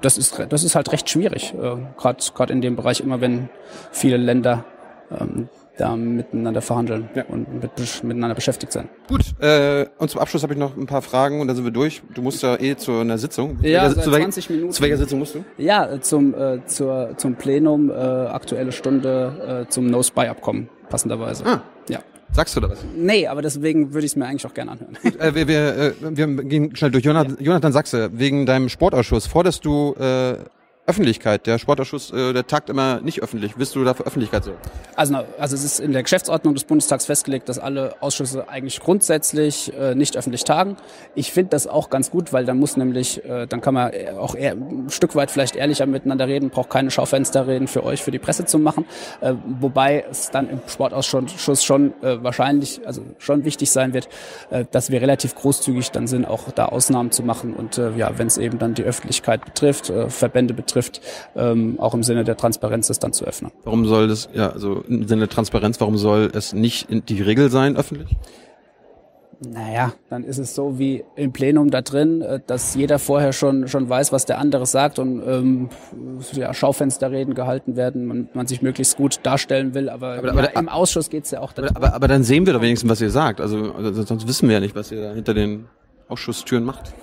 Das 0.02 0.18
ist 0.18 0.44
das 0.50 0.64
ist 0.64 0.74
halt 0.76 0.92
recht 0.92 1.10
schwierig, 1.10 1.54
äh, 1.54 1.76
gerade 1.96 2.24
gerade 2.34 2.54
in 2.54 2.62
dem 2.62 2.76
Bereich 2.76 3.02
immer 3.02 3.22
wenn 3.22 3.50
viele 3.92 4.18
Länder 4.18 4.66
ähm, 5.12 5.48
da 5.78 5.96
miteinander 5.96 6.62
verhandeln 6.62 7.10
Ja. 7.16 7.24
und 7.28 7.54
mit, 7.62 7.72
miteinander 8.04 8.36
beschäftigt 8.36 8.72
sein. 8.72 8.90
Gut, 9.08 9.22
äh, 9.40 9.86
und 9.98 10.10
zum 10.10 10.20
Abschluss 10.22 10.44
habe 10.44 10.54
ich 10.54 10.60
noch 10.60 10.76
ein 10.78 10.86
paar 10.86 11.02
Fragen 11.02 11.40
und 11.42 11.48
dann 11.48 11.56
sind 11.56 11.66
wir 11.66 11.72
durch. 11.72 12.02
Du 12.14 12.22
musst 12.22 12.44
ja 12.44 12.60
eh 12.60 12.76
zu 12.76 12.92
einer 13.00 13.18
Sitzung. 13.18 13.58
Ja, 13.62 13.88
zu, 13.90 13.96
seit 13.96 14.06
welcher- 14.08 14.20
20 14.24 14.50
Minuten. 14.50 14.72
Zu 14.74 14.84
welcher 14.84 14.98
Sitzung 14.98 15.20
musst 15.20 15.36
du? 15.36 15.44
Ja, 15.58 15.90
äh, 15.94 16.02
zum 16.02 16.34
äh, 16.34 16.66
zur 16.66 17.14
zum 17.18 17.36
Plenum 17.36 17.90
äh, 17.90 17.94
aktuelle 17.94 18.72
Stunde 18.72 19.66
äh, 19.68 19.70
zum 19.70 19.88
No 19.88 20.04
Spy 20.04 20.28
Abkommen 20.28 20.70
passenderweise. 20.90 21.46
Ah. 21.46 21.62
Ja. 21.90 22.00
Sagst 22.34 22.56
du 22.56 22.62
da 22.62 22.70
was? 22.70 22.80
Nee, 22.96 23.28
aber 23.28 23.42
deswegen 23.42 23.94
würde 23.94 24.06
ich 24.06 24.12
es 24.14 24.16
mir 24.16 24.26
eigentlich 24.26 24.46
auch 24.46 24.54
gerne 24.54 24.72
anhören. 24.72 24.98
Äh, 25.20 25.36
wir, 25.36 25.48
wir, 25.48 25.78
äh, 25.78 25.94
wir 26.02 26.28
gehen 26.46 26.76
schnell 26.76 26.92
durch. 26.92 27.04
Jonathan, 27.04 27.38
Jonathan 27.40 27.72
Sachse, 27.74 28.10
wegen 28.14 28.46
deinem 28.46 28.70
Sportausschuss, 28.70 29.26
forderst 29.28 29.66
du 29.66 29.94
äh, 30.00 30.36
Öffentlichkeit? 30.92 31.48
Der 31.48 31.58
Sportausschuss, 31.58 32.12
äh, 32.12 32.34
der 32.34 32.46
tagt 32.46 32.70
immer 32.70 33.00
nicht 33.00 33.24
öffentlich. 33.24 33.56
Bist 33.56 33.76
du 33.76 33.84
da 33.86 33.94
für 33.94 34.06
Öffentlichkeit 34.06 34.44
so? 34.44 34.52
Also, 34.98 35.24
also 35.40 35.56
es 35.56 35.64
ist 35.64 35.80
in 35.80 35.94
der 35.94 36.04
Geschäftsordnung 36.04 36.54
des 36.54 36.66
Bundestags 36.66 37.06
festgelegt, 37.06 37.48
dass 37.48 37.60
alle 37.60 37.96
Ausschüsse 38.02 38.50
eigentlich 38.50 38.82
grundsätzlich 38.82 39.74
äh, 39.74 39.96
nicht 39.96 40.18
öffentlich 40.18 40.44
tagen. 40.44 40.76
Ich 41.16 41.32
finde 41.32 41.52
das 41.52 41.66
auch 41.66 41.90
ganz 41.90 42.12
gut, 42.12 42.34
weil 42.34 42.44
dann 42.44 42.60
muss 42.60 42.76
nämlich, 42.76 43.24
äh, 43.24 43.48
dann 43.48 43.62
kann 43.62 43.74
man 43.74 43.92
auch 44.18 44.36
eher, 44.36 44.52
ein 44.52 44.90
Stück 44.90 45.16
weit 45.16 45.32
vielleicht 45.32 45.56
ehrlicher 45.56 45.86
miteinander 45.86 46.28
reden, 46.28 46.50
braucht 46.50 46.70
keine 46.70 46.92
Schaufensterreden 46.92 47.70
für 47.70 47.86
euch, 47.86 48.04
für 48.04 48.12
die 48.12 48.20
Presse 48.20 48.44
zu 48.44 48.60
machen. 48.60 48.86
Äh, 49.22 49.36
wobei 49.60 50.06
es 50.12 50.30
dann 50.30 50.50
im 50.50 50.60
Sportausschuss 50.68 51.64
schon 51.64 51.94
äh, 52.02 52.22
wahrscheinlich, 52.22 52.82
also 52.86 53.02
schon 53.18 53.46
wichtig 53.46 53.72
sein 53.72 53.94
wird, 53.94 54.10
äh, 54.50 54.66
dass 54.70 54.92
wir 54.92 55.02
relativ 55.02 55.36
großzügig 55.36 55.92
dann 55.92 56.08
sind, 56.08 56.26
auch 56.26 56.52
da 56.52 56.66
Ausnahmen 56.66 57.12
zu 57.12 57.24
machen 57.24 57.54
und 57.54 57.78
äh, 57.78 57.92
ja, 57.96 58.18
wenn 58.18 58.28
es 58.28 58.38
eben 58.38 58.60
dann 58.60 58.74
die 58.74 58.84
Öffentlichkeit 58.84 59.46
betrifft, 59.46 59.90
äh, 59.90 60.10
Verbände 60.10 60.54
betrifft, 60.54 60.81
ähm, 61.36 61.80
auch 61.80 61.94
im 61.94 62.04
Sinne 62.04 62.24
der 62.24 62.38
Transparenz 62.38 62.88
das 62.88 63.00
dann 63.00 63.14
zu 63.14 63.26
öffnen. 63.26 63.52
Warum 63.64 63.86
soll 63.86 64.08
das, 64.08 64.30
ja, 64.34 64.50
also 64.50 64.84
im 64.88 65.08
Sinne 65.08 65.22
der 65.22 65.30
Transparenz, 65.30 65.80
warum 65.80 65.98
soll 65.98 66.32
es 66.34 66.54
nicht 66.54 66.88
die 67.10 67.22
Regel 67.22 67.50
sein, 67.50 67.76
öffentlich? 67.78 68.10
Naja, 69.44 69.94
dann 70.12 70.24
ist 70.24 70.38
es 70.38 70.54
so 70.54 70.78
wie 70.78 71.04
im 71.16 71.32
Plenum 71.32 71.72
da 71.72 71.82
drin, 71.82 72.22
äh, 72.22 72.40
dass 72.46 72.76
jeder 72.76 73.00
vorher 73.00 73.34
schon 73.34 73.68
schon 73.68 73.90
weiß, 73.90 74.12
was 74.12 74.26
der 74.28 74.38
andere 74.38 74.68
sagt 74.68 75.00
und 75.00 75.20
ähm, 75.28 75.70
ja, 76.34 76.54
Schaufensterreden 76.54 77.34
gehalten 77.34 77.76
werden, 77.76 78.06
man, 78.06 78.30
man 78.36 78.46
sich 78.46 78.62
möglichst 78.62 78.98
gut 78.98 79.20
darstellen 79.24 79.74
will, 79.74 79.90
aber, 79.90 80.20
Aber- 80.20 80.28
ja, 80.28 80.34
aber- 80.34 80.56
im 80.56 80.70
Ausschuss 80.70 81.10
geht's 81.10 81.32
ja 81.32 81.40
auch 81.42 81.54
darum. 81.54 81.76
Aber, 81.76 81.88
aber, 81.88 81.96
aber 81.96 82.08
dann 82.08 82.24
sehen 82.24 82.46
wir 82.46 82.54
doch 82.54 82.62
wenigstens, 82.62 82.88
was 82.92 83.02
ihr 83.02 83.10
sagt. 83.10 83.42
Also, 83.42 83.74
also 83.74 84.04
sonst 84.04 84.28
wissen 84.28 84.48
wir 84.48 84.54
ja 84.54 84.60
nicht, 84.60 84.76
was 84.76 84.92
ihr 84.92 85.02
da 85.02 85.14
hinter 85.14 85.34
den 85.34 85.66
Ausschusstüren 86.08 86.64
macht. 86.64 86.94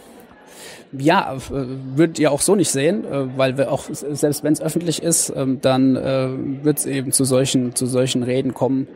Ja, 0.93 1.35
äh, 1.35 1.41
würdet 1.51 2.19
ihr 2.19 2.33
auch 2.33 2.41
so 2.41 2.55
nicht 2.55 2.71
sehen, 2.71 3.05
äh, 3.05 3.37
weil 3.37 3.59
wir 3.59 3.71
auch, 3.71 3.85
selbst 3.91 4.43
wenn 4.43 4.53
es 4.53 4.61
öffentlich 4.61 5.03
ist, 5.03 5.33
ähm, 5.37 5.61
dann 5.61 5.97
äh, 5.97 6.29
wird 6.65 6.79
es 6.79 6.87
eben 6.87 7.13
zu 7.13 7.25
solchen, 7.25 7.75
zu 7.75 7.87
solchen 7.87 8.23
Reden 8.23 8.55
kommen. 8.55 8.89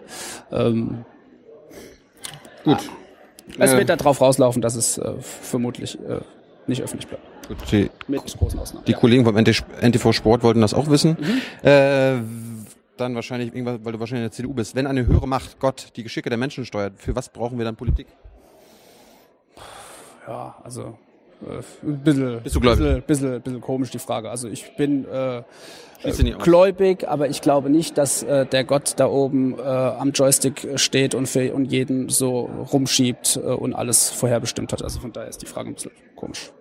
Ähm, 0.51 1.05
Gut. 2.65 2.79
es 3.59 3.73
Äh, 3.73 3.79
wird 3.79 3.91
darauf 3.91 4.21
rauslaufen, 4.21 4.63
dass 4.63 4.75
es 4.75 4.97
äh, 4.99 5.13
vermutlich 5.21 5.99
äh, 6.01 6.21
nicht 6.67 6.83
öffentlich 6.83 7.09
bleibt. 7.09 7.23
Gut, 7.49 7.59
die, 7.71 7.91
Mit 8.09 8.25
großen 8.25 8.59
Ausnahmen. 8.59 8.85
die 8.87 8.93
ja. 8.93 8.99
Kollegen 8.99 9.25
vom 9.25 9.37
NT 9.37 9.65
NTV 9.83 10.13
Sport 10.13 10.43
wollten 10.43 10.61
das 10.61 10.75
auch 10.75 10.89
wissen. 10.89 11.17
Äh, 11.63 12.21
dann 12.97 13.15
wahrscheinlich 13.15 13.49
irgendwas, 13.55 13.81
weil 13.83 13.93
du 13.93 14.01
wahrscheinlich 14.01 14.25
in 14.25 14.31
der 14.31 14.33
CDU 14.33 14.55
bist. 14.55 14.75
Wenn 14.75 14.87
eine 14.87 15.07
höhere 15.07 15.27
Macht, 15.27 15.59
Gott, 15.59 15.89
die 15.97 16.03
Geschicke 16.03 16.29
der 16.29 16.39
Menschen 16.39 16.65
steuert, 16.65 16.95
für 16.97 17.17
was 17.17 17.29
brauchen 17.29 17.59
wir 17.59 17.65
dann 17.65 17.77
Politik? 17.77 18.07
Ja, 20.27 20.57
also 20.63 20.97
ein 21.83 21.99
bisschen, 21.99 22.41
Bist 22.43 22.57
du 22.57 22.61
gläubig? 22.61 22.85
Bisschen, 22.85 23.03
bisschen, 23.03 23.43
bisschen 23.43 23.61
komisch 23.61 23.91
die 23.91 23.99
Frage. 23.99 24.31
Also 24.31 24.49
ich 24.49 24.77
bin 24.77 25.05
äh, 25.07 25.43
gläubig, 26.39 27.09
aber 27.09 27.29
ich 27.29 27.41
glaube 27.41 27.71
nicht, 27.71 27.99
dass 27.99 28.23
äh, 28.23 28.47
der 28.47 28.65
Gott 28.65 28.95
da 28.97 29.07
oben 29.07 29.59
äh, 29.59 29.63
am 29.63 30.13
Joystick 30.13 30.69
steht 30.77 31.15
und 31.15 31.27
für 31.29 31.55
und 31.55 31.67
jeden 31.67 32.09
so 32.09 32.49
rumschiebt 32.73 33.37
äh, 33.37 33.41
und 33.41 33.75
alles 33.75 34.11
vorherbestimmt 34.11 34.73
hat. 34.73 34.83
Also 34.83 35.01
von 35.01 35.13
daher 35.13 35.29
ist 35.29 35.43
die 35.43 35.47
Frage 35.47 35.71
ein 35.71 35.75
bisschen 35.75 35.93
komisch. 36.17 36.53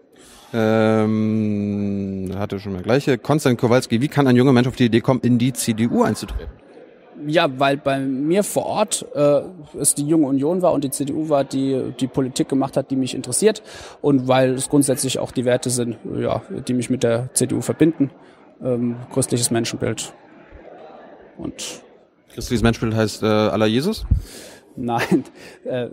Ähm, 0.53 2.31
hatte 2.35 2.59
schon 2.59 2.73
mal 2.73 2.81
gleiche. 2.81 3.17
Konstantin 3.17 3.57
Kowalski, 3.57 4.01
wie 4.01 4.09
kann 4.09 4.27
ein 4.27 4.35
junger 4.35 4.51
Mensch 4.51 4.67
auf 4.67 4.75
die 4.75 4.85
Idee 4.85 5.01
kommen, 5.01 5.21
in 5.21 5.37
die 5.37 5.53
CDU 5.53 6.03
einzutreten? 6.03 6.60
Ja, 7.27 7.59
weil 7.59 7.77
bei 7.77 7.99
mir 7.99 8.43
vor 8.43 8.65
Ort 8.65 9.05
äh, 9.13 9.41
es 9.77 9.95
die 9.95 10.07
Junge 10.07 10.27
Union 10.27 10.61
war 10.61 10.73
und 10.73 10.83
die 10.83 10.89
CDU 10.89 11.29
war, 11.29 11.43
die 11.43 11.93
die 11.99 12.07
Politik 12.07 12.49
gemacht 12.49 12.77
hat, 12.77 12.91
die 12.91 12.95
mich 12.95 13.15
interessiert 13.15 13.61
und 14.01 14.27
weil 14.27 14.53
es 14.53 14.69
grundsätzlich 14.69 15.19
auch 15.19 15.31
die 15.31 15.45
Werte 15.45 15.69
sind, 15.69 15.97
ja, 16.17 16.41
die 16.67 16.73
mich 16.73 16.89
mit 16.89 17.03
der 17.03 17.33
CDU 17.33 17.61
verbinden. 17.61 18.11
Ähm, 18.63 18.95
christliches 19.11 19.51
Menschenbild 19.51 20.13
und 21.37 21.81
Christliches 22.33 22.63
Menschenbild 22.63 22.95
heißt 22.95 23.23
äh, 23.23 23.25
aller 23.25 23.65
Jesus? 23.65 24.05
Nein, 24.75 25.25
äh, 25.65 25.87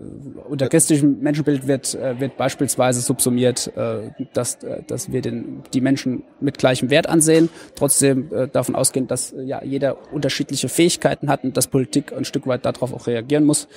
unter 0.49 0.69
christlichem 0.69 1.21
Menschenbild 1.21 1.67
wird, 1.67 1.95
äh, 1.95 2.21
wird 2.21 2.37
beispielsweise 2.37 3.01
subsumiert, 3.01 3.73
äh, 3.77 4.11
dass, 4.33 4.63
äh, 4.63 4.83
dass 4.87 5.11
wir 5.11 5.21
den, 5.21 5.63
die 5.75 5.81
Menschen 5.81 6.23
mit 6.41 6.59
gleichem 6.59 6.91
Wert 6.91 7.09
ansehen, 7.09 7.49
trotzdem 7.75 8.33
äh, 8.33 8.49
davon 8.49 8.77
ausgehen, 8.77 9.07
dass 9.09 9.33
äh, 9.33 9.43
ja, 9.43 9.63
jeder 9.65 10.13
unterschiedliche 10.13 10.69
Fähigkeiten 10.69 11.29
hat 11.29 11.45
und 11.45 11.57
dass 11.57 11.67
Politik 11.67 12.13
ein 12.13 12.25
Stück 12.25 12.47
weit 12.47 12.65
darauf 12.65 12.93
auch 12.93 13.07
reagieren 13.07 13.45
muss. 13.45 13.69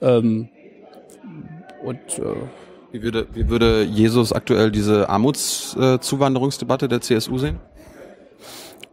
Ähm, 0.00 0.48
und 1.82 2.18
äh, 2.18 2.34
wie 2.92 3.02
würde, 3.02 3.26
wie 3.32 3.48
würde 3.48 3.84
Jesus 3.84 4.32
aktuell 4.32 4.70
diese 4.70 5.08
Armutszuwanderungsdebatte 5.08 6.88
der 6.88 7.00
CSU 7.00 7.38
sehen? 7.38 7.60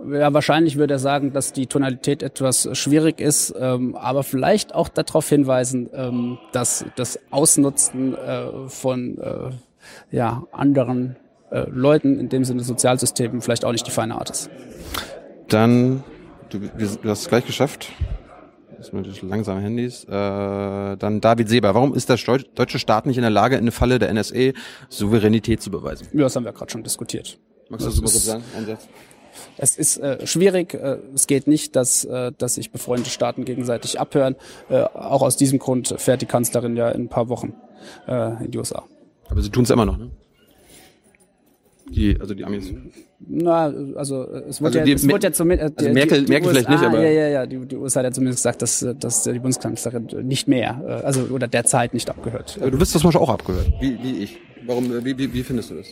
Ja, 0.06 0.32
wahrscheinlich 0.34 0.78
würde 0.78 0.96
er 0.96 1.00
sagen, 1.00 1.34
dass 1.34 1.54
die 1.54 1.66
Tonalität 1.66 2.22
etwas 2.22 2.70
schwierig 2.78 3.20
ist, 3.20 3.54
ähm, 3.60 3.96
aber 3.96 4.24
vielleicht 4.24 4.76
auch 4.76 4.90
darauf 4.90 5.28
hinweisen, 5.28 5.90
ähm, 5.94 6.38
dass 6.52 6.86
das 6.96 7.20
Ausnutzen 7.32 8.16
äh, 8.16 8.70
von 8.70 9.18
äh, 9.18 10.16
ja, 10.16 10.44
anderen 10.52 11.16
äh, 11.50 11.66
Leuten, 11.70 12.20
in 12.20 12.30
dem 12.30 12.46
Sinne 12.46 12.64
Sozialsystemen, 12.64 13.42
vielleicht 13.42 13.66
auch 13.66 13.72
nicht 13.72 13.88
die 13.88 13.92
feine 13.92 14.16
Art 14.16 14.30
ist. 14.30 14.50
Dann, 15.48 16.04
du, 16.50 16.60
du 16.60 17.10
hast 17.10 17.22
es 17.22 17.30
gleich 17.30 17.46
geschafft. 17.46 17.92
Das 18.78 18.88
sind 18.88 19.24
langsame 19.24 19.62
Handys. 19.62 20.04
Äh, 20.04 20.12
dann 20.12 21.20
David 21.20 21.50
Seber. 21.50 21.74
Warum 21.74 21.96
ist 21.96 22.10
der 22.10 22.18
deutsche 22.54 22.78
Staat 22.78 23.08
nicht 23.08 23.18
in 23.18 23.24
der 23.24 23.32
Lage, 23.32 23.56
in 23.56 23.62
eine 23.62 23.72
Falle 23.72 23.98
der 23.98 24.14
NSA 24.14 24.52
Souveränität 24.90 25.62
zu 25.62 25.72
beweisen? 25.72 26.08
Ja, 26.14 26.22
das 26.24 26.36
haben 26.36 26.46
wir 26.46 26.54
gerade 26.54 26.72
schon 26.72 26.84
diskutiert. 26.84 27.40
Magst 27.70 27.86
du 27.86 27.90
das, 27.90 27.96
das 27.96 28.04
mal 28.04 28.12
kurz 28.12 28.26
sagen? 28.26 28.44
Einsatz? 28.56 28.88
Es 29.58 29.78
ist 29.78 29.98
äh, 29.98 30.26
schwierig. 30.26 30.74
Äh, 30.74 30.98
es 31.14 31.28
geht 31.28 31.48
nicht, 31.48 31.76
dass, 31.76 32.06
äh, 32.06 32.32
dass 32.38 32.56
sich 32.56 32.72
befreundete 32.72 33.10
Staaten 33.10 33.46
gegenseitig 33.46 34.00
abhören. 34.00 34.36
Äh, 34.70 34.82
auch 34.82 35.22
aus 35.22 35.38
diesem 35.38 35.60
Grund 35.60 35.94
fährt 35.98 36.22
die 36.22 36.26
Kanzlerin 36.26 36.76
ja 36.76 36.90
in 36.90 37.04
ein 37.04 37.10
paar 37.10 37.30
Wochen 37.30 37.54
äh, 38.08 38.44
in 38.46 38.52
die 38.52 38.58
USA. 38.58 38.84
Aber 39.30 39.42
sie 39.42 39.50
tun 39.50 39.64
es 39.64 39.70
immer 39.70 39.86
noch, 39.86 39.98
ne? 39.98 40.12
Die, 41.90 42.20
also 42.20 42.34
die 42.34 42.44
Amis. 42.44 42.74
Na, 43.20 43.74
also 43.96 44.24
es 44.24 44.62
wurde 44.62 44.80
also 44.80 44.90
ja, 44.90 44.96
es 44.96 45.10
wurde 45.10 45.28
ja 45.28 45.32
zumindest. 45.32 45.72
Äh, 45.72 45.86
also 45.86 45.94
Merkel, 45.94 46.26
die, 46.26 46.32
Merkel 46.32 46.48
USA, 46.50 46.60
vielleicht 46.60 46.70
nicht, 46.70 46.84
aber. 46.84 47.02
Ja, 47.02 47.10
ja, 47.10 47.28
ja. 47.30 47.46
Die, 47.46 47.66
die 47.66 47.76
USA 47.76 48.00
hat 48.00 48.06
ja 48.06 48.12
zumindest 48.12 48.40
gesagt, 48.40 48.62
dass, 48.62 48.86
dass 49.00 49.24
die 49.24 49.40
Bundeskanzlerin 49.40 50.08
nicht 50.24 50.48
mehr, 50.48 50.82
äh, 50.86 51.06
also 51.06 51.22
oder 51.24 51.48
derzeit 51.48 51.94
nicht 51.94 52.10
abgehört. 52.10 52.60
Du 52.62 52.78
bist 52.78 52.94
das 52.94 53.04
mal 53.04 53.16
auch 53.16 53.30
abgehört, 53.30 53.72
wie, 53.80 53.98
wie 54.04 54.24
ich. 54.24 54.38
Warum, 54.66 54.86
äh, 54.86 55.04
wie, 55.06 55.18
wie, 55.18 55.34
wie 55.34 55.44
findest 55.44 55.72
du 55.72 55.76
das? 55.76 55.88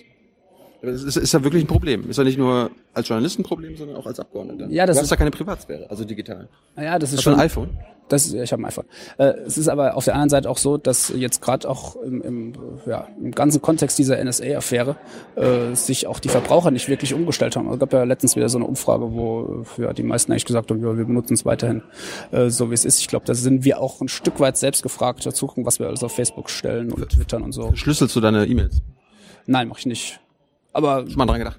Das 0.86 1.04
ist, 1.04 1.18
ist 1.18 1.34
ja 1.34 1.44
wirklich 1.44 1.64
ein 1.64 1.68
Problem. 1.68 2.10
Ist 2.10 2.18
ja 2.18 2.24
nicht 2.24 2.38
nur 2.38 2.72
als 2.94 3.08
Journalist 3.08 3.40
ein 3.40 3.44
Problem, 3.44 3.76
sondern 3.76 3.98
auch 3.98 4.06
als 4.06 4.20
Abgeordneter. 4.20 4.68
Ja, 4.70 4.86
das 4.86 4.98
du 4.98 5.04
hast 5.04 5.12
ja 5.12 5.18
keine 5.18 5.32
Privatsphäre, 5.32 5.90
also 5.90 6.04
digital. 6.06 6.48
Ja, 6.78 6.98
das 7.00 7.12
ist 7.12 7.18
hast 7.18 7.24
schon 7.24 7.34
ein 7.34 7.40
iPhone. 7.42 7.70
Das, 8.08 8.32
ich 8.32 8.52
habe 8.52 8.62
ein 8.62 8.66
iPhone. 8.66 8.86
Äh, 9.18 9.34
es 9.48 9.58
ist 9.58 9.68
aber 9.68 9.96
auf 9.98 10.06
der 10.06 10.14
anderen 10.14 10.30
Seite 10.30 10.50
auch 10.50 10.60
so, 10.60 10.78
dass 10.78 11.12
jetzt 11.16 11.42
gerade 11.42 11.68
auch 11.68 11.96
im, 11.96 12.22
im, 12.22 12.54
ja, 12.86 13.08
im 13.20 13.32
ganzen 13.32 13.62
Kontext 13.64 13.98
dieser 13.98 14.24
NSA-Affäre 14.24 14.96
äh, 15.36 15.74
sich 15.74 16.06
auch 16.06 16.20
die 16.20 16.30
Verbraucher 16.30 16.70
nicht 16.70 16.88
wirklich 16.88 17.16
umgestellt 17.16 17.56
haben. 17.56 17.72
Es 17.72 17.80
gab 17.80 17.94
ja 17.94 18.04
letztens 18.04 18.36
wieder 18.36 18.48
so 18.48 18.60
eine 18.60 18.68
Umfrage, 18.68 19.12
wo 19.14 19.66
ja, 19.78 19.92
die 19.94 20.04
meisten 20.04 20.32
eigentlich 20.32 20.46
gesagt 20.46 20.70
haben, 20.70 20.82
ja, 20.84 20.96
wir 20.96 21.06
benutzen 21.06 21.34
es 21.34 21.46
weiterhin 21.46 21.82
äh, 22.32 22.50
so, 22.50 22.70
wie 22.70 22.76
es 22.76 22.86
ist. 22.86 23.00
Ich 23.00 23.08
glaube, 23.08 23.26
da 23.26 23.34
sind 23.34 23.66
wir 23.66 23.82
auch 23.82 24.02
ein 24.02 24.08
Stück 24.08 24.40
weit 24.40 24.58
selbst 24.58 24.84
gefragt, 24.84 25.24
zu 25.24 25.48
gucken, 25.48 25.66
was 25.66 25.80
wir 25.80 25.88
alles 25.88 26.04
auf 26.04 26.14
Facebook 26.14 26.52
stellen 26.52 26.92
und 26.92 27.10
twittern 27.10 27.42
und 27.42 27.54
so. 27.54 27.74
Schlüsselst 27.74 28.16
du 28.16 28.22
deine 28.22 28.46
E-Mails? 28.46 28.82
Nein, 29.48 29.68
mache 29.68 29.80
ich 29.80 29.86
nicht. 29.88 30.20
Aber 30.76 31.08
Schon 31.08 31.18
mal 31.18 31.26
dran 31.26 31.40
gedacht. 31.40 31.58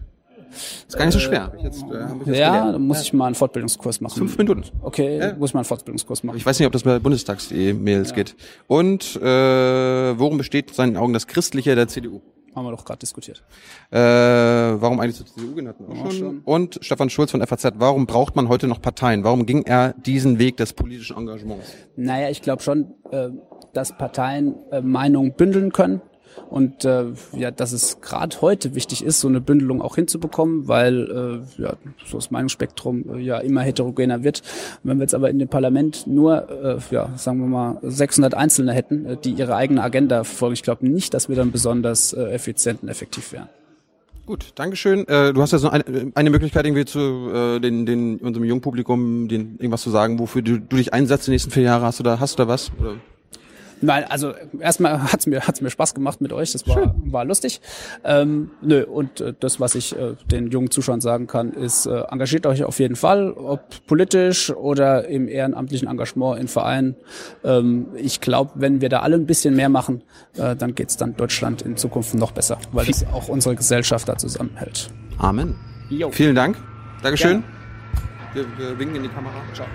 ist 0.86 0.94
gar 0.94 1.06
nicht 1.06 1.14
so 1.14 1.20
schwer. 1.20 1.50
Ich 1.56 1.62
jetzt, 1.62 1.82
äh, 1.84 2.30
ich 2.30 2.36
ja, 2.38 2.72
dann 2.72 2.86
muss 2.86 3.00
ich 3.00 3.14
mal 3.14 3.24
einen 3.24 3.34
Fortbildungskurs 3.34 4.02
machen. 4.02 4.18
Fünf 4.18 4.36
Minuten. 4.36 4.64
Okay, 4.82 5.18
ja. 5.18 5.34
muss 5.34 5.50
ich 5.50 5.54
mal 5.54 5.60
einen 5.60 5.64
Fortbildungskurs 5.64 6.22
machen. 6.22 6.36
Ich 6.36 6.44
weiß 6.44 6.58
nicht, 6.58 6.66
ob 6.66 6.72
das 6.74 6.82
bei 6.82 6.98
Bundestags-E-Mails 6.98 8.10
ja. 8.10 8.14
geht. 8.14 8.36
Und 8.66 9.16
äh, 9.16 10.18
worum 10.18 10.36
besteht 10.36 10.68
in 10.68 10.74
seinen 10.74 10.96
Augen 10.98 11.14
das 11.14 11.26
Christliche 11.26 11.74
der 11.74 11.88
CDU? 11.88 12.20
Haben 12.54 12.66
wir 12.66 12.72
doch 12.72 12.84
gerade 12.84 12.98
diskutiert. 12.98 13.42
Äh, 13.90 13.98
warum 13.98 15.00
eigentlich 15.00 15.16
zur 15.16 15.26
CDU 15.26 15.54
genannt? 15.54 15.76
Auch 15.88 16.10
schon. 16.10 16.42
Und 16.44 16.78
Stefan 16.82 17.08
Schulz 17.08 17.30
von 17.30 17.46
FAZ, 17.46 17.72
warum 17.76 18.04
braucht 18.04 18.36
man 18.36 18.50
heute 18.50 18.66
noch 18.66 18.82
Parteien? 18.82 19.24
Warum 19.24 19.46
ging 19.46 19.62
er 19.62 19.94
diesen 19.94 20.38
Weg 20.38 20.58
des 20.58 20.74
politischen 20.74 21.16
Engagements? 21.16 21.72
Naja, 21.96 22.28
ich 22.28 22.42
glaube 22.42 22.62
schon, 22.62 22.92
äh, 23.10 23.30
dass 23.72 23.96
Parteien 23.96 24.56
äh, 24.70 24.82
Meinungen 24.82 25.32
bündeln 25.32 25.72
können 25.72 26.02
und 26.50 26.84
äh, 26.84 27.06
ja, 27.32 27.50
dass 27.50 27.72
es 27.72 28.00
gerade 28.00 28.40
heute 28.40 28.74
wichtig 28.74 29.04
ist, 29.04 29.20
so 29.20 29.28
eine 29.28 29.40
Bündelung 29.40 29.82
auch 29.82 29.96
hinzubekommen, 29.96 30.68
weil 30.68 31.42
äh, 31.58 31.62
ja, 31.62 31.74
so 32.06 32.18
das 32.18 32.30
Meinungsspektrum 32.30 33.16
äh, 33.16 33.20
ja 33.20 33.38
immer 33.38 33.62
heterogener 33.62 34.22
wird. 34.22 34.42
Wenn 34.82 34.98
wir 34.98 35.02
jetzt 35.02 35.14
aber 35.14 35.30
in 35.30 35.38
dem 35.38 35.48
Parlament 35.48 36.06
nur, 36.06 36.48
äh, 36.50 36.94
ja, 36.94 37.10
sagen 37.16 37.40
wir 37.40 37.46
mal, 37.46 37.78
600 37.82 38.34
Einzelne 38.34 38.72
hätten, 38.72 39.06
äh, 39.06 39.16
die 39.16 39.32
ihre 39.32 39.56
eigene 39.56 39.82
Agenda 39.82 40.24
verfolgen, 40.24 40.54
ich 40.54 40.62
glaube 40.62 40.86
nicht, 40.86 41.14
dass 41.14 41.28
wir 41.28 41.36
dann 41.36 41.52
besonders 41.52 42.12
äh, 42.12 42.22
effizient 42.30 42.82
und 42.82 42.88
effektiv 42.88 43.32
wären. 43.32 43.48
Gut, 44.26 44.52
Dankeschön. 44.56 45.06
Äh, 45.06 45.32
du 45.32 45.40
hast 45.40 45.52
ja 45.52 45.58
so 45.58 45.68
eine, 45.68 45.84
eine 46.14 46.30
Möglichkeit, 46.30 46.66
irgendwie 46.66 46.84
zu 46.84 47.30
äh, 47.32 47.60
den, 47.60 47.86
den 47.86 48.16
unserem 48.16 48.44
Jungpublikum 48.44 49.28
den, 49.28 49.56
irgendwas 49.58 49.82
zu 49.82 49.90
sagen, 49.90 50.18
wofür 50.18 50.42
du, 50.42 50.58
du 50.58 50.76
dich 50.76 50.92
einsetzt 50.92 51.28
die 51.28 51.30
nächsten 51.30 51.52
vier 51.52 51.62
Jahre. 51.62 51.86
Hast 51.86 52.00
du 52.00 52.02
da, 52.02 52.18
hast 52.18 52.36
du 52.36 52.42
da 52.42 52.48
was? 52.48 52.72
Oder? 52.80 52.96
Nein, 53.80 54.04
also 54.08 54.32
erstmal 54.58 55.02
hat's 55.12 55.26
mir 55.26 55.46
hat's 55.46 55.60
mir 55.60 55.70
Spaß 55.70 55.94
gemacht 55.94 56.20
mit 56.20 56.32
euch, 56.32 56.52
das 56.52 56.66
war 56.66 56.94
war 57.04 57.24
lustig. 57.24 57.60
Ähm, 58.04 58.50
nö, 58.62 58.84
und 58.84 59.20
äh, 59.20 59.34
das, 59.38 59.60
was 59.60 59.74
ich 59.74 59.96
äh, 59.96 60.14
den 60.30 60.50
jungen 60.50 60.70
Zuschauern 60.70 61.00
sagen 61.00 61.26
kann, 61.26 61.52
ist 61.52 61.86
äh, 61.86 62.02
engagiert 62.10 62.46
euch 62.46 62.64
auf 62.64 62.78
jeden 62.78 62.96
Fall, 62.96 63.32
ob 63.32 63.86
politisch 63.86 64.50
oder 64.50 65.06
im 65.08 65.28
ehrenamtlichen 65.28 65.88
Engagement 65.88 66.40
in 66.40 66.48
Vereinen. 66.48 66.96
Ähm, 67.44 67.88
ich 67.96 68.20
glaube, 68.20 68.52
wenn 68.54 68.80
wir 68.80 68.88
da 68.88 69.00
alle 69.00 69.16
ein 69.16 69.26
bisschen 69.26 69.54
mehr 69.54 69.68
machen, 69.68 70.02
äh, 70.36 70.56
dann 70.56 70.74
geht's 70.74 70.96
dann 70.96 71.16
Deutschland 71.16 71.62
in 71.62 71.76
Zukunft 71.76 72.14
noch 72.14 72.32
besser, 72.32 72.58
weil 72.72 72.88
es 72.88 73.04
auch 73.12 73.28
unsere 73.28 73.56
Gesellschaft 73.56 74.08
da 74.08 74.16
zusammenhält. 74.16 74.88
Amen. 75.18 75.54
Jo. 75.90 76.10
Vielen 76.10 76.34
Dank. 76.34 76.56
Dankeschön. 77.02 77.44
Wir, 78.32 78.44
wir 78.58 78.78
winken 78.78 78.96
in 78.96 79.02
die 79.04 79.08
Kamera. 79.08 79.34
Ciao. 79.54 79.66